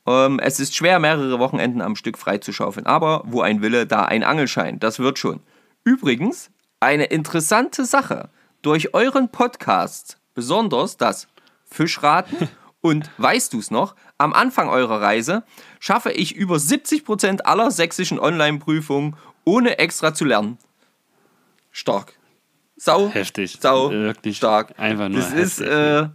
Ähm, 0.05 0.39
es 0.39 0.59
ist 0.59 0.75
schwer, 0.75 0.99
mehrere 0.99 1.39
Wochenenden 1.39 1.81
am 1.81 1.95
Stück 1.95 2.17
freizuschaufeln, 2.17 2.85
aber 2.85 3.23
wo 3.25 3.41
ein 3.41 3.61
Wille, 3.61 3.85
da 3.85 4.03
ein 4.03 4.23
Angelschein. 4.23 4.79
Das 4.79 4.99
wird 4.99 5.19
schon. 5.19 5.41
Übrigens, 5.83 6.49
eine 6.79 7.05
interessante 7.05 7.85
Sache. 7.85 8.29
Durch 8.61 8.93
euren 8.93 9.29
Podcast, 9.29 10.17
besonders 10.33 10.97
das 10.97 11.27
Fischraten 11.65 12.49
und 12.81 13.09
weißt 13.17 13.53
du's 13.53 13.71
noch, 13.71 13.95
am 14.17 14.33
Anfang 14.33 14.69
eurer 14.69 15.01
Reise 15.01 15.43
schaffe 15.79 16.11
ich 16.11 16.35
über 16.35 16.55
70% 16.55 17.41
aller 17.41 17.71
sächsischen 17.71 18.19
Online-Prüfungen 18.19 19.15
ohne 19.45 19.79
extra 19.79 20.13
zu 20.13 20.25
lernen. 20.25 20.57
Stark. 21.71 22.13
Sau. 22.75 23.09
Heftig. 23.09 23.57
Sau. 23.59 23.91
Wirklich 23.91 24.37
stark. 24.37 24.73
einfach 24.77 25.09
nur 25.09 25.19
Das 25.21 25.33
ist, 25.33 25.59
heftig. 25.59 25.67
äh, 25.67 26.09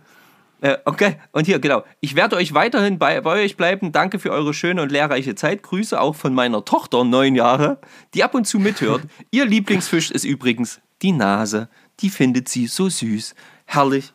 äh, 0.62 0.78
okay, 0.84 1.16
und 1.32 1.44
hier, 1.46 1.58
genau. 1.58 1.82
Ich 2.00 2.14
werde 2.14 2.36
euch 2.36 2.54
weiterhin 2.54 2.98
bei, 2.98 3.20
bei 3.20 3.42
euch 3.42 3.56
bleiben. 3.56 3.90
Danke 3.90 4.20
für 4.20 4.30
eure 4.30 4.54
schöne 4.54 4.80
und 4.80 4.92
lehrreiche 4.92 5.34
Zeit. 5.34 5.62
Grüße 5.64 6.00
auch 6.00 6.14
von 6.14 6.34
meiner 6.34 6.64
Tochter, 6.64 7.02
neun 7.04 7.34
Jahre, 7.34 7.78
die 8.14 8.22
ab 8.22 8.34
und 8.34 8.46
zu 8.46 8.60
mithört. 8.60 9.02
Ihr 9.32 9.44
Lieblingsfisch 9.44 10.12
ist 10.12 10.24
übrigens 10.24 10.80
die 11.02 11.10
Nase. 11.10 11.68
Die 11.98 12.10
findet 12.10 12.48
sie 12.48 12.68
so 12.68 12.88
süß. 12.88 13.34
Herrlich. 13.66 14.12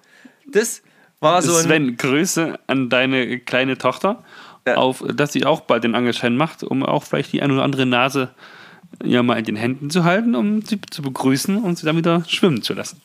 Das 0.50 0.82
war 1.20 1.42
so 1.42 1.54
ein. 1.56 1.64
Sven, 1.64 1.98
Grüße 1.98 2.58
an 2.68 2.90
deine 2.90 3.40
kleine 3.40 3.78
Tochter, 3.78 4.24
Ja. 4.66 4.76
auf, 4.76 5.04
dass 5.14 5.34
sie 5.34 5.46
auch 5.46 5.62
bald 5.62 5.84
den 5.84 5.96
Angelschein 5.96 6.38
macht, 6.38 6.64
um 6.64 6.82
auch 6.84 7.04
vielleicht 7.04 7.34
die 7.34 7.42
eine 7.42 7.54
oder 7.54 7.64
andere 7.64 7.86
Nase 7.86 8.30
ja 9.04 9.22
mal 9.22 9.38
in 9.38 9.44
den 9.44 9.58
Händen 9.58 9.90
zu 9.90 10.06
halten, 10.06 10.34
um 10.34 10.62
sie 10.62 10.80
zu 10.90 11.02
begrüßen 11.02 11.58
und 11.58 11.78
sie 11.78 11.86
dann 11.86 11.98
wieder 11.98 12.24
schwimmen 12.26 12.62
zu 12.62 12.74
lassen. 12.74 13.02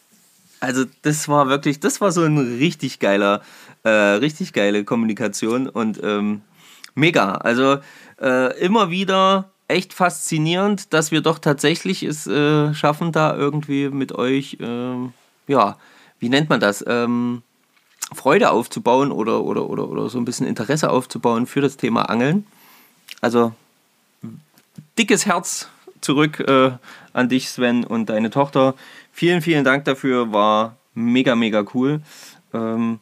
Also 0.63 0.85
das 1.03 1.27
war 1.27 1.49
wirklich, 1.49 1.81
das 1.81 2.01
war 2.01 2.13
so 2.13 2.23
ein 2.23 2.39
richtig 2.39 3.01
geiler, 3.01 3.43
äh, 3.83 3.91
richtig 3.91 4.53
geile 4.53 4.85
Kommunikation 4.85 5.69
und 5.69 6.01
ähm, 6.05 6.43
mega. 6.95 7.33
Also 7.33 7.79
äh, 8.21 8.57
immer 8.61 8.89
wieder 8.89 9.51
echt 9.67 9.93
faszinierend, 9.93 10.93
dass 10.93 11.11
wir 11.11 11.21
doch 11.21 11.41
tatsächlich 11.41 12.05
es 12.05 12.29
äh, 12.29 12.73
schaffen, 12.75 13.11
da 13.11 13.37
irgendwie 13.37 13.89
mit 13.89 14.13
euch, 14.13 14.59
ähm, 14.61 15.13
ja, 15.49 15.79
wie 16.21 16.29
nennt 16.29 16.49
man 16.49 16.61
das, 16.61 16.85
ähm, 16.87 17.43
Freude 18.15 18.53
aufzubauen 18.53 19.11
oder, 19.11 19.43
oder, 19.43 19.69
oder, 19.69 19.89
oder 19.89 20.09
so 20.11 20.19
ein 20.19 20.25
bisschen 20.25 20.47
Interesse 20.47 20.91
aufzubauen 20.91 21.49
für 21.49 21.61
das 21.61 21.77
Thema 21.77 22.03
Angeln. 22.03 22.47
Also 23.21 23.53
dickes 24.97 25.27
Herz 25.27 25.67
zurück 26.01 26.39
äh, 26.39 26.71
an 27.13 27.29
dich, 27.29 27.49
Sven, 27.49 27.85
und 27.85 28.11
deine 28.11 28.31
Tochter. 28.31 28.75
Vielen, 29.13 29.43
vielen 29.43 29.65
Dank 29.65 29.85
dafür. 29.85 30.33
War 30.33 30.77
mega, 30.95 31.35
mega 31.35 31.65
cool. 31.75 32.01
Ähm, 32.53 32.99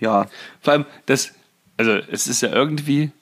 ja, 0.00 0.26
Vor 0.60 0.72
allem, 0.72 0.84
das, 1.06 1.32
also 1.76 1.92
es 1.92 2.26
ist 2.26 2.42
ja 2.42 2.52
irgendwie 2.52 3.12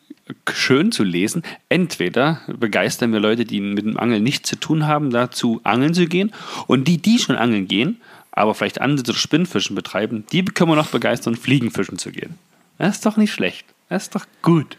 schön 0.53 0.93
zu 0.93 1.05
lesen. 1.05 1.43
Entweder 1.69 2.41
begeistern 2.47 3.13
wir 3.13 3.21
Leute, 3.21 3.45
die 3.45 3.61
mit 3.61 3.85
dem 3.85 3.99
Angeln 3.99 4.23
nichts 4.23 4.49
zu 4.49 4.57
tun 4.57 4.87
haben, 4.87 5.11
dazu 5.11 5.61
angeln 5.65 5.95
zu 5.95 6.07
gehen. 6.07 6.33
Und 6.67 6.89
die, 6.89 6.99
die 6.99 7.19
schon 7.19 7.37
angeln 7.37 7.69
gehen, 7.69 8.01
aber 8.31 8.55
vielleicht 8.55 8.81
oder 8.81 9.15
Spinnfischen 9.15 9.77
betreiben, 9.77 10.25
die 10.33 10.45
können 10.45 10.71
wir 10.71 10.77
noch 10.77 10.89
begeistern, 10.89 11.37
Fliegenfischen 11.37 11.99
zu 11.99 12.11
gehen. 12.11 12.39
Das 12.79 12.97
ist 12.97 13.07
doch 13.07 13.17
nicht 13.17 13.33
schlecht. 13.33 13.67
Das 13.89 14.05
ist 14.05 14.15
doch 14.15 14.27
gut. 14.41 14.79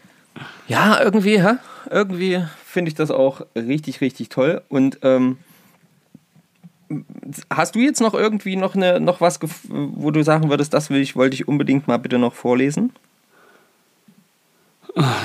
Ja, 0.66 1.00
irgendwie, 1.00 1.40
hä? 1.40 1.54
irgendwie 1.90 2.44
finde 2.66 2.88
ich 2.88 2.94
das 2.94 3.10
auch 3.10 3.42
richtig, 3.54 4.00
richtig 4.00 4.28
toll. 4.28 4.62
Und 4.68 4.98
ähm, 5.02 5.38
hast 7.50 7.74
du 7.74 7.80
jetzt 7.80 8.00
noch 8.00 8.14
irgendwie 8.14 8.56
noch, 8.56 8.74
eine, 8.74 9.00
noch 9.00 9.20
was, 9.20 9.38
wo 9.68 10.10
du 10.10 10.22
sagen 10.22 10.50
würdest, 10.50 10.74
das 10.74 10.90
will 10.90 11.00
ich, 11.00 11.16
wollte 11.16 11.34
ich 11.34 11.48
unbedingt 11.48 11.88
mal 11.88 11.98
bitte 11.98 12.18
noch 12.18 12.34
vorlesen? 12.34 12.92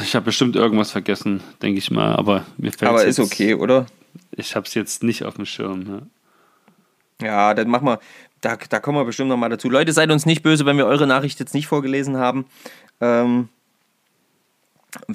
Ich 0.03 0.15
habe 0.15 0.25
bestimmt 0.25 0.55
irgendwas 0.55 0.91
vergessen, 0.91 1.41
denke 1.61 1.77
ich 1.77 1.91
mal, 1.91 2.15
aber 2.15 2.45
mir 2.57 2.71
fällt 2.71 2.89
Aber 2.89 3.05
jetzt, 3.05 3.19
ist 3.19 3.31
okay, 3.31 3.53
oder? 3.53 3.85
Ich 4.31 4.55
habe 4.55 4.65
es 4.65 4.73
jetzt 4.73 5.03
nicht 5.03 5.23
auf 5.25 5.35
dem 5.35 5.45
Schirm. 5.45 5.83
Ne? 5.83 6.01
Ja, 7.21 7.53
dann 7.53 7.69
machen 7.69 7.85
wir, 7.85 7.99
da, 8.41 8.57
da 8.57 8.79
kommen 8.79 8.97
wir 8.97 9.05
bestimmt 9.05 9.29
noch 9.29 9.37
mal 9.37 9.49
dazu. 9.49 9.69
Leute, 9.69 9.93
seid 9.93 10.11
uns 10.11 10.25
nicht 10.25 10.41
böse, 10.41 10.65
wenn 10.65 10.77
wir 10.77 10.87
eure 10.87 11.05
Nachricht 11.05 11.39
jetzt 11.39 11.53
nicht 11.53 11.67
vorgelesen 11.67 12.17
haben. 12.17 12.45
Ähm, 13.01 13.49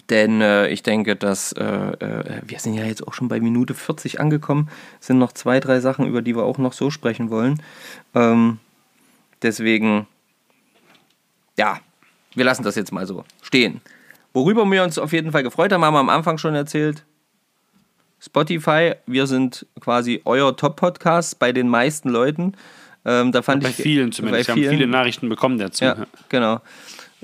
denn 0.09 0.41
äh, 0.41 0.69
ich 0.69 0.83
denke, 0.83 1.17
dass 1.17 1.53
äh, 1.53 1.65
äh, 1.65 2.43
wir 2.47 2.59
sind 2.59 2.75
ja 2.75 2.85
jetzt 2.85 3.07
auch 3.07 3.15
schon 3.15 3.29
bei 3.29 3.41
Minute 3.41 3.75
40 3.75 4.21
angekommen. 4.21 4.69
Es 5.01 5.09
sind 5.09 5.19
noch 5.19 5.33
zwei, 5.33 5.61
drei 5.61 5.81
Sachen, 5.81 6.07
über 6.07 6.23
die 6.23 6.37
wir 6.37 6.45
auch 6.45 6.59
noch 6.59 6.73
so 6.73 6.91
sprechen 6.91 7.31
wollen. 7.31 7.61
Ähm, 8.15 8.59
deswegen, 9.43 10.07
ja, 11.59 11.81
wir 12.35 12.45
lassen 12.45 12.63
das 12.63 12.77
jetzt 12.77 12.93
mal 12.93 13.07
so 13.07 13.25
stehen. 13.43 13.81
Worüber 14.33 14.65
wir 14.65 14.83
uns 14.83 14.99
auf 14.99 15.13
jeden 15.13 15.33
Fall 15.33 15.43
gefreut 15.43 15.73
haben, 15.73 15.85
haben 15.85 15.95
wir 15.95 16.01
am 16.01 16.09
Anfang 16.09 16.39
schon 16.39 16.55
erzählt. 16.55 17.05
Spotify, 18.21 18.95
wir 19.07 19.27
sind 19.27 19.67
quasi 19.81 20.23
euer 20.25 20.57
Top-Podcast 20.57 21.39
bei 21.39 21.53
den 21.53 21.69
meisten 21.69 22.09
Leuten. 22.09 22.55
Ähm, 23.05 23.33
da 23.33 23.43
fand 23.43 23.63
Bei 23.63 23.69
ich, 23.69 23.77
vielen 23.77 24.13
zumindest. 24.13 24.49
Bei 24.49 24.55
Wir 24.55 24.55
vielen, 24.55 24.71
haben 24.71 24.79
viele 24.79 24.91
Nachrichten 24.91 25.29
bekommen 25.29 25.59
dazu. 25.59 25.85
ja, 25.85 26.07
genau. 26.31 26.61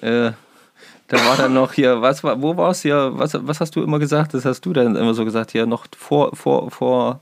Äh, 0.02 0.32
da 1.10 1.16
war 1.26 1.36
dann 1.36 1.52
noch 1.52 1.72
hier, 1.72 2.00
was 2.02 2.22
war, 2.22 2.40
wo 2.40 2.56
war 2.56 2.70
es 2.70 2.82
hier, 2.82 3.10
was, 3.14 3.34
was 3.34 3.60
hast 3.60 3.74
du 3.74 3.82
immer 3.82 3.98
gesagt? 3.98 4.32
Das 4.32 4.44
hast 4.44 4.60
du 4.60 4.72
dann 4.72 4.94
immer 4.94 5.12
so 5.12 5.24
gesagt, 5.24 5.50
hier 5.50 5.66
noch 5.66 5.86
vor, 5.98 6.36
vor, 6.36 6.70
vor 6.70 7.20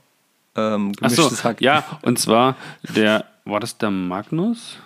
ähm, 0.57 0.93
Ach 1.01 1.09
so, 1.09 1.17
gemischtes 1.17 1.43
Hack. 1.43 1.63
ja, 1.63 1.85
und 2.03 2.19
zwar 2.19 2.57
der, 2.95 3.25
war 3.47 3.61
das 3.61 3.79
der 3.79 3.91
Magnus? 3.91 4.77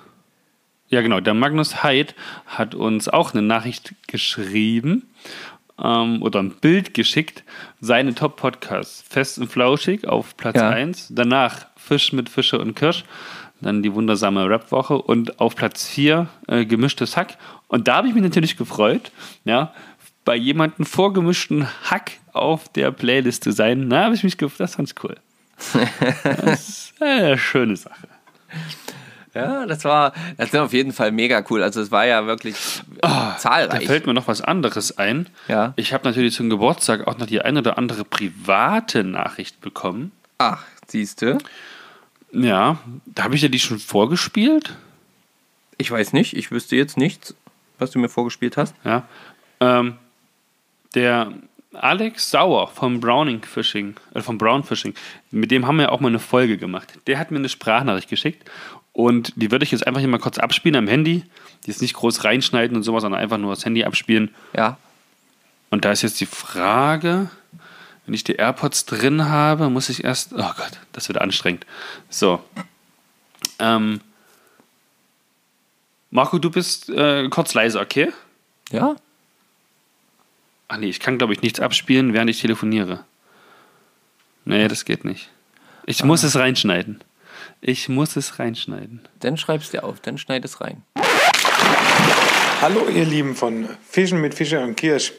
Ja, 0.88 1.00
genau, 1.00 1.18
der 1.18 1.34
Magnus 1.34 1.82
Heid 1.82 2.14
hat 2.46 2.76
uns 2.76 3.08
auch 3.08 3.32
eine 3.32 3.42
Nachricht 3.42 3.92
geschrieben 4.06 5.10
ähm, 5.82 6.22
oder 6.22 6.40
ein 6.40 6.52
Bild 6.52 6.94
geschickt. 6.94 7.42
Seine 7.80 8.14
Top-Podcasts, 8.14 9.02
Fest 9.08 9.38
und 9.40 9.50
Flauschig 9.50 10.06
auf 10.06 10.36
Platz 10.36 10.56
Ja. 10.56 10.68
1, 10.70 11.08
danach 11.10 11.66
Fisch 11.76 12.12
mit 12.12 12.28
Fische 12.28 12.60
und 12.60 12.76
Kirsch, 12.76 13.04
dann 13.60 13.82
die 13.82 13.94
wundersame 13.94 14.48
Rap-Woche 14.48 14.96
und 14.98 15.40
auf 15.40 15.56
Platz 15.56 15.88
4 15.88 16.28
äh, 16.46 16.64
gemischtes 16.66 17.16
Hack. 17.16 17.36
Und 17.72 17.88
da 17.88 17.96
habe 17.96 18.08
ich 18.08 18.12
mich 18.14 18.22
natürlich 18.22 18.58
gefreut, 18.58 19.10
ja, 19.44 19.72
bei 20.26 20.36
jemandem 20.36 20.84
vorgemischten 20.84 21.66
Hack 21.90 22.12
auf 22.34 22.68
der 22.68 22.92
Playlist 22.92 23.42
zu 23.44 23.50
sein. 23.50 23.88
Da 23.88 24.04
habe 24.04 24.14
ich 24.14 24.22
mich 24.22 24.36
gefreut, 24.36 24.60
das 24.60 24.74
fand 24.74 24.90
ich 24.92 25.02
cool. 25.02 25.16
Das 26.22 26.68
ist 26.68 26.94
eine 27.02 27.38
schöne 27.38 27.76
Sache. 27.76 28.08
Ja, 29.34 29.64
das 29.64 29.84
war, 29.84 30.12
das 30.36 30.52
war 30.52 30.64
auf 30.64 30.74
jeden 30.74 30.92
Fall 30.92 31.10
mega 31.12 31.42
cool. 31.48 31.62
Also 31.62 31.80
es 31.80 31.90
war 31.90 32.04
ja 32.06 32.26
wirklich 32.26 32.56
Da 33.00 33.36
zahlreich. 33.38 33.86
fällt 33.86 34.06
mir 34.06 34.12
noch 34.12 34.28
was 34.28 34.42
anderes 34.42 34.98
ein. 34.98 35.28
Ja. 35.48 35.72
Ich 35.76 35.94
habe 35.94 36.04
natürlich 36.06 36.34
zum 36.34 36.50
Geburtstag 36.50 37.06
auch 37.06 37.16
noch 37.16 37.26
die 37.26 37.40
eine 37.40 37.60
oder 37.60 37.78
andere 37.78 38.04
private 38.04 39.02
Nachricht 39.02 39.62
bekommen. 39.62 40.12
Ach, 40.36 40.62
siehst 40.86 41.22
du? 41.22 41.38
Ja, 42.32 42.78
da 43.06 43.24
habe 43.24 43.34
ich 43.34 43.40
dir 43.40 43.48
die 43.48 43.58
schon 43.60 43.78
vorgespielt. 43.78 44.76
Ich 45.78 45.90
weiß 45.90 46.12
nicht, 46.12 46.36
ich 46.36 46.50
wüsste 46.50 46.76
jetzt 46.76 46.98
nichts, 46.98 47.34
was 47.82 47.90
du 47.90 47.98
mir 47.98 48.08
vorgespielt 48.08 48.56
hast. 48.56 48.74
Ja. 48.84 49.06
Ähm, 49.60 49.96
der 50.94 51.32
Alex 51.74 52.30
Sauer 52.30 52.68
vom 52.68 53.00
Browning 53.00 53.42
Fishing, 53.42 53.94
äh, 54.14 54.20
vom 54.20 54.38
Brown 54.38 54.62
Fishing, 54.62 54.94
mit 55.30 55.50
dem 55.50 55.66
haben 55.66 55.78
wir 55.78 55.92
auch 55.92 56.00
mal 56.00 56.08
eine 56.08 56.18
Folge 56.18 56.58
gemacht. 56.58 56.98
Der 57.06 57.18
hat 57.18 57.30
mir 57.30 57.38
eine 57.38 57.48
Sprachnachricht 57.48 58.08
geschickt 58.08 58.48
und 58.92 59.32
die 59.36 59.50
würde 59.50 59.64
ich 59.64 59.70
jetzt 59.72 59.86
einfach 59.86 60.00
hier 60.00 60.08
mal 60.08 60.18
kurz 60.18 60.38
abspielen 60.38 60.76
am 60.76 60.88
Handy. 60.88 61.24
Die 61.64 61.70
ist 61.70 61.80
nicht 61.80 61.94
groß 61.94 62.24
reinschneiden 62.24 62.76
und 62.76 62.82
sowas, 62.82 63.02
sondern 63.02 63.20
einfach 63.20 63.38
nur 63.38 63.54
das 63.54 63.64
Handy 63.64 63.84
abspielen. 63.84 64.34
Ja. 64.54 64.76
Und 65.70 65.84
da 65.84 65.92
ist 65.92 66.02
jetzt 66.02 66.20
die 66.20 66.26
Frage, 66.26 67.30
wenn 68.04 68.14
ich 68.14 68.24
die 68.24 68.34
AirPods 68.34 68.84
drin 68.84 69.28
habe, 69.28 69.70
muss 69.70 69.88
ich 69.88 70.04
erst. 70.04 70.34
Oh 70.34 70.36
Gott, 70.56 70.80
das 70.92 71.08
wird 71.08 71.18
anstrengend. 71.18 71.64
So. 72.10 72.42
Ähm, 73.58 74.00
Marco, 76.14 76.38
du 76.38 76.50
bist 76.50 76.90
äh, 76.90 77.26
kurz 77.30 77.54
leise, 77.54 77.80
okay? 77.80 78.12
Ja? 78.70 78.96
Ach 80.68 80.76
nee, 80.76 80.90
ich 80.90 81.00
kann, 81.00 81.16
glaube 81.16 81.32
ich, 81.32 81.40
nichts 81.40 81.58
abspielen, 81.58 82.12
während 82.12 82.28
ich 82.28 82.38
telefoniere. 82.38 83.02
Nee, 84.44 84.68
das 84.68 84.84
geht 84.84 85.06
nicht. 85.06 85.30
Ich 85.86 86.04
muss 86.04 86.22
es 86.22 86.36
reinschneiden. 86.36 87.02
Ich 87.62 87.88
muss 87.88 88.16
es 88.16 88.38
reinschneiden. 88.38 89.00
Dann 89.20 89.38
schreib's 89.38 89.70
dir 89.70 89.84
auf, 89.84 90.00
dann 90.00 90.18
schneid 90.18 90.44
es 90.44 90.60
rein. 90.60 90.82
Hallo 92.60 92.88
ihr 92.94 93.06
Lieben 93.06 93.34
von 93.34 93.66
Fischen 93.88 94.20
mit 94.20 94.34
Fischer 94.34 94.62
und 94.62 94.76
Kirsch. 94.76 95.14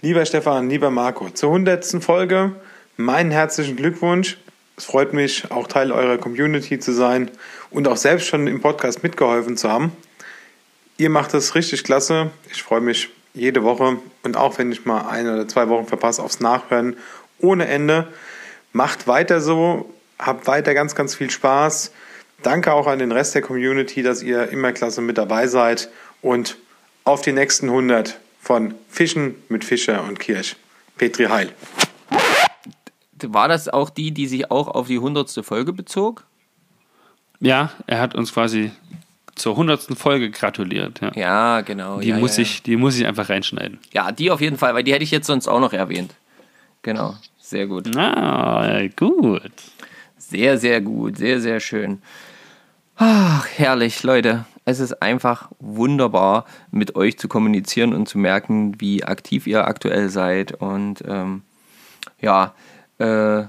Lieber 0.00 0.24
Stefan, 0.24 0.70
lieber 0.70 0.90
Marco, 0.90 1.28
zur 1.28 1.50
hundertsten 1.50 2.00
Folge 2.00 2.56
meinen 2.96 3.30
herzlichen 3.30 3.76
Glückwunsch. 3.76 4.38
Es 4.78 4.86
freut 4.86 5.12
mich, 5.12 5.50
auch 5.50 5.66
Teil 5.66 5.92
eurer 5.92 6.16
Community 6.16 6.78
zu 6.78 6.92
sein 6.92 7.30
und 7.68 7.86
auch 7.86 7.98
selbst 7.98 8.26
schon 8.26 8.46
im 8.46 8.62
Podcast 8.62 9.02
mitgeholfen 9.02 9.58
zu 9.58 9.70
haben. 9.70 9.92
Ihr 11.00 11.08
macht 11.08 11.32
es 11.32 11.54
richtig 11.54 11.82
klasse. 11.82 12.30
Ich 12.52 12.62
freue 12.62 12.82
mich 12.82 13.08
jede 13.32 13.62
Woche 13.62 13.96
und 14.22 14.36
auch 14.36 14.58
wenn 14.58 14.70
ich 14.70 14.84
mal 14.84 15.08
eine 15.08 15.32
oder 15.32 15.48
zwei 15.48 15.70
Wochen 15.70 15.86
verpasse 15.86 16.22
aufs 16.22 16.40
Nachhören 16.40 16.94
ohne 17.38 17.66
Ende. 17.68 18.08
Macht 18.74 19.06
weiter 19.06 19.40
so, 19.40 19.90
habt 20.18 20.46
weiter 20.46 20.74
ganz, 20.74 20.94
ganz 20.94 21.14
viel 21.14 21.30
Spaß. 21.30 21.92
Danke 22.42 22.74
auch 22.74 22.86
an 22.86 22.98
den 22.98 23.12
Rest 23.12 23.34
der 23.34 23.40
Community, 23.40 24.02
dass 24.02 24.22
ihr 24.22 24.50
immer 24.50 24.72
klasse 24.72 25.00
mit 25.00 25.16
dabei 25.16 25.46
seid 25.46 25.88
und 26.20 26.58
auf 27.04 27.22
die 27.22 27.32
nächsten 27.32 27.70
100 27.70 28.20
von 28.38 28.74
Fischen 28.90 29.36
mit 29.48 29.64
Fischer 29.64 30.04
und 30.04 30.20
Kirsch. 30.20 30.56
Petri 30.98 31.24
Heil. 31.24 31.54
War 33.22 33.48
das 33.48 33.70
auch 33.70 33.88
die, 33.88 34.10
die 34.10 34.26
sich 34.26 34.50
auch 34.50 34.68
auf 34.68 34.88
die 34.88 34.98
hundertste 34.98 35.42
Folge 35.42 35.72
bezog? 35.72 36.26
Ja, 37.38 37.72
er 37.86 38.00
hat 38.00 38.14
uns 38.14 38.34
quasi 38.34 38.70
zur 39.34 39.56
hundertsten 39.56 39.96
Folge 39.96 40.30
gratuliert. 40.30 41.00
Ja. 41.00 41.12
Ja, 41.14 41.60
genau. 41.62 42.00
Die, 42.00 42.08
ja, 42.08 42.18
muss 42.18 42.36
ja, 42.36 42.42
Ich, 42.42 42.62
die 42.62 42.76
muss 42.76 42.98
ich 42.98 43.06
einfach 43.06 43.28
reinschneiden. 43.28 43.78
Ja, 43.92 44.12
die 44.12 44.30
auf 44.30 44.40
jeden 44.40 44.56
Fall, 44.56 44.74
weil 44.74 44.84
die 44.84 44.92
hätte 44.92 45.04
ich 45.04 45.10
jetzt 45.10 45.26
sonst 45.26 45.48
auch 45.48 45.60
noch 45.60 45.72
erwähnt. 45.72 46.14
Genau, 46.82 47.14
sehr 47.38 47.66
gut. 47.66 47.94
Ah, 47.96 48.80
gut. 48.96 49.52
Sehr, 50.16 50.58
sehr 50.58 50.80
gut, 50.80 51.16
sehr, 51.16 51.40
sehr 51.40 51.60
schön. 51.60 52.00
Ach, 52.96 53.46
herrlich, 53.56 54.02
Leute. 54.02 54.44
Es 54.64 54.78
ist 54.78 55.02
einfach 55.02 55.50
wunderbar, 55.58 56.44
mit 56.70 56.94
euch 56.94 57.18
zu 57.18 57.28
kommunizieren 57.28 57.94
und 57.94 58.08
zu 58.08 58.18
merken, 58.18 58.80
wie 58.80 59.02
aktiv 59.04 59.46
ihr 59.46 59.66
aktuell 59.66 60.10
seid. 60.10 60.52
Und 60.52 61.02
ähm, 61.08 61.42
ja, 62.20 62.54
äh, 62.98 63.44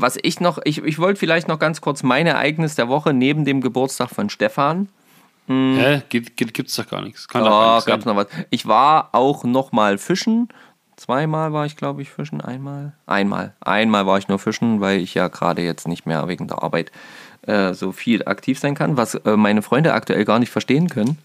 was 0.00 0.18
ich 0.22 0.40
noch, 0.40 0.58
ich, 0.64 0.82
ich 0.82 0.98
wollte 0.98 1.18
vielleicht 1.18 1.48
noch 1.48 1.58
ganz 1.58 1.80
kurz 1.80 2.02
mein 2.02 2.26
Ereignis 2.26 2.74
der 2.74 2.88
Woche 2.88 3.12
neben 3.12 3.44
dem 3.44 3.60
Geburtstag 3.60 4.10
von 4.10 4.30
Stefan 4.30 4.88
Hä? 5.50 6.02
Gibt, 6.08 6.36
gibt, 6.36 6.54
gibt's 6.54 6.76
doch 6.76 6.88
gar 6.88 7.02
nichts. 7.02 7.26
Kann 7.26 7.42
Oh, 7.42 7.46
gar 7.46 7.74
nichts 7.74 7.86
gab's 7.86 8.04
sein. 8.04 8.14
noch 8.14 8.22
was. 8.22 8.28
Ich 8.50 8.66
war 8.66 9.08
auch 9.12 9.42
noch 9.42 9.72
mal 9.72 9.98
fischen. 9.98 10.48
Zweimal 10.96 11.52
war 11.52 11.66
ich, 11.66 11.76
glaube 11.76 12.02
ich, 12.02 12.10
fischen. 12.10 12.40
Einmal? 12.40 12.92
Einmal. 13.06 13.54
Einmal 13.60 14.06
war 14.06 14.18
ich 14.18 14.28
nur 14.28 14.38
fischen, 14.38 14.80
weil 14.80 15.00
ich 15.00 15.14
ja 15.14 15.26
gerade 15.26 15.62
jetzt 15.62 15.88
nicht 15.88 16.06
mehr 16.06 16.28
wegen 16.28 16.46
der 16.46 16.62
Arbeit 16.62 16.92
äh, 17.48 17.74
so 17.74 17.90
viel 17.90 18.24
aktiv 18.26 18.60
sein 18.60 18.76
kann, 18.76 18.96
was 18.96 19.16
äh, 19.16 19.36
meine 19.36 19.62
Freunde 19.62 19.92
aktuell 19.94 20.24
gar 20.24 20.38
nicht 20.38 20.50
verstehen 20.50 20.88
können, 20.88 21.18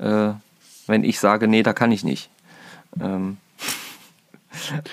äh, 0.00 0.30
wenn 0.88 1.04
ich 1.04 1.20
sage, 1.20 1.46
nee, 1.46 1.62
da 1.62 1.72
kann 1.72 1.92
ich 1.92 2.02
nicht. 2.02 2.30
Ähm, 3.00 3.36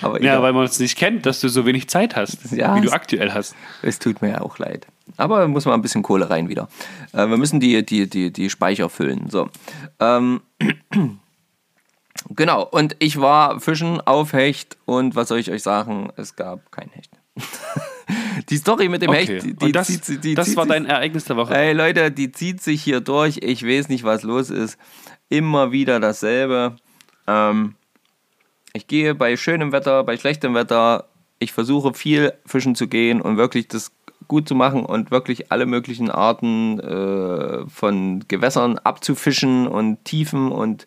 aber 0.02 0.22
Ja, 0.22 0.42
weil 0.42 0.52
man 0.52 0.64
es 0.64 0.78
nicht 0.78 0.96
kennt, 0.96 1.26
dass 1.26 1.40
du 1.40 1.48
so 1.48 1.66
wenig 1.66 1.88
Zeit 1.88 2.16
hast, 2.16 2.52
Ja, 2.52 2.76
wie 2.76 2.80
du 2.80 2.92
aktuell 2.92 3.32
hast. 3.32 3.54
Es 3.82 3.98
tut 3.98 4.22
mir 4.22 4.30
ja 4.30 4.40
auch 4.40 4.58
leid. 4.58 4.86
Aber 5.16 5.46
muss 5.48 5.64
mal 5.64 5.74
ein 5.74 5.82
bisschen 5.82 6.02
Kohle 6.02 6.28
rein 6.28 6.48
wieder. 6.48 6.68
Äh, 7.12 7.28
wir 7.28 7.36
müssen 7.36 7.60
die, 7.60 7.84
die, 7.84 8.08
die, 8.08 8.32
die 8.32 8.50
Speicher 8.50 8.88
füllen. 8.90 9.30
So. 9.30 9.48
Ähm, 10.00 10.40
genau. 12.30 12.64
Und 12.64 12.96
ich 12.98 13.20
war 13.20 13.60
fischen 13.60 14.00
auf 14.00 14.32
Hecht 14.32 14.76
und 14.84 15.14
was 15.14 15.28
soll 15.28 15.38
ich 15.38 15.50
euch 15.50 15.62
sagen? 15.62 16.10
Es 16.16 16.36
gab 16.36 16.72
kein 16.72 16.90
Hecht. 16.90 17.10
die 18.48 18.56
Story 18.56 18.88
mit 18.88 19.02
dem 19.02 19.10
Okay. 19.10 19.40
Hecht, 19.40 19.62
die, 19.62 19.72
das, 19.72 19.86
zieht, 19.86 20.24
die 20.24 20.34
das 20.34 20.48
zieht 20.48 20.56
war 20.56 20.66
dein 20.66 20.86
Ereignis 20.86 21.24
der 21.24 21.36
Woche. 21.36 21.56
Ey 21.56 21.72
Leute, 21.72 22.10
die 22.10 22.32
zieht 22.32 22.60
sich 22.60 22.82
hier 22.82 23.00
durch. 23.00 23.38
Ich 23.42 23.64
weiß 23.64 23.88
nicht, 23.88 24.04
was 24.04 24.22
los 24.22 24.50
ist. 24.50 24.76
Immer 25.28 25.72
wieder 25.72 26.00
dasselbe. 26.00 26.76
Ähm, 27.26 27.75
Ich 28.76 28.86
gehe 28.86 29.14
bei 29.14 29.36
schönem 29.38 29.72
Wetter, 29.72 30.04
bei 30.04 30.18
schlechtem 30.18 30.54
Wetter. 30.54 31.06
Ich 31.38 31.52
versuche 31.52 31.94
viel 31.94 32.34
fischen 32.44 32.74
zu 32.74 32.88
gehen 32.88 33.22
und 33.22 33.38
wirklich 33.38 33.68
das 33.68 33.90
gut 34.28 34.46
zu 34.46 34.54
machen 34.54 34.84
und 34.84 35.10
wirklich 35.10 35.50
alle 35.50 35.64
möglichen 35.64 36.10
Arten 36.10 36.78
äh, 36.80 37.66
von 37.70 38.24
Gewässern 38.28 38.78
abzufischen 38.78 39.66
und 39.66 40.04
Tiefen 40.04 40.52
und 40.52 40.84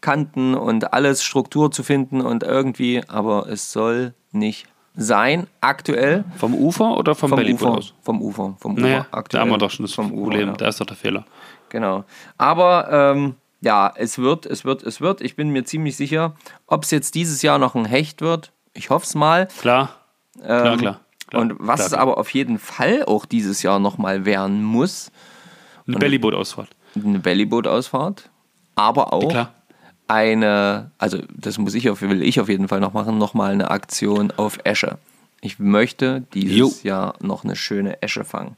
Kanten 0.00 0.54
und 0.54 0.92
alles 0.94 1.24
Struktur 1.24 1.70
zu 1.70 1.82
finden 1.82 2.20
und 2.22 2.42
irgendwie, 2.42 3.02
aber 3.08 3.48
es 3.50 3.70
soll 3.72 4.14
nicht 4.32 4.66
sein, 4.94 5.46
aktuell. 5.60 6.24
Vom 6.38 6.54
Ufer 6.54 6.96
oder 6.96 7.14
vom, 7.14 7.30
Vom 7.30 7.38
Bellyboot 7.38 7.62
Ufer, 7.68 7.78
aus? 7.78 7.94
vom 8.00 8.22
Ufer, 8.22 8.56
vom 8.60 8.72
Ufer, 8.74 8.80
Naja, 8.82 9.06
aktuell. 9.10 9.40
da 9.40 9.46
haben 9.46 9.50
wir 9.54 9.58
doch 9.58 9.70
schon 9.70 9.84
das 9.84 9.92
vom 9.94 10.12
Ufer, 10.12 10.22
Problem. 10.30 10.48
ja. 10.48 10.54
Da 10.54 10.68
ist 10.68 10.80
doch 10.80 10.86
der 10.86 10.96
Fehler. 10.96 11.26
Genau. 11.68 12.04
Aber 12.38 12.88
ähm, 12.90 13.34
ja, 13.66 13.92
es 13.96 14.18
wird, 14.18 14.46
es 14.46 14.64
wird, 14.64 14.82
es 14.84 15.00
wird. 15.00 15.20
Ich 15.20 15.34
bin 15.36 15.50
mir 15.50 15.64
ziemlich 15.64 15.96
sicher, 15.96 16.34
ob 16.66 16.84
es 16.84 16.90
jetzt 16.92 17.14
dieses 17.16 17.42
Jahr 17.42 17.58
noch 17.58 17.74
ein 17.74 17.84
Hecht 17.84 18.20
wird. 18.22 18.52
Ich 18.74 18.90
hoffe 18.90 19.04
es 19.04 19.14
mal. 19.14 19.48
Klar, 19.60 19.90
klar, 20.40 20.64
Ähm, 20.72 20.78
klar. 20.78 21.00
klar 21.28 21.42
und 21.42 21.54
was 21.58 21.76
klar, 21.80 21.86
es 21.88 21.92
aber 21.94 22.18
auf 22.18 22.30
jeden 22.30 22.58
Fall 22.60 23.04
auch 23.04 23.26
dieses 23.26 23.62
Jahr 23.62 23.78
nochmal 23.80 24.24
werden 24.24 24.62
muss, 24.62 25.10
Eine 25.88 25.98
Bellyboot-Ausfahrt. 25.98 26.68
eine 26.94 27.18
Bellyboot-Ausfahrt, 27.18 28.30
aber 28.76 29.12
auch 29.12 29.28
Klar. 29.30 29.52
eine, 30.08 30.92
also 30.98 31.18
das 31.34 31.58
muss 31.58 31.74
ich 31.74 31.90
auf, 31.90 32.00
will 32.02 32.22
ich 32.22 32.40
auf 32.40 32.48
jeden 32.48 32.68
Fall 32.68 32.80
noch 32.80 32.92
machen, 32.92 33.18
nochmal 33.18 33.52
eine 33.52 33.70
Aktion 33.70 34.32
auf 34.36 34.58
Esche. 34.64 34.98
Ich 35.40 35.58
möchte 35.58 36.22
dieses 36.32 36.56
Jo. 36.56 36.88
Jahr 36.88 37.14
noch 37.20 37.44
eine 37.44 37.56
schöne 37.56 38.02
Esche 38.02 38.24
fangen. 38.24 38.56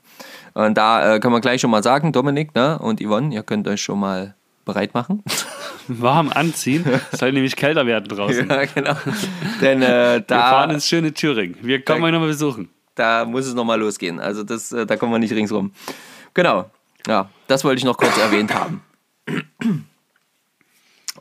Und 0.55 0.77
da 0.79 1.15
äh, 1.17 1.21
kann 1.21 1.33
man 1.33 1.41
gleich 1.41 1.61
schon 1.61 1.71
mal 1.71 1.83
sagen, 1.83 2.13
Dominik 2.13 2.55
ne, 2.55 2.79
und 2.79 3.01
Yvonne, 3.01 3.35
ihr 3.35 3.43
könnt 3.43 3.67
euch 3.69 3.83
schon 3.83 3.99
mal 4.01 4.35
bereit 4.69 4.95
machen. 4.95 5.25
Warm 5.89 6.31
anziehen, 6.31 6.85
es 7.11 7.19
soll 7.19 7.33
nämlich 7.33 7.57
kälter 7.57 7.87
werden 7.87 8.07
draußen. 8.09 8.49
ja, 8.49 8.65
genau. 8.67 8.95
Denn 9.61 9.83
äh, 9.83 10.23
Wir 10.29 10.37
fahren 10.37 10.69
da, 10.69 10.75
ins 10.75 10.87
schöne 10.87 11.13
Thüringen. 11.15 11.57
Wir 11.63 11.83
kommen 11.83 12.01
Da- 12.03 12.07
euch 12.07 12.13
nochmal 12.13 12.29
besuchen. 12.29 12.69
da 12.95 13.25
muss 13.25 13.47
es 13.47 13.55
nochmal 13.55 13.81
losgehen. 13.81 14.21
Also 14.21 14.43
das, 14.45 14.71
äh, 14.73 14.85
da 14.87 14.97
kommen 14.97 15.13
wir 15.13 15.19
nicht 15.19 15.33
ringsrum. 15.33 15.73
Genau. 16.35 16.71
Ja, 17.07 17.31
das 17.47 17.65
wollte 17.65 17.79
ich 17.79 17.85
noch 17.85 17.97
kurz 17.97 18.17
erwähnt 18.19 18.53
haben. 18.55 18.83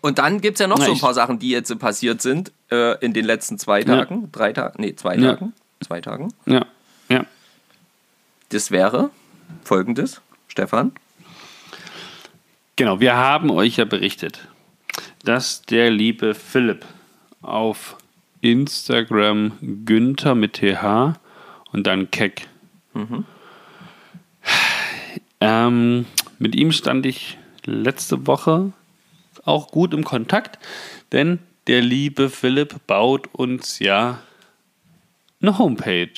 Und 0.02 0.20
dann 0.20 0.41
gibt 0.41 0.56
es 0.56 0.60
ja 0.60 0.68
noch 0.68 0.78
Na, 0.80 0.86
so 0.86 0.91
ein 0.91 1.00
paar 1.00 1.14
Sachen, 1.14 1.39
die 1.39 1.50
jetzt 1.50 1.78
passiert 1.80 2.22
sind 2.22 2.52
äh, 2.72 2.98
in 3.04 3.14
den 3.14 3.26
letzten 3.26 3.58
zwei 3.58 3.80
Ja. 3.80 3.86
Tagen. 3.86 4.30
Drei 4.32 4.54
Tagen? 4.54 4.82
Nee, 4.82 4.95
zwei 4.95 5.16
Ja. 5.16 5.34
Tagen. 5.36 5.54
Zwei 5.86 6.02
Tagen. 6.02 6.34
Ja, 6.45 6.66
ja. 7.10 7.26
Das 8.50 8.72
wäre 8.72 9.10
folgendes, 9.64 10.22
Stefan. 10.48 10.91
Genau, 12.78 12.99
wir 12.99 13.15
haben 13.15 13.49
euch 13.49 13.78
ja 13.78 13.86
berichtet, 13.86 14.47
dass 15.25 15.63
der 15.63 15.89
liebe 15.89 16.36
Philipp 16.36 16.86
auf 17.41 17.97
Instagram 18.41 19.53
Günther 19.84 20.36
mit 20.36 20.53
TH 20.53 21.15
und 21.71 21.88
dann 21.88 22.11
Keck. 22.11 22.47
Ähm, 25.39 26.05
mit 26.38 26.55
ihm 26.55 26.71
stand 26.71 27.07
ich 27.07 27.39
letzte 27.65 28.28
Woche 28.28 28.73
auch 29.43 29.71
gut 29.71 29.95
im 29.95 30.03
Kontakt, 30.03 30.59
denn 31.11 31.39
der 31.65 31.82
liebe 31.82 32.30
Philipp 32.30 32.86
baut 32.86 33.28
uns 33.34 33.80
ja 33.80 34.19
eine 35.41 35.57
Homepage, 35.57 36.13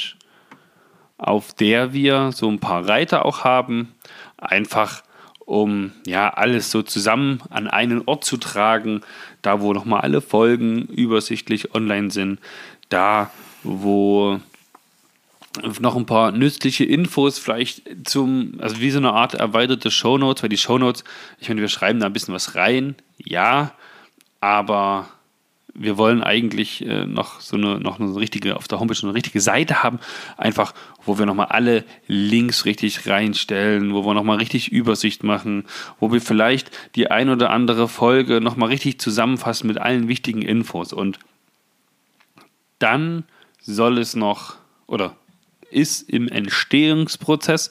auf 1.18 1.54
der 1.54 1.94
wir 1.94 2.34
so 2.34 2.50
ein 2.50 2.60
paar 2.60 2.86
Reiter 2.86 3.26
auch 3.26 3.46
haben, 3.46 3.96
einfach 4.36 5.04
um 5.50 5.94
ja 6.06 6.30
alles 6.30 6.70
so 6.70 6.84
zusammen 6.84 7.42
an 7.50 7.68
einen 7.68 8.04
Ort 8.06 8.24
zu 8.24 8.38
tragen, 8.38 9.02
da 9.42 9.62
wo 9.62 9.74
nochmal 9.74 10.02
alle 10.02 10.22
Folgen 10.22 10.84
übersichtlich 10.84 11.74
online 11.74 12.12
sind, 12.12 12.40
da 12.90 13.32
wo 13.64 14.40
noch 15.80 15.96
ein 15.96 16.06
paar 16.06 16.32
nützliche 16.32 16.86
Infos 16.86 17.40
vielleicht 17.40 17.82
zum, 18.08 18.60
also 18.60 18.80
wie 18.80 18.92
so 18.92 19.00
eine 19.00 19.14
Art 19.14 19.34
erweiterte 19.34 19.90
Shownotes, 19.90 20.44
weil 20.44 20.50
die 20.50 20.58
Shownotes, 20.58 21.04
ich 21.40 21.50
meine, 21.50 21.62
wir 21.62 21.68
schreiben 21.68 22.00
da 22.00 22.06
ein 22.06 22.14
bisschen 22.14 22.36
was 22.36 22.54
rein, 22.54 22.94
ja, 23.18 23.72
aber 24.42 25.10
wir 25.74 25.98
wollen 25.98 26.24
eigentlich 26.24 26.86
äh, 26.86 27.06
noch 27.06 27.40
so 27.40 27.56
eine, 27.56 27.80
noch 27.80 28.00
eine 28.00 28.16
richtige, 28.16 28.56
auf 28.56 28.68
der 28.68 28.80
Homepage 28.80 28.98
eine 29.04 29.14
richtige 29.14 29.42
Seite 29.42 29.84
haben, 29.84 30.00
einfach, 30.38 30.74
wo 31.06 31.18
wir 31.18 31.26
nochmal 31.26 31.48
alle 31.48 31.86
Links 32.08 32.66
richtig 32.66 33.08
reinstellen, 33.08 33.94
wo 33.94 34.06
wir 34.06 34.14
nochmal 34.14 34.38
richtig 34.38 34.72
Übersicht 34.72 35.24
machen, 35.24 35.66
wo 36.00 36.12
wir 36.12 36.22
vielleicht 36.22 36.72
die 36.96 37.10
ein 37.10 37.30
oder 37.30 37.52
andere 37.52 37.88
Folge 37.88 38.42
nochmal 38.42 38.70
richtig 38.70 39.00
zusammenfassen 39.00 39.68
mit 39.68 39.78
allen 39.78 40.08
wichtigen 40.08 40.42
Infos 40.42 40.94
und 40.94 41.20
dann 42.80 43.26
soll 43.62 43.98
es 43.98 44.16
noch, 44.16 44.56
oder 44.88 45.16
ist 45.70 46.10
im 46.10 46.28
Entstehungsprozess 46.28 47.70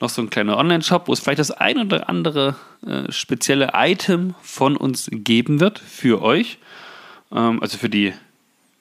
noch 0.00 0.10
so 0.10 0.20
ein 0.22 0.30
kleiner 0.30 0.56
Online-Shop, 0.58 1.08
wo 1.08 1.12
es 1.12 1.20
vielleicht 1.20 1.38
das 1.38 1.50
ein 1.50 1.78
oder 1.78 2.08
andere 2.08 2.56
äh, 2.86 3.10
spezielle 3.10 3.70
Item 3.74 4.34
von 4.42 4.76
uns 4.76 5.08
geben 5.10 5.60
wird 5.60 5.78
für 5.78 6.22
euch. 6.22 6.58
Ähm, 7.32 7.62
also 7.62 7.78
für 7.78 7.88
die, 7.88 8.12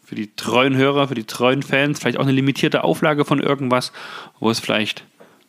für 0.04 0.16
die 0.16 0.36
treuen 0.36 0.76
Hörer, 0.76 1.08
für 1.08 1.16
die 1.16 1.26
treuen 1.26 1.64
Fans. 1.64 2.00
Vielleicht 2.00 2.18
auch 2.18 2.24
eine 2.24 2.32
limitierte 2.32 2.84
Auflage 2.84 3.26
von 3.26 3.39
irgendwas, 3.39 3.91
wo 4.39 4.50
es 4.50 4.60
vielleicht 4.60 5.06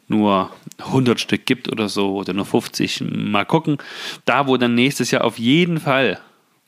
nur 0.09 0.51
100 0.78 1.18
Stück 1.18 1.47
gibt 1.47 1.70
oder 1.70 1.88
so 1.88 2.16
oder 2.16 2.32
nur 2.32 2.47
50. 2.47 3.03
Mal 3.11 3.44
gucken. 3.44 3.78
Da, 4.24 4.47
wo 4.47 4.57
dann 4.57 4.74
nächstes 4.74 5.11
Jahr 5.11 5.24
auf 5.24 5.38
jeden 5.38 5.80
Fall 5.80 6.20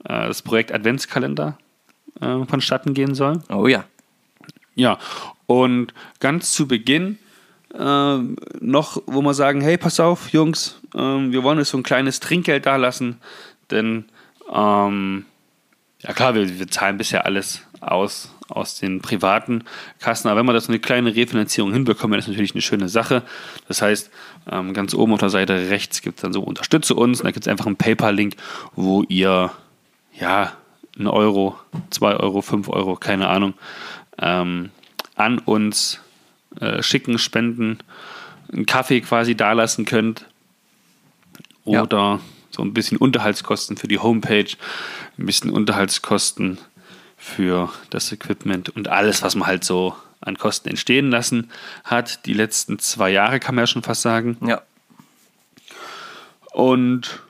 äh, 0.05 0.26
das 0.26 0.43
Projekt 0.43 0.72
Adventskalender 0.72 1.59
äh, 2.20 2.45
vonstatten 2.47 2.95
gehen 2.95 3.14
soll. 3.14 3.43
Oh 3.49 3.66
ja. 3.66 3.85
Ja, 4.74 4.99
und 5.47 5.93
ganz 6.20 6.53
zu 6.53 6.68
Beginn 6.68 7.18
ähm, 7.74 8.37
noch, 8.61 9.03
wo 9.07 9.22
wir 9.22 9.35
sagen, 9.35 9.61
hey, 9.61 9.76
pass 9.76 10.01
auf, 10.01 10.31
Jungs, 10.31 10.81
ähm, 10.95 11.33
wir 11.33 11.43
wollen 11.43 11.59
euch 11.59 11.68
so 11.68 11.76
ein 11.76 11.83
kleines 11.83 12.20
Trinkgeld 12.20 12.66
da 12.66 12.76
lassen, 12.76 13.18
denn 13.70 14.05
ähm, 14.53 15.24
ja 16.03 16.12
klar, 16.12 16.34
wir, 16.34 16.59
wir 16.59 16.68
zahlen 16.68 16.96
bisher 16.96 17.26
alles 17.26 17.62
aus, 17.80 18.34
aus 18.49 18.78
den 18.78 19.01
privaten 19.01 19.64
Kassen, 19.99 20.28
aber 20.28 20.40
wenn 20.40 20.46
wir 20.46 20.53
das 20.53 20.64
so 20.64 20.72
eine 20.72 20.80
kleine 20.80 21.14
Refinanzierung 21.14 21.72
hinbekommen, 21.72 22.12
dann 22.12 22.20
ist 22.20 22.28
natürlich 22.28 22.55
eine 22.55 22.62
schöne 22.62 22.88
Sache. 22.88 23.22
Das 23.66 23.82
heißt, 23.82 24.11
ähm, 24.51 24.72
ganz 24.74 24.94
oben 24.94 25.12
auf 25.12 25.20
der 25.20 25.30
Seite 25.30 25.70
rechts 25.70 26.03
gibt 26.03 26.18
es 26.18 26.22
dann 26.22 26.32
so 26.32 26.42
Unterstütze 26.42 26.94
uns 26.94 27.20
und 27.20 27.26
da 27.26 27.30
gibt 27.32 27.46
es 27.46 27.51
einfach 27.51 27.66
einen 27.66 27.76
PayPal-Link, 27.76 28.36
wo 28.74 29.03
ihr 29.09 29.53
ja, 30.18 30.53
ein 30.99 31.07
Euro, 31.07 31.57
zwei 31.90 32.14
Euro, 32.16 32.42
fünf 32.42 32.68
Euro, 32.68 32.96
keine 32.96 33.28
Ahnung, 33.28 33.55
ähm, 34.18 34.70
an 35.14 35.38
uns 35.38 36.01
äh, 36.61 36.82
schicken, 36.82 37.18
spenden, 37.18 37.78
einen 38.53 38.66
Kaffee 38.66 39.01
quasi 39.01 39.36
dalassen 39.36 39.84
könnt. 39.84 40.26
Ja. 41.64 41.82
So 42.59 42.65
ein 42.65 42.75
bisschen 42.75 42.99
Unterhaltskosten 42.99 43.77
für 43.77 43.87
die 43.87 44.01
Homepage, 44.01 44.51
ein 45.17 45.27
bisschen 45.27 45.51
Unterhaltskosten 45.51 46.59
für 47.17 47.73
das 47.91 48.11
Equipment 48.11 48.69
und 48.69 48.89
alles, 48.89 49.23
was 49.23 49.37
man 49.37 49.47
halt 49.47 49.63
so 49.63 49.95
an 50.21 50.37
Kosten 50.37 50.69
entstehen 50.69 51.09
lassen 51.09 51.53
hat. 51.85 52.27
Die 52.27 52.33
letzten 52.33 52.81
zwei 52.81 53.11
Jahre 53.11 53.39
kann 53.39 53.55
man 53.55 53.63
ja 53.63 53.67
schon 53.69 53.85
fast 53.85 54.03
sagen. 54.03 54.39
Ja. 54.45 54.63
Und 56.53 57.23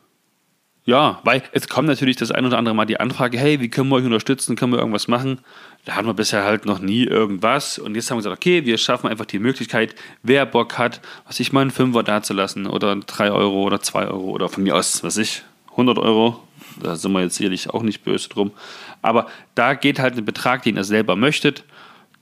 ja, 0.89 1.20
weil 1.22 1.43
es 1.53 1.68
kommt 1.68 1.86
natürlich 1.86 2.16
das 2.16 2.30
ein 2.30 2.47
oder 2.47 2.57
andere 2.57 2.74
Mal 2.74 2.86
die 2.86 2.99
Anfrage, 2.99 3.39
hey, 3.39 3.61
wie 3.61 3.68
können 3.68 3.91
wir 3.91 3.97
euch 3.97 4.07
unterstützen, 4.07 4.57
können 4.57 4.72
wir 4.72 4.78
irgendwas 4.78 5.07
machen? 5.07 5.41
Da 5.84 5.97
hatten 5.97 6.07
wir 6.07 6.14
bisher 6.14 6.45
halt 6.45 6.64
noch 6.64 6.78
nie 6.78 7.05
irgendwas. 7.05 7.78
Und 7.78 7.95
jetzt 7.95 8.11
haben 8.11 8.16
wir 8.16 8.20
gesagt, 8.20 8.39
okay, 8.39 8.64
wir 8.64 8.78
schaffen 8.78 9.07
einfach 9.07 9.26
die 9.26 9.39
Möglichkeit, 9.39 9.95
wer 10.22 10.47
Bock 10.47 10.78
hat, 10.78 11.03
was 11.26 11.41
ich 11.41 11.53
mal 11.53 11.61
einen 11.61 11.72
Fünfer 11.72 12.05
dazulassen 12.05 12.66
oder 12.66 12.97
drei 12.97 13.30
Euro 13.30 13.64
oder 13.64 13.82
zwei 13.82 14.07
Euro 14.07 14.30
oder 14.30 14.49
von 14.49 14.62
mir 14.62 14.74
aus, 14.76 15.05
was 15.05 15.18
ich, 15.18 15.43
100 15.72 15.99
Euro. 15.99 16.43
Da 16.82 16.97
sind 16.97 17.12
wir 17.12 17.20
jetzt 17.20 17.34
sicherlich 17.34 17.68
auch 17.68 17.82
nicht 17.82 18.03
böse 18.03 18.30
drum. 18.30 18.53
Aber 19.03 19.26
da 19.55 19.74
geht 19.74 19.99
halt 19.99 20.16
ein 20.16 20.24
Betrag, 20.24 20.62
den 20.62 20.78
ihr 20.78 20.84
selber 20.84 21.16
möchtet, 21.16 21.64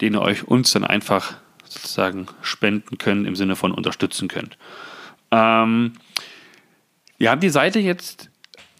den 0.00 0.14
ihr 0.14 0.22
euch 0.22 0.42
uns 0.42 0.72
dann 0.72 0.84
einfach 0.84 1.34
sozusagen 1.62 2.26
spenden 2.42 2.98
könnt, 2.98 3.28
im 3.28 3.36
Sinne 3.36 3.54
von 3.54 3.70
unterstützen 3.70 4.26
könnt. 4.26 4.58
Ähm, 5.30 5.92
wir 7.16 7.30
haben 7.30 7.40
die 7.40 7.48
Seite 7.48 7.78
jetzt, 7.78 8.28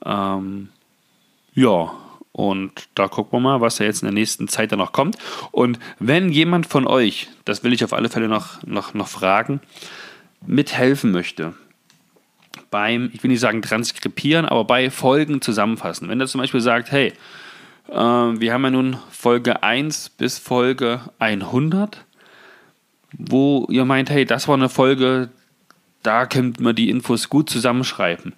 Ähm, 0.05 0.69
ja, 1.53 1.91
und 2.37 2.87
da 2.93 3.07
gucken 3.07 3.31
wir 3.31 3.39
mal, 3.39 3.61
was 3.61 3.77
da 3.77 3.83
jetzt 3.83 4.03
in 4.03 4.05
der 4.05 4.13
nächsten 4.13 4.47
Zeit 4.47 4.71
dann 4.71 4.77
noch 4.77 4.91
kommt. 4.91 5.17
Und 5.51 5.79
wenn 5.97 6.31
jemand 6.31 6.67
von 6.67 6.85
euch, 6.85 7.29
das 7.45 7.63
will 7.63 7.73
ich 7.73 7.83
auf 7.83 7.93
alle 7.93 8.09
Fälle 8.09 8.27
noch, 8.27 8.61
noch, 8.63 8.93
noch 8.93 9.07
fragen, 9.07 9.59
mithelfen 10.45 11.11
möchte, 11.11 11.53
beim, 12.69 13.09
ich 13.13 13.23
will 13.23 13.31
nicht 13.31 13.39
sagen 13.39 13.61
transkribieren, 13.61 14.45
aber 14.45 14.65
bei 14.65 14.89
Folgen 14.89 15.41
zusammenfassen. 15.41 16.09
Wenn 16.09 16.19
er 16.19 16.27
zum 16.27 16.41
Beispiel 16.41 16.61
sagt, 16.61 16.91
hey, 16.91 17.13
äh, 17.89 17.93
wir 17.95 18.53
haben 18.53 18.63
ja 18.63 18.71
nun 18.71 18.97
Folge 19.09 19.63
1 19.63 20.09
bis 20.09 20.37
Folge 20.37 21.01
100, 21.19 22.03
wo 23.13 23.67
ihr 23.69 23.85
meint, 23.85 24.09
hey, 24.09 24.25
das 24.25 24.47
war 24.47 24.55
eine 24.55 24.69
Folge, 24.69 25.29
da 26.03 26.25
könnte 26.25 26.61
man 26.61 26.75
die 26.75 26.89
Infos 26.89 27.29
gut 27.29 27.49
zusammenschreiben. 27.49 28.33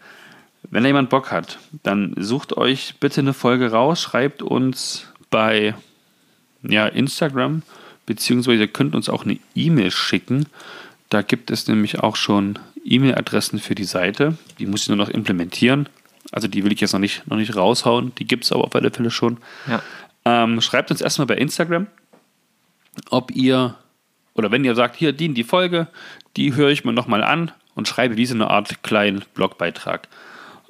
Wenn 0.63 0.83
da 0.83 0.87
jemand 0.87 1.09
Bock 1.09 1.31
hat, 1.31 1.57
dann 1.83 2.13
sucht 2.17 2.55
euch 2.57 2.95
bitte 2.99 3.21
eine 3.21 3.33
Folge 3.33 3.71
raus, 3.71 4.01
schreibt 4.01 4.41
uns 4.41 5.07
bei 5.29 5.73
ja, 6.63 6.87
Instagram, 6.87 7.63
beziehungsweise 8.05 8.67
könnt 8.67 8.95
uns 8.95 9.09
auch 9.09 9.23
eine 9.23 9.39
E-Mail 9.55 9.91
schicken. 9.91 10.47
Da 11.10 11.22
gibt 11.22 11.51
es 11.51 11.68
nämlich 11.68 11.99
auch 11.99 12.16
schon 12.16 12.60
E-Mail-Adressen 12.84 13.60
für 13.60 13.76
die 13.76 13.84
Seite. 13.84 14.38
Die 14.60 14.66
muss 14.66 14.84
ich 14.84 14.88
nur 14.89 14.97
noch 14.97 15.10
implementieren. 15.10 15.89
Also 16.32 16.47
die 16.47 16.64
will 16.64 16.72
ich 16.72 16.82
jetzt 16.82 16.93
noch 16.93 16.99
nicht, 16.99 17.28
noch 17.28 17.38
nicht 17.38 17.55
raushauen. 17.55 18.14
Die 18.16 18.26
gibt 18.26 18.43
es 18.43 18.51
aber 18.51 18.64
auf 18.64 18.76
alle 18.76 18.91
Fälle 18.91 19.12
schon. 19.12 19.38
Ja. 19.68 19.82
Ähm, 20.26 20.62
schreibt 20.62 20.91
uns 20.91 21.01
erstmal 21.01 21.28
bei 21.28 21.36
Instagram, 21.36 21.88
ob 23.10 23.32
ihr, 23.32 23.76
oder 24.34 24.51
wenn 24.51 24.64
ihr 24.64 24.76
sagt, 24.76 24.95
hier 24.95 25.14
dient 25.14 25.38
die 25.38 25.43
Folge, 25.43 25.88
die 26.38 26.53
höre 26.55 26.70
ich 26.70 26.86
mir 26.86 26.93
nochmal 26.93 27.24
an 27.24 27.51
und 27.74 27.88
schreibe 27.88 28.18
wie 28.18 28.26
so 28.26 28.36
eine 28.36 28.49
Art 28.49 28.84
kleinen 28.84 29.24
Blogbeitrag. 29.34 30.07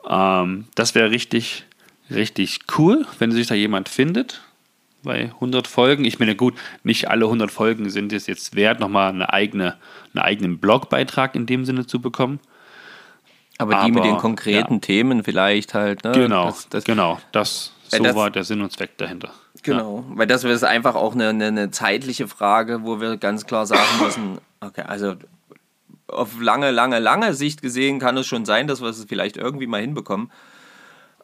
Ähm, 0.07 0.67
das 0.75 0.95
wäre 0.95 1.11
richtig, 1.11 1.65
richtig 2.09 2.59
cool, 2.77 3.05
wenn 3.17 3.31
sich 3.31 3.47
da 3.47 3.55
jemand 3.55 3.89
findet. 3.89 4.41
Bei 5.03 5.25
100 5.25 5.67
Folgen. 5.67 6.03
Ich 6.05 6.19
meine, 6.19 6.35
gut, 6.35 6.55
nicht 6.83 7.09
alle 7.09 7.25
100 7.25 7.51
Folgen 7.51 7.89
sind 7.89 8.11
es 8.11 8.27
jetzt 8.27 8.55
wert, 8.55 8.79
nochmal 8.79 9.09
eine 9.09 9.31
eigene, 9.31 9.77
einen 10.13 10.23
eigenen 10.23 10.57
Blogbeitrag 10.59 11.35
in 11.35 11.45
dem 11.45 11.63
Sinne 11.65 11.85
zu 11.85 12.01
bekommen. 12.01 12.39
Aber 13.57 13.83
die 13.83 13.91
mit 13.91 14.01
Aber, 14.01 14.09
den 14.09 14.17
konkreten 14.17 14.75
ja. 14.75 14.79
Themen 14.79 15.23
vielleicht 15.23 15.73
halt. 15.73 16.03
Ne? 16.03 16.11
Genau, 16.11 16.45
Das, 16.47 16.69
das, 16.69 16.83
genau. 16.85 17.19
Das, 17.31 17.73
so 17.87 18.03
das- 18.03 18.15
war 18.15 18.29
der 18.31 18.43
Sinn 18.43 18.61
und 18.61 18.71
Zweck 18.71 18.97
dahinter. 18.97 19.31
Genau, 19.61 20.05
weil 20.09 20.25
das 20.25 20.45
ist 20.45 20.63
einfach 20.63 20.95
auch 20.95 21.13
eine, 21.13 21.29
eine, 21.29 21.47
eine 21.47 21.71
zeitliche 21.71 22.29
Frage, 22.29 22.83
wo 22.83 23.01
wir 23.01 23.17
ganz 23.17 23.45
klar 23.45 23.65
sagen 23.65 23.81
müssen, 24.01 24.37
okay, 24.61 24.83
also 24.83 25.15
auf 26.07 26.39
lange, 26.39 26.71
lange, 26.71 26.99
lange 26.99 27.33
Sicht 27.33 27.61
gesehen 27.61 27.99
kann 27.99 28.15
es 28.17 28.25
schon 28.25 28.45
sein, 28.45 28.67
dass 28.67 28.81
wir 28.81 28.87
es 28.87 29.05
vielleicht 29.07 29.35
irgendwie 29.37 29.67
mal 29.67 29.81
hinbekommen. 29.81 30.31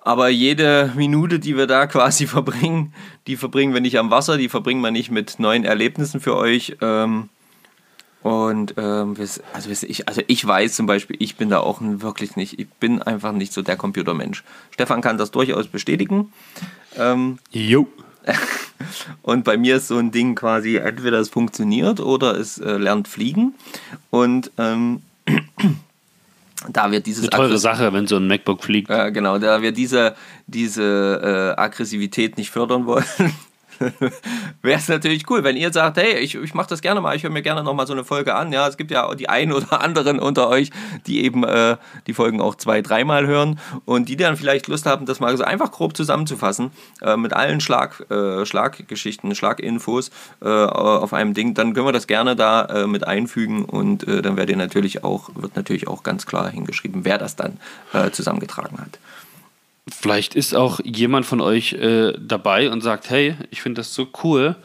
Aber 0.05 0.29
jede 0.29 0.93
Minute, 0.95 1.39
die 1.39 1.57
wir 1.57 1.65
da 1.65 1.87
quasi 1.87 2.27
verbringen, 2.27 2.93
die 3.27 3.35
verbringen 3.35 3.73
wir 3.73 3.81
nicht 3.81 3.97
am 3.97 4.11
Wasser, 4.11 4.37
die 4.37 4.49
verbringen 4.49 4.81
wir 4.81 4.91
nicht 4.91 5.11
mit 5.11 5.39
neuen 5.39 5.65
Erlebnissen 5.65 6.21
für 6.21 6.37
euch. 6.37 6.77
Ähm, 6.79 7.29
und 8.21 8.75
ähm, 8.77 9.15
also, 9.53 9.69
ich, 9.69 10.07
also 10.07 10.21
ich 10.27 10.47
weiß 10.47 10.75
zum 10.75 10.85
Beispiel, 10.85 11.17
ich 11.19 11.35
bin 11.37 11.49
da 11.49 11.59
auch 11.59 11.79
wirklich 11.81 12.35
nicht, 12.35 12.59
ich 12.59 12.69
bin 12.69 13.01
einfach 13.01 13.31
nicht 13.31 13.51
so 13.51 13.63
der 13.63 13.77
Computermensch. 13.77 14.43
Stefan 14.71 15.01
kann 15.01 15.17
das 15.17 15.31
durchaus 15.31 15.67
bestätigen. 15.67 16.31
Ähm, 16.97 17.39
Jo. 17.51 17.87
und 19.23 19.43
bei 19.43 19.57
mir 19.57 19.77
ist 19.77 19.87
so 19.87 19.97
ein 19.97 20.11
Ding 20.11 20.35
quasi, 20.35 20.77
entweder 20.77 21.19
es 21.19 21.29
funktioniert 21.29 21.99
oder 21.99 22.39
es 22.39 22.59
äh, 22.59 22.77
lernt 22.77 23.07
fliegen. 23.07 23.55
Und 24.11 24.51
ähm, 24.57 25.01
da 26.69 26.91
wir 26.91 26.99
dieses 26.99 27.29
Eine 27.29 27.37
teure 27.37 27.57
Sache, 27.57 27.93
wenn 27.93 28.07
so 28.07 28.17
ein 28.17 28.27
MacBook 28.27 28.63
fliegt. 28.63 28.89
äh, 28.89 29.11
genau, 29.11 29.37
da 29.37 29.61
wir 29.61 29.71
diese, 29.71 30.15
diese 30.47 31.55
äh, 31.57 31.59
Aggressivität 31.59 32.37
nicht 32.37 32.51
fördern 32.51 32.85
wollen, 32.85 33.05
wäre 34.61 34.79
es 34.79 34.87
natürlich 34.87 35.29
cool, 35.29 35.43
wenn 35.43 35.57
ihr 35.57 35.71
sagt, 35.71 35.97
hey, 35.97 36.17
ich, 36.19 36.35
ich 36.35 36.53
mache 36.53 36.69
das 36.69 36.81
gerne 36.81 37.01
mal, 37.01 37.15
ich 37.15 37.23
höre 37.23 37.29
mir 37.29 37.41
gerne 37.41 37.63
nochmal 37.63 37.87
so 37.87 37.93
eine 37.93 38.03
Folge 38.03 38.35
an. 38.35 38.51
Ja, 38.51 38.67
es 38.67 38.77
gibt 38.77 38.91
ja 38.91 39.13
die 39.15 39.29
einen 39.29 39.51
oder 39.51 39.81
anderen 39.83 40.19
unter 40.19 40.49
euch, 40.49 40.71
die 41.07 41.23
eben 41.23 41.43
äh, 41.43 41.77
die 42.07 42.13
Folgen 42.13 42.41
auch 42.41 42.55
zwei, 42.55 42.81
dreimal 42.81 43.27
hören 43.27 43.59
und 43.85 44.09
die 44.09 44.15
dann 44.15 44.37
vielleicht 44.37 44.67
Lust 44.67 44.85
haben, 44.85 45.05
das 45.05 45.19
mal 45.19 45.35
so 45.37 45.43
einfach 45.43 45.71
grob 45.71 45.95
zusammenzufassen, 45.95 46.71
äh, 47.01 47.17
mit 47.17 47.33
allen 47.33 47.61
Schlag, 47.61 48.09
äh, 48.09 48.45
Schlaggeschichten, 48.45 49.35
Schlaginfos 49.35 50.11
äh, 50.41 50.47
auf 50.47 51.13
einem 51.13 51.33
Ding, 51.33 51.53
dann 51.53 51.73
können 51.73 51.87
wir 51.87 51.91
das 51.91 52.07
gerne 52.07 52.35
da 52.35 52.65
äh, 52.65 52.87
mit 52.87 53.05
einfügen 53.07 53.65
und 53.65 54.07
äh, 54.07 54.21
dann 54.21 54.37
werdet 54.37 54.57
natürlich 54.57 55.03
auch, 55.03 55.29
wird 55.35 55.55
natürlich 55.55 55.87
auch 55.87 56.03
ganz 56.03 56.25
klar 56.25 56.49
hingeschrieben, 56.49 57.03
wer 57.03 57.17
das 57.17 57.35
dann 57.35 57.59
zusammengetragen 58.11 58.77
hat. 58.79 58.99
Vielleicht 59.87 60.33
ist 60.35 60.55
auch 60.55 60.79
jemand 60.83 61.25
von 61.25 61.41
euch 61.41 61.73
äh, 61.73 62.13
dabei 62.19 62.71
und 62.71 62.81
sagt, 62.81 63.09
hey, 63.09 63.35
ich 63.51 63.61
finde 63.61 63.79
das 63.79 63.93
so 63.93 64.07
cool. 64.23 64.55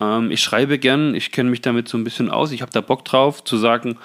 Ähm, 0.00 0.30
ich 0.30 0.40
schreibe 0.40 0.78
gern, 0.78 1.14
ich 1.14 1.32
kenne 1.32 1.50
mich 1.50 1.60
damit 1.60 1.88
so 1.88 1.98
ein 1.98 2.04
bisschen 2.04 2.30
aus, 2.30 2.50
ich 2.50 2.62
habe 2.62 2.72
da 2.72 2.80
Bock 2.80 3.04
drauf 3.04 3.44
zu 3.44 3.58
sagen, 3.58 3.98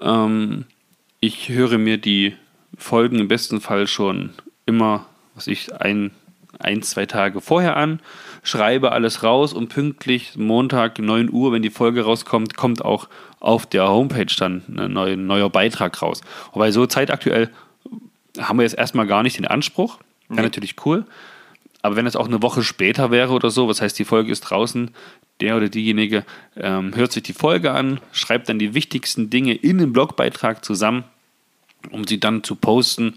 ähm, 0.00 0.64
ich 1.20 1.50
höre 1.50 1.78
mir 1.78 1.98
die 1.98 2.34
Folgen 2.76 3.18
im 3.18 3.28
besten 3.28 3.60
Fall 3.60 3.86
schon 3.86 4.30
immer, 4.64 5.06
was 5.34 5.46
ich, 5.46 5.74
ein, 5.74 6.10
ein, 6.58 6.82
zwei 6.82 7.04
Tage 7.04 7.40
vorher 7.40 7.76
an, 7.76 8.00
schreibe 8.42 8.92
alles 8.92 9.22
raus 9.22 9.52
und 9.52 9.68
pünktlich 9.68 10.36
Montag 10.36 10.98
9 10.98 11.30
Uhr, 11.30 11.52
wenn 11.52 11.62
die 11.62 11.70
Folge 11.70 12.02
rauskommt, 12.02 12.56
kommt 12.56 12.84
auch 12.84 13.08
auf 13.40 13.66
der 13.66 13.88
Homepage 13.88 14.34
dann 14.38 14.62
ein 14.68 14.92
neuer, 14.92 15.16
neuer 15.16 15.50
Beitrag 15.50 16.00
raus. 16.00 16.22
Wobei 16.52 16.70
so 16.70 16.86
zeitaktuell 16.86 17.50
haben 18.38 18.58
wir 18.58 18.64
jetzt 18.64 18.78
erstmal 18.78 19.06
gar 19.06 19.22
nicht 19.22 19.38
den 19.38 19.46
Anspruch. 19.46 19.98
Wäre 20.28 20.42
natürlich 20.42 20.76
cool. 20.86 21.04
Aber 21.82 21.96
wenn 21.96 22.06
es 22.06 22.16
auch 22.16 22.26
eine 22.26 22.42
Woche 22.42 22.62
später 22.62 23.10
wäre 23.10 23.32
oder 23.32 23.50
so, 23.50 23.68
was 23.68 23.82
heißt, 23.82 23.98
die 23.98 24.04
Folge 24.04 24.30
ist 24.30 24.42
draußen, 24.42 24.92
der 25.40 25.56
oder 25.56 25.68
diejenige 25.68 26.24
ähm, 26.56 26.94
hört 26.94 27.12
sich 27.12 27.24
die 27.24 27.32
Folge 27.32 27.72
an, 27.72 28.00
schreibt 28.12 28.48
dann 28.48 28.60
die 28.60 28.74
wichtigsten 28.74 29.30
Dinge 29.30 29.54
in 29.54 29.78
den 29.78 29.92
Blogbeitrag 29.92 30.64
zusammen, 30.64 31.04
um 31.90 32.06
sie 32.06 32.20
dann 32.20 32.44
zu 32.44 32.54
posten. 32.54 33.16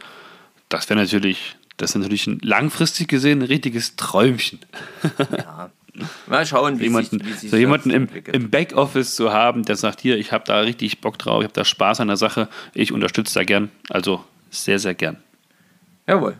Das 0.67 0.89
wäre 0.89 0.99
natürlich, 0.99 1.55
das 1.77 1.91
ist 1.91 2.01
natürlich 2.01 2.25
ein, 2.25 2.39
langfristig 2.41 3.07
gesehen 3.07 3.39
ein 3.39 3.47
richtiges 3.47 3.95
Träumchen. 3.95 4.59
Mal 6.27 6.45
schauen, 6.45 6.79
wie 6.79 6.85
jemanden, 6.85 7.19
sich, 7.19 7.27
wie 7.27 7.33
sich 7.33 7.51
so 7.51 7.57
jemanden 7.57 7.89
im, 7.89 8.09
im 8.33 8.49
Backoffice 8.49 9.15
zu 9.15 9.31
haben, 9.31 9.63
der 9.63 9.75
sagt, 9.77 10.01
hier, 10.01 10.17
ich 10.17 10.31
habe 10.31 10.43
da 10.45 10.59
richtig 10.59 10.99
Bock 10.99 11.17
drauf, 11.17 11.41
ich 11.41 11.45
habe 11.45 11.53
da 11.53 11.63
Spaß 11.63 12.01
an 12.01 12.07
der 12.07 12.17
Sache, 12.17 12.49
ich 12.73 12.91
unterstütze 12.91 13.35
da 13.35 13.43
gern. 13.43 13.69
Also 13.89 14.25
sehr, 14.49 14.79
sehr 14.79 14.93
gern. 14.93 15.17
Jawohl. 16.07 16.37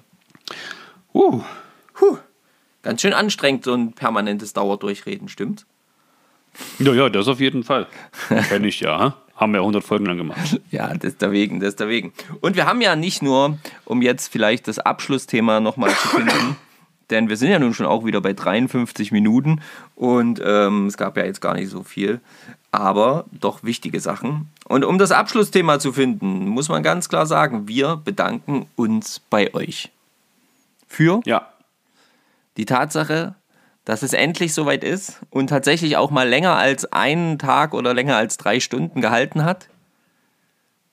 Uh, 1.13 1.41
Puh. 1.95 2.17
Ganz 2.83 3.01
schön 3.01 3.13
anstrengend, 3.13 3.63
so 3.63 3.73
ein 3.73 3.93
permanentes 3.93 4.53
Dauerdurchreden, 4.53 5.27
stimmt? 5.27 5.65
ja, 6.79 6.93
ja, 6.93 7.09
das 7.09 7.27
auf 7.27 7.39
jeden 7.39 7.63
Fall. 7.63 7.87
Kenn 8.47 8.63
ich 8.63 8.79
ja. 8.79 8.99
ha? 8.99 9.17
Haben 9.35 9.53
wir 9.53 9.59
100 9.59 9.83
Folgen 9.83 10.05
lang 10.05 10.17
gemacht. 10.17 10.61
Ja, 10.71 10.93
deswegen, 10.93 11.59
deswegen. 11.59 12.13
Und 12.41 12.55
wir 12.55 12.65
haben 12.65 12.81
ja 12.81 12.95
nicht 12.95 13.21
nur, 13.21 13.57
um 13.85 14.01
jetzt 14.01 14.31
vielleicht 14.31 14.67
das 14.67 14.79
Abschlussthema 14.79 15.59
nochmal 15.59 15.89
zu 15.91 16.07
finden, 16.09 16.57
denn 17.09 17.29
wir 17.29 17.37
sind 17.37 17.49
ja 17.49 17.59
nun 17.59 17.73
schon 17.73 17.85
auch 17.85 18.05
wieder 18.05 18.21
bei 18.21 18.33
53 18.33 19.11
Minuten 19.11 19.61
und 19.95 20.41
ähm, 20.43 20.87
es 20.87 20.97
gab 20.97 21.17
ja 21.17 21.25
jetzt 21.25 21.41
gar 21.41 21.53
nicht 21.53 21.69
so 21.69 21.83
viel, 21.83 22.19
aber 22.71 23.25
doch 23.31 23.63
wichtige 23.63 23.99
Sachen. 23.99 24.49
Und 24.67 24.83
um 24.83 24.97
das 24.97 25.11
Abschlussthema 25.11 25.79
zu 25.79 25.93
finden, 25.93 26.47
muss 26.47 26.69
man 26.69 26.83
ganz 26.83 27.09
klar 27.09 27.25
sagen, 27.25 27.67
wir 27.67 27.97
bedanken 27.97 28.67
uns 28.75 29.19
bei 29.29 29.53
euch. 29.53 29.91
Für 30.87 31.21
Ja, 31.25 31.49
die 32.57 32.65
Tatsache, 32.65 33.35
dass 33.83 34.01
es 34.01 34.13
endlich 34.13 34.53
soweit 34.53 34.83
ist 34.83 35.19
und 35.29 35.47
tatsächlich 35.47 35.97
auch 35.97 36.09
mal 36.09 36.27
länger 36.27 36.55
als 36.55 36.91
einen 36.91 37.37
Tag 37.37 37.73
oder 37.73 37.93
länger 37.93 38.15
als 38.15 38.37
drei 38.37 38.59
Stunden 38.59 39.01
gehalten 39.01 39.43
hat. 39.43 39.67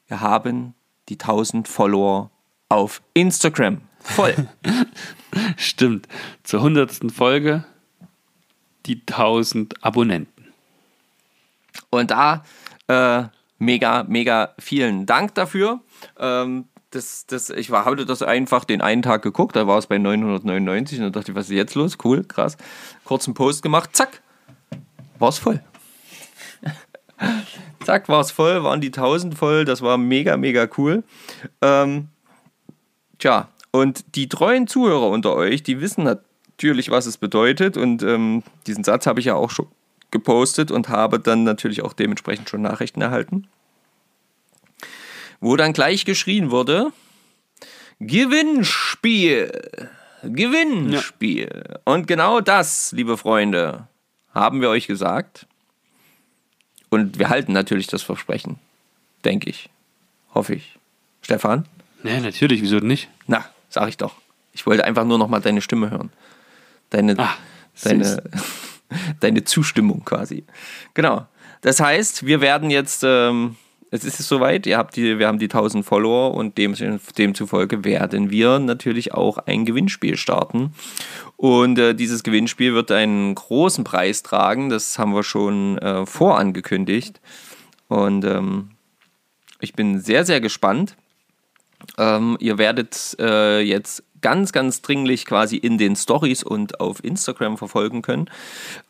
Wir 0.09 0.21
haben 0.21 0.75
die 1.09 1.15
1000 1.15 1.69
Follower 1.69 2.31
auf 2.69 3.01
Instagram. 3.15 3.81
Voll. 4.01 4.35
stimmt. 5.57 6.09
Zur 6.43 6.61
100. 6.61 7.13
Folge 7.13 7.65
die 8.87 9.01
1000 9.01 9.85
Abonnenten. 9.85 10.53
Und 11.91 12.11
da 12.11 12.45
äh, 12.89 13.25
mega, 13.59 14.05
mega 14.05 14.55
vielen 14.59 15.07
Dank 15.07 15.35
dafür. 15.35 15.81
Ähm, 16.19 16.67
das, 16.91 17.27
das, 17.27 17.49
ich 17.49 17.71
war, 17.71 17.85
hatte 17.87 18.05
das 18.05 18.23
einfach 18.23 18.65
den 18.65 18.83
einen 18.83 19.03
Tag 19.03 19.23
geguckt, 19.23 19.57
da 19.57 19.67
war 19.67 19.79
es 19.79 19.87
bei 19.87 19.99
999 19.99 21.01
und 21.01 21.17
dachte 21.17 21.35
was 21.35 21.47
ist 21.47 21.57
jetzt 21.57 21.75
los? 21.75 21.97
Cool, 22.05 22.23
krass. 22.25 22.59
Kurzen 23.05 23.33
Post 23.33 23.63
gemacht, 23.63 23.91
zack, 23.97 24.21
war 25.19 25.31
es 25.31 25.39
voll. 25.39 25.63
zack, 27.85 28.09
war 28.11 28.21
es 28.21 28.31
voll, 28.31 28.63
waren 28.63 28.83
die 28.83 28.89
1000 28.89 29.35
voll, 29.35 29.65
das 29.65 29.81
war 29.81 29.97
mega, 29.97 30.37
mega 30.37 30.69
cool. 30.77 31.03
Ähm, 31.63 32.09
tja, 33.19 33.49
und 33.73 34.05
die 34.15 34.29
treuen 34.29 34.69
Zuhörer 34.69 35.09
unter 35.09 35.35
euch, 35.35 35.63
die 35.63 35.81
wissen 35.81 36.05
natürlich, 36.05 36.91
was 36.91 37.07
es 37.07 37.19
bedeutet 37.19 37.77
und 37.77 38.03
ähm, 38.03 38.45
diesen 38.67 38.85
Satz 38.85 39.07
habe 39.07 39.21
ich 39.21 39.27
ja 39.27 39.35
auch 39.35 39.51
schon 39.51 39.67
gepostet 40.11 40.71
und 40.71 40.89
habe 40.89 41.19
dann 41.19 41.43
natürlich 41.43 41.83
auch 41.83 41.95
dementsprechend 41.95 42.49
schon 42.49 42.63
Nachrichten 42.63 43.01
erhalten 43.01 43.49
wo 45.43 45.57
dann 45.57 45.75
gleich 45.75 46.07
geschrien 46.07 46.51
wurde, 46.51 46.93
Gewinnspiel. 47.99 49.51
Gewinnspiel. 50.23 51.65
Ja. 51.69 51.81
Und 51.85 52.07
genau 52.07 52.41
das, 52.41 52.93
liebe 52.93 53.19
Freunde, 53.19 53.89
haben 54.33 54.61
wir 54.61 54.71
euch 54.71 54.87
gesagt. 54.87 55.47
Und 56.89 57.19
wir 57.19 57.29
halten 57.29 57.53
natürlich 57.53 57.89
das 57.89 58.03
Versprechen. 58.03 58.59
Denke 59.25 59.51
ich. 59.51 59.69
Hoffe 60.33 60.55
ich. 60.55 60.79
Stefan? 61.23 61.67
Ja, 62.05 62.21
natürlich, 62.21 62.63
wieso 62.63 62.77
nicht? 62.77 63.09
Na, 63.27 63.45
sag 63.73 63.89
ich 63.89 63.97
doch. 63.97 64.15
Ich 64.53 64.67
wollte 64.67 64.85
einfach 64.85 65.05
nur 65.05 65.19
noch 65.19 65.29
mal 65.29 65.41
deine 65.41 65.63
Stimme 65.63 65.91
hören. 65.91 66.13
Deine, 66.91 67.15
Ach, 67.19 67.39
deine, 67.83 68.23
deine 69.21 69.45
Zustimmung 69.45 70.05
quasi. 70.05 70.45
Genau. 70.95 71.27
Das 71.63 71.81
heißt, 71.81 72.27
wir 72.27 72.41
werden 72.41 72.71
jetzt 72.71 73.03
ähm, 73.05 73.57
es 73.95 74.05
ist 74.05 74.17
soweit, 74.27 74.67
ihr 74.67 74.79
habt 74.79 74.97
die, 74.97 75.19
wir 75.19 75.29
haben 75.29 75.39
die 75.39 75.51
1000 75.51 75.85
Follower 75.85 76.33
und 76.33 76.57
dem, 76.57 76.75
demzufolge 77.19 77.85
werden 77.85 78.31
wir 78.31 78.59
natürlich 78.59 79.13
auch 79.13 79.37
ein 79.37 79.67
Gewinnspiel 79.67 80.17
starten. 80.17 80.73
Und 81.37 81.79
äh, 81.79 81.95
dieses 81.95 82.23
Gewinnspiel 82.23 82.73
wird 82.73 82.91
einen 82.91 83.35
großen 83.35 83.85
Preis 83.85 84.23
tragen, 84.23 84.71
das 84.71 84.99
haben 84.99 85.15
wir 85.15 85.23
schon 85.23 85.77
äh, 85.77 86.07
vorangekündigt. 86.07 87.21
Und 87.89 88.25
ähm, 88.25 88.71
ich 89.61 89.75
bin 89.75 90.01
sehr, 90.01 90.25
sehr 90.25 90.41
gespannt. 90.41 90.97
Ähm, 91.99 92.37
ihr 92.41 92.59
werdet 92.59 93.17
äh, 93.19 93.61
jetzt 93.61 94.03
ganz, 94.23 94.53
ganz 94.53 94.81
dringlich 94.81 95.27
quasi 95.27 95.57
in 95.57 95.77
den 95.77 95.97
Stories 95.97 96.43
und 96.43 96.81
auf 96.81 97.05
Instagram 97.05 97.59
verfolgen 97.59 98.01
können, 98.01 98.31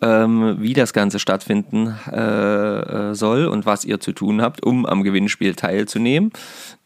ähm, 0.00 0.56
wie 0.60 0.74
das 0.74 0.92
Ganze 0.92 1.18
stattfinden 1.18 1.98
äh, 2.10 3.10
äh, 3.10 3.14
soll 3.14 3.46
und 3.46 3.66
was 3.66 3.84
ihr 3.84 3.98
zu 3.98 4.12
tun 4.12 4.40
habt, 4.40 4.62
um 4.62 4.86
am 4.86 5.02
Gewinnspiel 5.02 5.54
teilzunehmen. 5.54 6.32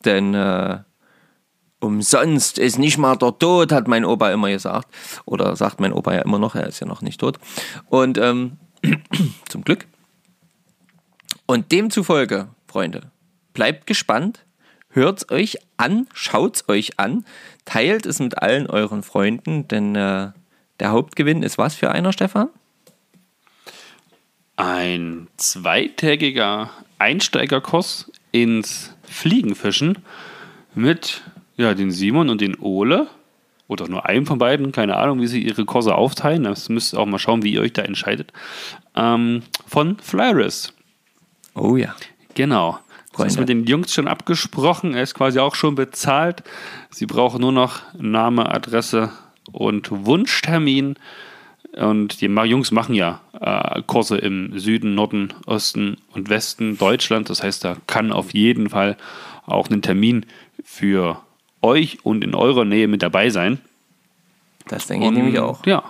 Denn 0.04 0.32
äh, 0.32 0.78
umsonst 1.80 2.58
ist 2.58 2.78
nicht 2.78 2.98
mal 2.98 3.16
der 3.16 3.38
Tod, 3.38 3.72
hat 3.72 3.88
mein 3.88 4.04
Opa 4.04 4.30
immer 4.30 4.48
gesagt. 4.48 4.88
Oder 5.26 5.56
sagt 5.56 5.80
mein 5.80 5.92
Opa 5.92 6.14
ja 6.14 6.22
immer 6.22 6.38
noch, 6.38 6.54
er 6.54 6.68
ist 6.68 6.80
ja 6.80 6.86
noch 6.86 7.02
nicht 7.02 7.20
tot. 7.20 7.38
Und 7.88 8.16
ähm, 8.16 8.58
zum 9.48 9.62
Glück. 9.62 9.86
Und 11.46 11.70
demzufolge, 11.70 12.48
Freunde, 12.66 13.12
bleibt 13.52 13.86
gespannt 13.86 14.45
hört 14.96 15.18
es 15.18 15.30
euch 15.30 15.58
an, 15.76 16.08
schaut 16.12 16.56
es 16.56 16.68
euch 16.68 16.98
an, 16.98 17.24
teilt 17.64 18.06
es 18.06 18.18
mit 18.18 18.38
allen 18.42 18.66
euren 18.66 19.02
Freunden, 19.02 19.68
denn 19.68 19.94
äh, 19.94 20.30
der 20.80 20.90
Hauptgewinn 20.90 21.42
ist 21.42 21.58
was 21.58 21.74
für 21.74 21.90
einer, 21.90 22.12
Stefan? 22.12 22.48
Ein 24.56 25.28
zweitägiger 25.36 26.70
Einsteigerkurs 26.98 28.10
ins 28.32 28.94
Fliegenfischen 29.04 29.98
mit 30.74 31.22
ja, 31.56 31.74
den 31.74 31.90
Simon 31.90 32.30
und 32.30 32.40
den 32.40 32.58
Ole. 32.58 33.08
Oder 33.68 33.88
nur 33.88 34.06
einem 34.06 34.26
von 34.26 34.38
beiden, 34.38 34.70
keine 34.70 34.96
Ahnung, 34.96 35.20
wie 35.20 35.26
sie 35.26 35.42
ihre 35.42 35.64
Kurse 35.64 35.94
aufteilen. 35.96 36.44
Das 36.44 36.68
müsst 36.68 36.94
ihr 36.94 37.00
auch 37.00 37.06
mal 37.06 37.18
schauen, 37.18 37.42
wie 37.42 37.52
ihr 37.52 37.60
euch 37.60 37.72
da 37.72 37.82
entscheidet. 37.82 38.32
Ähm, 38.94 39.42
von 39.66 39.98
Flyris. 39.98 40.72
Oh 41.54 41.76
ja. 41.76 41.96
Genau. 42.34 42.78
Freunde. 43.16 43.28
Das 43.28 43.34
ist 43.34 43.40
mit 43.40 43.48
den 43.48 43.64
Jungs 43.64 43.94
schon 43.94 44.08
abgesprochen. 44.08 44.94
Er 44.94 45.02
ist 45.02 45.14
quasi 45.14 45.38
auch 45.38 45.54
schon 45.54 45.74
bezahlt. 45.74 46.42
Sie 46.90 47.06
brauchen 47.06 47.40
nur 47.40 47.52
noch 47.52 47.80
Name, 47.98 48.52
Adresse 48.52 49.10
und 49.52 49.90
Wunschtermin. 49.90 50.96
Und 51.72 52.20
die 52.20 52.26
Jungs 52.26 52.70
machen 52.72 52.94
ja 52.94 53.20
äh, 53.40 53.82
Kurse 53.86 54.18
im 54.18 54.58
Süden, 54.58 54.94
Norden, 54.94 55.32
Osten 55.46 55.98
und 56.12 56.28
Westen 56.28 56.78
Deutschland. 56.78 57.30
Das 57.30 57.42
heißt, 57.42 57.64
da 57.64 57.76
kann 57.86 58.12
auf 58.12 58.34
jeden 58.34 58.70
Fall 58.70 58.96
auch 59.46 59.70
ein 59.70 59.82
Termin 59.82 60.26
für 60.64 61.20
euch 61.62 62.04
und 62.04 62.22
in 62.22 62.34
eurer 62.34 62.64
Nähe 62.64 62.88
mit 62.88 63.02
dabei 63.02 63.30
sein. 63.30 63.60
Das 64.68 64.86
denke 64.86 65.06
ich 65.06 65.12
nämlich 65.12 65.38
auch. 65.38 65.64
Ja. 65.64 65.84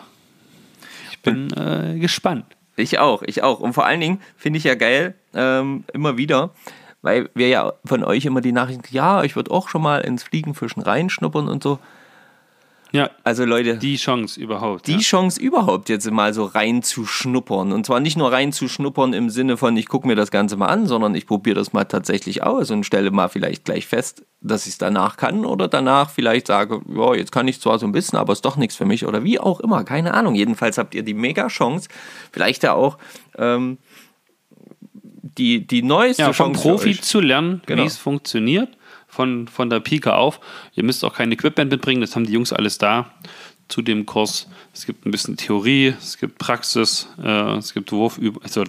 Ich 1.10 1.20
bin 1.20 1.50
äh, 1.52 1.98
gespannt. 1.98 2.44
Ich 2.76 2.98
auch, 2.98 3.22
ich 3.22 3.42
auch. 3.42 3.60
Und 3.60 3.72
vor 3.72 3.86
allen 3.86 4.00
Dingen 4.00 4.20
finde 4.36 4.58
ich 4.58 4.64
ja 4.64 4.74
geil, 4.74 5.14
ähm, 5.34 5.84
immer 5.92 6.16
wieder, 6.16 6.50
weil 7.06 7.30
wir 7.34 7.46
ja 7.46 7.72
von 7.84 8.02
euch 8.02 8.24
immer 8.24 8.40
die 8.40 8.50
Nachrichten, 8.50 8.82
ja, 8.90 9.22
ich 9.22 9.36
würde 9.36 9.52
auch 9.52 9.68
schon 9.68 9.80
mal 9.80 9.98
ins 9.98 10.24
Fliegenfischen 10.24 10.82
reinschnuppern 10.82 11.46
und 11.46 11.62
so. 11.62 11.78
Ja, 12.90 13.10
also 13.22 13.44
Leute. 13.44 13.76
Die 13.76 13.96
Chance 13.96 14.40
überhaupt. 14.40 14.88
Die 14.88 14.94
ja. 14.94 14.98
Chance 14.98 15.40
überhaupt 15.40 15.88
jetzt 15.88 16.10
mal 16.10 16.34
so 16.34 16.44
reinzuschnuppern. 16.46 17.70
Und 17.72 17.86
zwar 17.86 18.00
nicht 18.00 18.16
nur 18.16 18.32
reinzuschnuppern 18.32 19.12
im 19.12 19.30
Sinne 19.30 19.56
von, 19.56 19.76
ich 19.76 19.86
gucke 19.86 20.08
mir 20.08 20.16
das 20.16 20.32
Ganze 20.32 20.56
mal 20.56 20.66
an, 20.66 20.86
sondern 20.86 21.14
ich 21.14 21.26
probiere 21.28 21.54
das 21.54 21.72
mal 21.72 21.84
tatsächlich 21.84 22.42
aus 22.42 22.72
und 22.72 22.84
stelle 22.84 23.12
mal 23.12 23.28
vielleicht 23.28 23.66
gleich 23.66 23.86
fest, 23.86 24.24
dass 24.40 24.66
ich 24.66 24.72
es 24.72 24.78
danach 24.78 25.16
kann 25.16 25.44
oder 25.44 25.68
danach 25.68 26.10
vielleicht 26.10 26.48
sage, 26.48 26.80
ja, 26.92 27.14
jetzt 27.14 27.30
kann 27.30 27.46
ich 27.46 27.60
zwar 27.60 27.78
so 27.78 27.86
ein 27.86 27.92
bisschen, 27.92 28.18
aber 28.18 28.32
es 28.32 28.38
ist 28.38 28.44
doch 28.44 28.56
nichts 28.56 28.74
für 28.74 28.84
mich 28.84 29.06
oder 29.06 29.22
wie 29.22 29.38
auch 29.38 29.60
immer, 29.60 29.84
keine 29.84 30.14
Ahnung. 30.14 30.34
Jedenfalls 30.34 30.76
habt 30.76 30.94
ihr 30.96 31.04
die 31.04 31.14
mega 31.14 31.46
Chance, 31.46 31.88
vielleicht 32.32 32.64
ja 32.64 32.72
auch 32.72 32.98
ähm, 33.38 33.78
die, 35.38 35.66
die 35.66 35.82
neueste 35.82 36.22
ja, 36.22 36.32
vom 36.32 36.52
Profi 36.52 37.00
zu 37.00 37.20
lernen, 37.20 37.62
genau. 37.66 37.82
wie 37.82 37.86
es 37.86 37.96
funktioniert, 37.96 38.68
von, 39.08 39.48
von 39.48 39.70
der 39.70 39.80
Pike 39.80 40.14
auf. 40.14 40.40
Ihr 40.74 40.84
müsst 40.84 41.04
auch 41.04 41.14
kein 41.14 41.32
Equipment 41.32 41.70
mitbringen, 41.70 42.00
das 42.00 42.14
haben 42.16 42.26
die 42.26 42.32
Jungs 42.32 42.52
alles 42.52 42.78
da 42.78 43.10
zu 43.68 43.82
dem 43.82 44.06
Kurs. 44.06 44.48
Es 44.72 44.86
gibt 44.86 45.06
ein 45.06 45.10
bisschen 45.10 45.36
Theorie, 45.36 45.94
es 45.98 46.18
gibt 46.18 46.38
Praxis, 46.38 47.08
äh, 47.22 47.56
es 47.56 47.74
gibt 47.74 47.92
Wurfübungen. 47.92 48.42
Also 48.42 48.64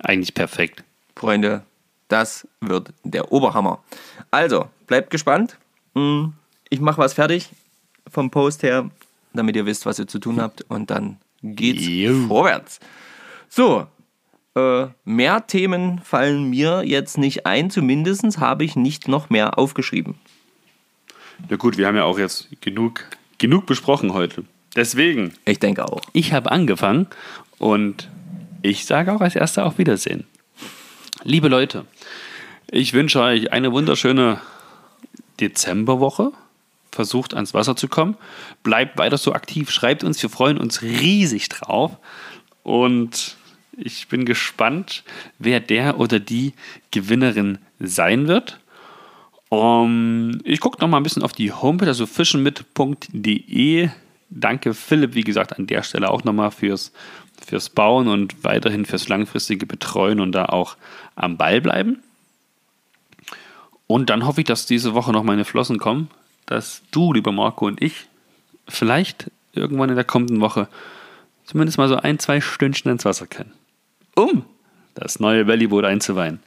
eigentlich 0.00 0.34
perfekt. 0.34 0.84
Freunde, 1.16 1.62
das 2.08 2.46
wird 2.60 2.92
der 3.04 3.32
Oberhammer. 3.32 3.82
Also, 4.30 4.68
bleibt 4.86 5.10
gespannt. 5.10 5.56
Hm, 5.94 6.32
ich 6.68 6.80
mache 6.80 6.98
was 6.98 7.14
fertig 7.14 7.48
vom 8.08 8.30
Post 8.30 8.62
her, 8.62 8.90
damit 9.32 9.56
ihr 9.56 9.66
wisst, 9.66 9.86
was 9.86 9.98
ihr 9.98 10.06
zu 10.06 10.18
tun 10.18 10.40
habt. 10.40 10.62
Und 10.68 10.90
dann 10.90 11.18
geht's 11.42 11.86
Juh. 11.86 12.26
vorwärts. 12.28 12.80
So, 13.48 13.86
äh, 14.54 14.86
mehr 15.04 15.46
Themen 15.46 16.00
fallen 16.00 16.50
mir 16.50 16.82
jetzt 16.84 17.18
nicht 17.18 17.46
ein, 17.46 17.70
zumindest 17.70 18.38
habe 18.38 18.64
ich 18.64 18.76
nicht 18.76 19.08
noch 19.08 19.30
mehr 19.30 19.58
aufgeschrieben. 19.58 20.16
Na 21.48 21.56
gut, 21.56 21.78
wir 21.78 21.86
haben 21.86 21.96
ja 21.96 22.04
auch 22.04 22.18
jetzt 22.18 22.48
genug, 22.60 23.06
genug 23.38 23.66
besprochen 23.66 24.12
heute. 24.12 24.44
Deswegen. 24.76 25.34
Ich 25.44 25.58
denke 25.58 25.84
auch. 25.84 26.00
Ich 26.12 26.32
habe 26.32 26.50
angefangen 26.50 27.06
und 27.58 28.08
ich 28.62 28.86
sage 28.86 29.12
auch 29.12 29.20
als 29.20 29.34
erster 29.34 29.66
auf 29.66 29.78
Wiedersehen. 29.78 30.26
Liebe 31.24 31.48
Leute, 31.48 31.86
ich 32.70 32.92
wünsche 32.92 33.20
euch 33.20 33.52
eine 33.52 33.72
wunderschöne 33.72 34.40
Dezemberwoche. 35.40 36.32
Versucht 36.92 37.34
ans 37.34 37.54
Wasser 37.54 37.76
zu 37.76 37.88
kommen. 37.88 38.16
Bleibt 38.62 38.98
weiter 38.98 39.16
so 39.16 39.32
aktiv. 39.32 39.70
Schreibt 39.70 40.04
uns. 40.04 40.20
Wir 40.22 40.30
freuen 40.30 40.58
uns 40.58 40.82
riesig 40.82 41.48
drauf. 41.48 41.96
Und 42.62 43.36
ich 43.76 44.08
bin 44.08 44.24
gespannt, 44.24 45.04
wer 45.38 45.60
der 45.60 45.98
oder 45.98 46.20
die 46.20 46.54
Gewinnerin 46.90 47.58
sein 47.78 48.28
wird. 48.28 48.58
Um, 49.48 50.40
ich 50.44 50.60
gucke 50.60 50.80
noch 50.80 50.88
mal 50.88 50.98
ein 50.98 51.02
bisschen 51.02 51.24
auf 51.24 51.32
die 51.32 51.52
Homepage, 51.52 51.88
also 51.88 52.06
fischenmit.de. 52.06 53.88
Danke 54.28 54.74
Philipp, 54.74 55.14
wie 55.14 55.24
gesagt, 55.24 55.58
an 55.58 55.66
der 55.66 55.82
Stelle 55.82 56.08
auch 56.08 56.22
nochmal 56.22 56.52
fürs, 56.52 56.92
fürs 57.44 57.68
Bauen 57.68 58.06
und 58.06 58.44
weiterhin 58.44 58.86
fürs 58.86 59.08
langfristige 59.08 59.66
Betreuen 59.66 60.20
und 60.20 60.32
da 60.32 60.44
auch 60.44 60.76
am 61.16 61.36
Ball 61.36 61.60
bleiben. 61.60 62.00
Und 63.88 64.08
dann 64.08 64.24
hoffe 64.24 64.42
ich, 64.42 64.46
dass 64.46 64.66
diese 64.66 64.94
Woche 64.94 65.10
noch 65.10 65.24
meine 65.24 65.44
Flossen 65.44 65.78
kommen, 65.78 66.10
dass 66.46 66.82
du, 66.92 67.12
lieber 67.12 67.32
Marco 67.32 67.66
und 67.66 67.82
ich, 67.82 68.06
vielleicht 68.68 69.32
irgendwann 69.52 69.88
in 69.88 69.96
der 69.96 70.04
kommenden 70.04 70.40
Woche 70.40 70.68
zumindest 71.44 71.76
mal 71.76 71.88
so 71.88 71.96
ein, 71.96 72.20
zwei 72.20 72.40
Stündchen 72.40 72.92
ins 72.92 73.04
Wasser 73.04 73.26
können 73.26 73.52
um 74.20 74.44
das 74.94 75.20
neue 75.20 75.46
Valleyboot 75.46 75.84
einzuweihen. 75.84 76.40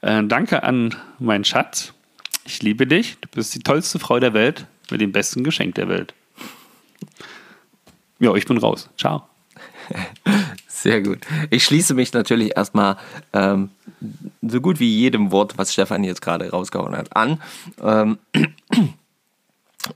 Äh, 0.00 0.24
danke 0.24 0.62
an 0.62 0.94
meinen 1.18 1.44
Schatz. 1.44 1.92
Ich 2.44 2.62
liebe 2.62 2.86
dich. 2.86 3.18
Du 3.20 3.28
bist 3.28 3.54
die 3.54 3.60
tollste 3.60 3.98
Frau 3.98 4.18
der 4.18 4.34
Welt 4.34 4.66
mit 4.90 5.00
dem 5.00 5.12
besten 5.12 5.44
Geschenk 5.44 5.76
der 5.76 5.88
Welt. 5.88 6.14
Ja, 8.18 8.34
ich 8.34 8.46
bin 8.46 8.58
raus. 8.58 8.88
Ciao. 8.96 9.24
Sehr 10.66 11.02
gut. 11.02 11.18
Ich 11.50 11.64
schließe 11.64 11.94
mich 11.94 12.12
natürlich 12.12 12.56
erstmal 12.56 12.96
ähm, 13.32 13.70
so 14.42 14.60
gut 14.60 14.80
wie 14.80 14.88
jedem 14.88 15.30
Wort, 15.30 15.56
was 15.56 15.72
Stefan 15.72 16.02
jetzt 16.02 16.22
gerade 16.22 16.50
rausgehauen 16.50 16.96
hat, 16.96 17.14
an. 17.16 17.40
Ähm, 17.80 18.18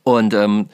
und 0.05 0.35
ähm, 0.35 0.69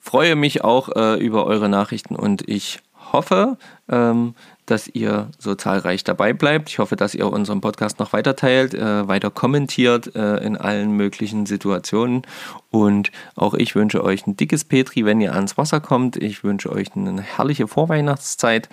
freue 0.00 0.34
mich 0.34 0.64
auch 0.64 0.88
äh, 0.96 1.14
über 1.24 1.44
eure 1.46 1.68
Nachrichten 1.68 2.16
und 2.16 2.48
ich 2.48 2.80
hoffe, 3.12 3.56
ähm, 3.88 4.34
dass 4.72 4.88
ihr 4.88 5.28
so 5.38 5.54
zahlreich 5.54 6.02
dabei 6.02 6.32
bleibt. 6.32 6.70
Ich 6.70 6.78
hoffe, 6.78 6.96
dass 6.96 7.14
ihr 7.14 7.30
unseren 7.30 7.60
Podcast 7.60 7.98
noch 7.98 8.14
weiter 8.14 8.36
teilt, 8.36 8.72
äh, 8.72 9.06
weiter 9.06 9.30
kommentiert 9.30 10.16
äh, 10.16 10.38
in 10.38 10.56
allen 10.56 10.92
möglichen 10.92 11.44
Situationen. 11.44 12.22
Und 12.70 13.12
auch 13.36 13.52
ich 13.52 13.74
wünsche 13.74 14.02
euch 14.02 14.26
ein 14.26 14.36
dickes 14.36 14.64
Petri, 14.64 15.04
wenn 15.04 15.20
ihr 15.20 15.34
ans 15.34 15.58
Wasser 15.58 15.80
kommt. 15.80 16.16
Ich 16.16 16.42
wünsche 16.42 16.72
euch 16.72 16.88
eine 16.96 17.20
herrliche 17.20 17.68
Vorweihnachtszeit. 17.68 18.70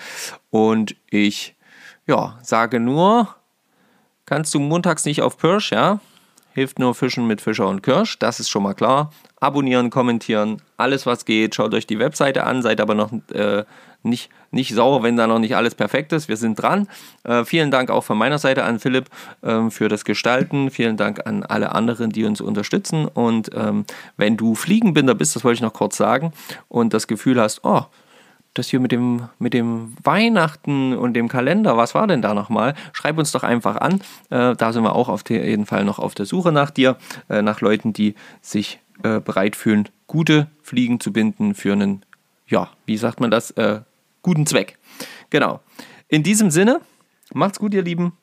Und 0.50 0.96
ich 1.10 1.56
ja, 2.08 2.40
sage 2.42 2.80
nur, 2.80 3.36
kannst 4.26 4.54
du 4.56 4.60
montags 4.60 5.04
nicht 5.04 5.22
auf 5.22 5.38
Pirsch, 5.38 5.72
ja? 5.74 6.00
Hilft 6.54 6.80
nur 6.80 6.96
Fischen 6.96 7.28
mit 7.28 7.42
Fischer 7.42 7.68
und 7.68 7.84
Kirsch, 7.84 8.18
das 8.20 8.40
ist 8.40 8.50
schon 8.50 8.64
mal 8.64 8.74
klar. 8.74 9.12
Abonnieren, 9.40 9.90
kommentieren, 9.90 10.62
alles 10.78 11.06
was 11.06 11.26
geht. 11.26 11.56
Schaut 11.56 11.74
euch 11.74 11.88
die 11.88 12.00
Webseite 12.00 12.46
an, 12.46 12.62
seid 12.62 12.82
aber 12.82 12.96
noch 12.96 13.12
äh, 13.32 13.66
nicht, 14.04 14.30
nicht 14.52 14.74
sauer, 14.74 15.04
wenn 15.04 15.18
da 15.18 15.28
noch 15.28 15.40
nicht 15.40 15.56
alles 15.56 15.76
perfekt 15.76 16.14
ist. 16.14 16.30
Wir 16.30 16.38
sind 16.38 16.56
dran. 16.56 16.88
Äh, 17.24 17.44
vielen 17.46 17.72
Dank 17.72 17.90
auch 17.90 18.04
von 18.04 18.18
meiner 18.18 18.40
Seite 18.40 18.64
an 18.64 18.80
Philipp 18.80 19.10
ähm, 19.44 19.72
für 19.72 19.90
das 19.90 20.06
Gestalten. 20.06 20.72
Vielen 20.72 20.98
Dank 20.98 21.26
an 21.26 21.44
alle 21.44 21.74
anderen, 21.74 22.12
die 22.12 22.26
uns 22.26 22.42
unterstützen. 22.42 23.06
Und 23.08 23.52
ähm, 23.54 23.86
wenn 24.18 24.38
du 24.38 24.56
Fliegenbinder 24.56 25.16
bist, 25.16 25.36
das 25.36 25.44
wollte 25.44 25.56
ich 25.56 25.62
noch 25.62 25.74
kurz 25.74 25.98
sagen, 25.98 26.32
und 26.68 26.94
das 26.94 27.08
Gefühl 27.08 27.40
hast, 27.40 27.64
oh, 27.64 27.86
das 28.54 28.70
hier 28.70 28.80
mit 28.80 28.92
dem, 28.92 29.30
mit 29.38 29.54
dem 29.54 29.94
Weihnachten 30.04 30.94
und 30.96 31.14
dem 31.14 31.28
Kalender, 31.28 31.78
was 31.78 31.94
war 31.96 32.08
denn 32.08 32.22
da 32.22 32.34
nochmal? 32.34 32.74
Schreib 32.94 33.18
uns 33.18 33.32
doch 33.32 33.44
einfach 33.44 33.78
an. 33.78 34.02
Äh, 34.30 34.56
da 34.56 34.74
sind 34.74 34.84
wir 34.84 34.96
auch 34.96 35.10
auf 35.10 35.24
jeden 35.30 35.66
Fall 35.66 35.86
noch 35.86 36.00
auf 36.00 36.16
der 36.16 36.26
Suche 36.26 36.52
nach 36.52 36.72
dir, 36.72 36.98
äh, 37.30 37.42
nach 37.42 37.62
Leuten, 37.62 37.94
die 37.94 38.16
sich 38.42 38.80
äh, 39.04 39.20
bereit 39.20 39.56
fühlen, 39.56 39.90
gute 40.08 40.48
Fliegen 40.62 41.00
zu 41.00 41.14
binden 41.14 41.54
für 41.54 41.74
einen, 41.74 42.04
ja, 42.48 42.70
wie 42.86 42.98
sagt 42.98 43.20
man 43.20 43.32
das, 43.32 43.52
äh, 43.52 43.82
guten 44.22 44.46
Zweck. 44.46 44.78
Genau. 45.30 45.60
In 46.08 46.24
diesem 46.24 46.52
Sinne, 46.52 46.82
macht's 47.34 47.60
gut, 47.60 47.74
ihr 47.74 47.84
Lieben. 47.84 48.14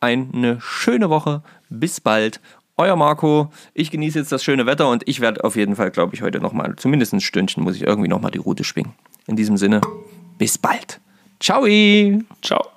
Eine 0.00 0.60
schöne 0.60 1.10
Woche. 1.10 1.42
Bis 1.68 2.00
bald. 2.00 2.40
Euer 2.76 2.96
Marco. 2.96 3.52
Ich 3.74 3.90
genieße 3.90 4.18
jetzt 4.18 4.32
das 4.32 4.42
schöne 4.42 4.66
Wetter 4.66 4.88
und 4.88 5.06
ich 5.06 5.20
werde 5.20 5.44
auf 5.44 5.56
jeden 5.56 5.76
Fall, 5.76 5.90
glaube 5.90 6.14
ich, 6.14 6.22
heute 6.22 6.40
nochmal, 6.40 6.74
zumindest 6.76 7.12
ein 7.12 7.20
Stündchen, 7.20 7.62
muss 7.62 7.76
ich 7.76 7.82
irgendwie 7.82 8.08
nochmal 8.08 8.30
die 8.30 8.38
Route 8.38 8.64
schwingen. 8.64 8.94
In 9.26 9.36
diesem 9.36 9.56
Sinne, 9.56 9.80
bis 10.38 10.58
bald. 10.58 11.00
Ciao. 11.38 11.66
Ciao. 12.42 12.71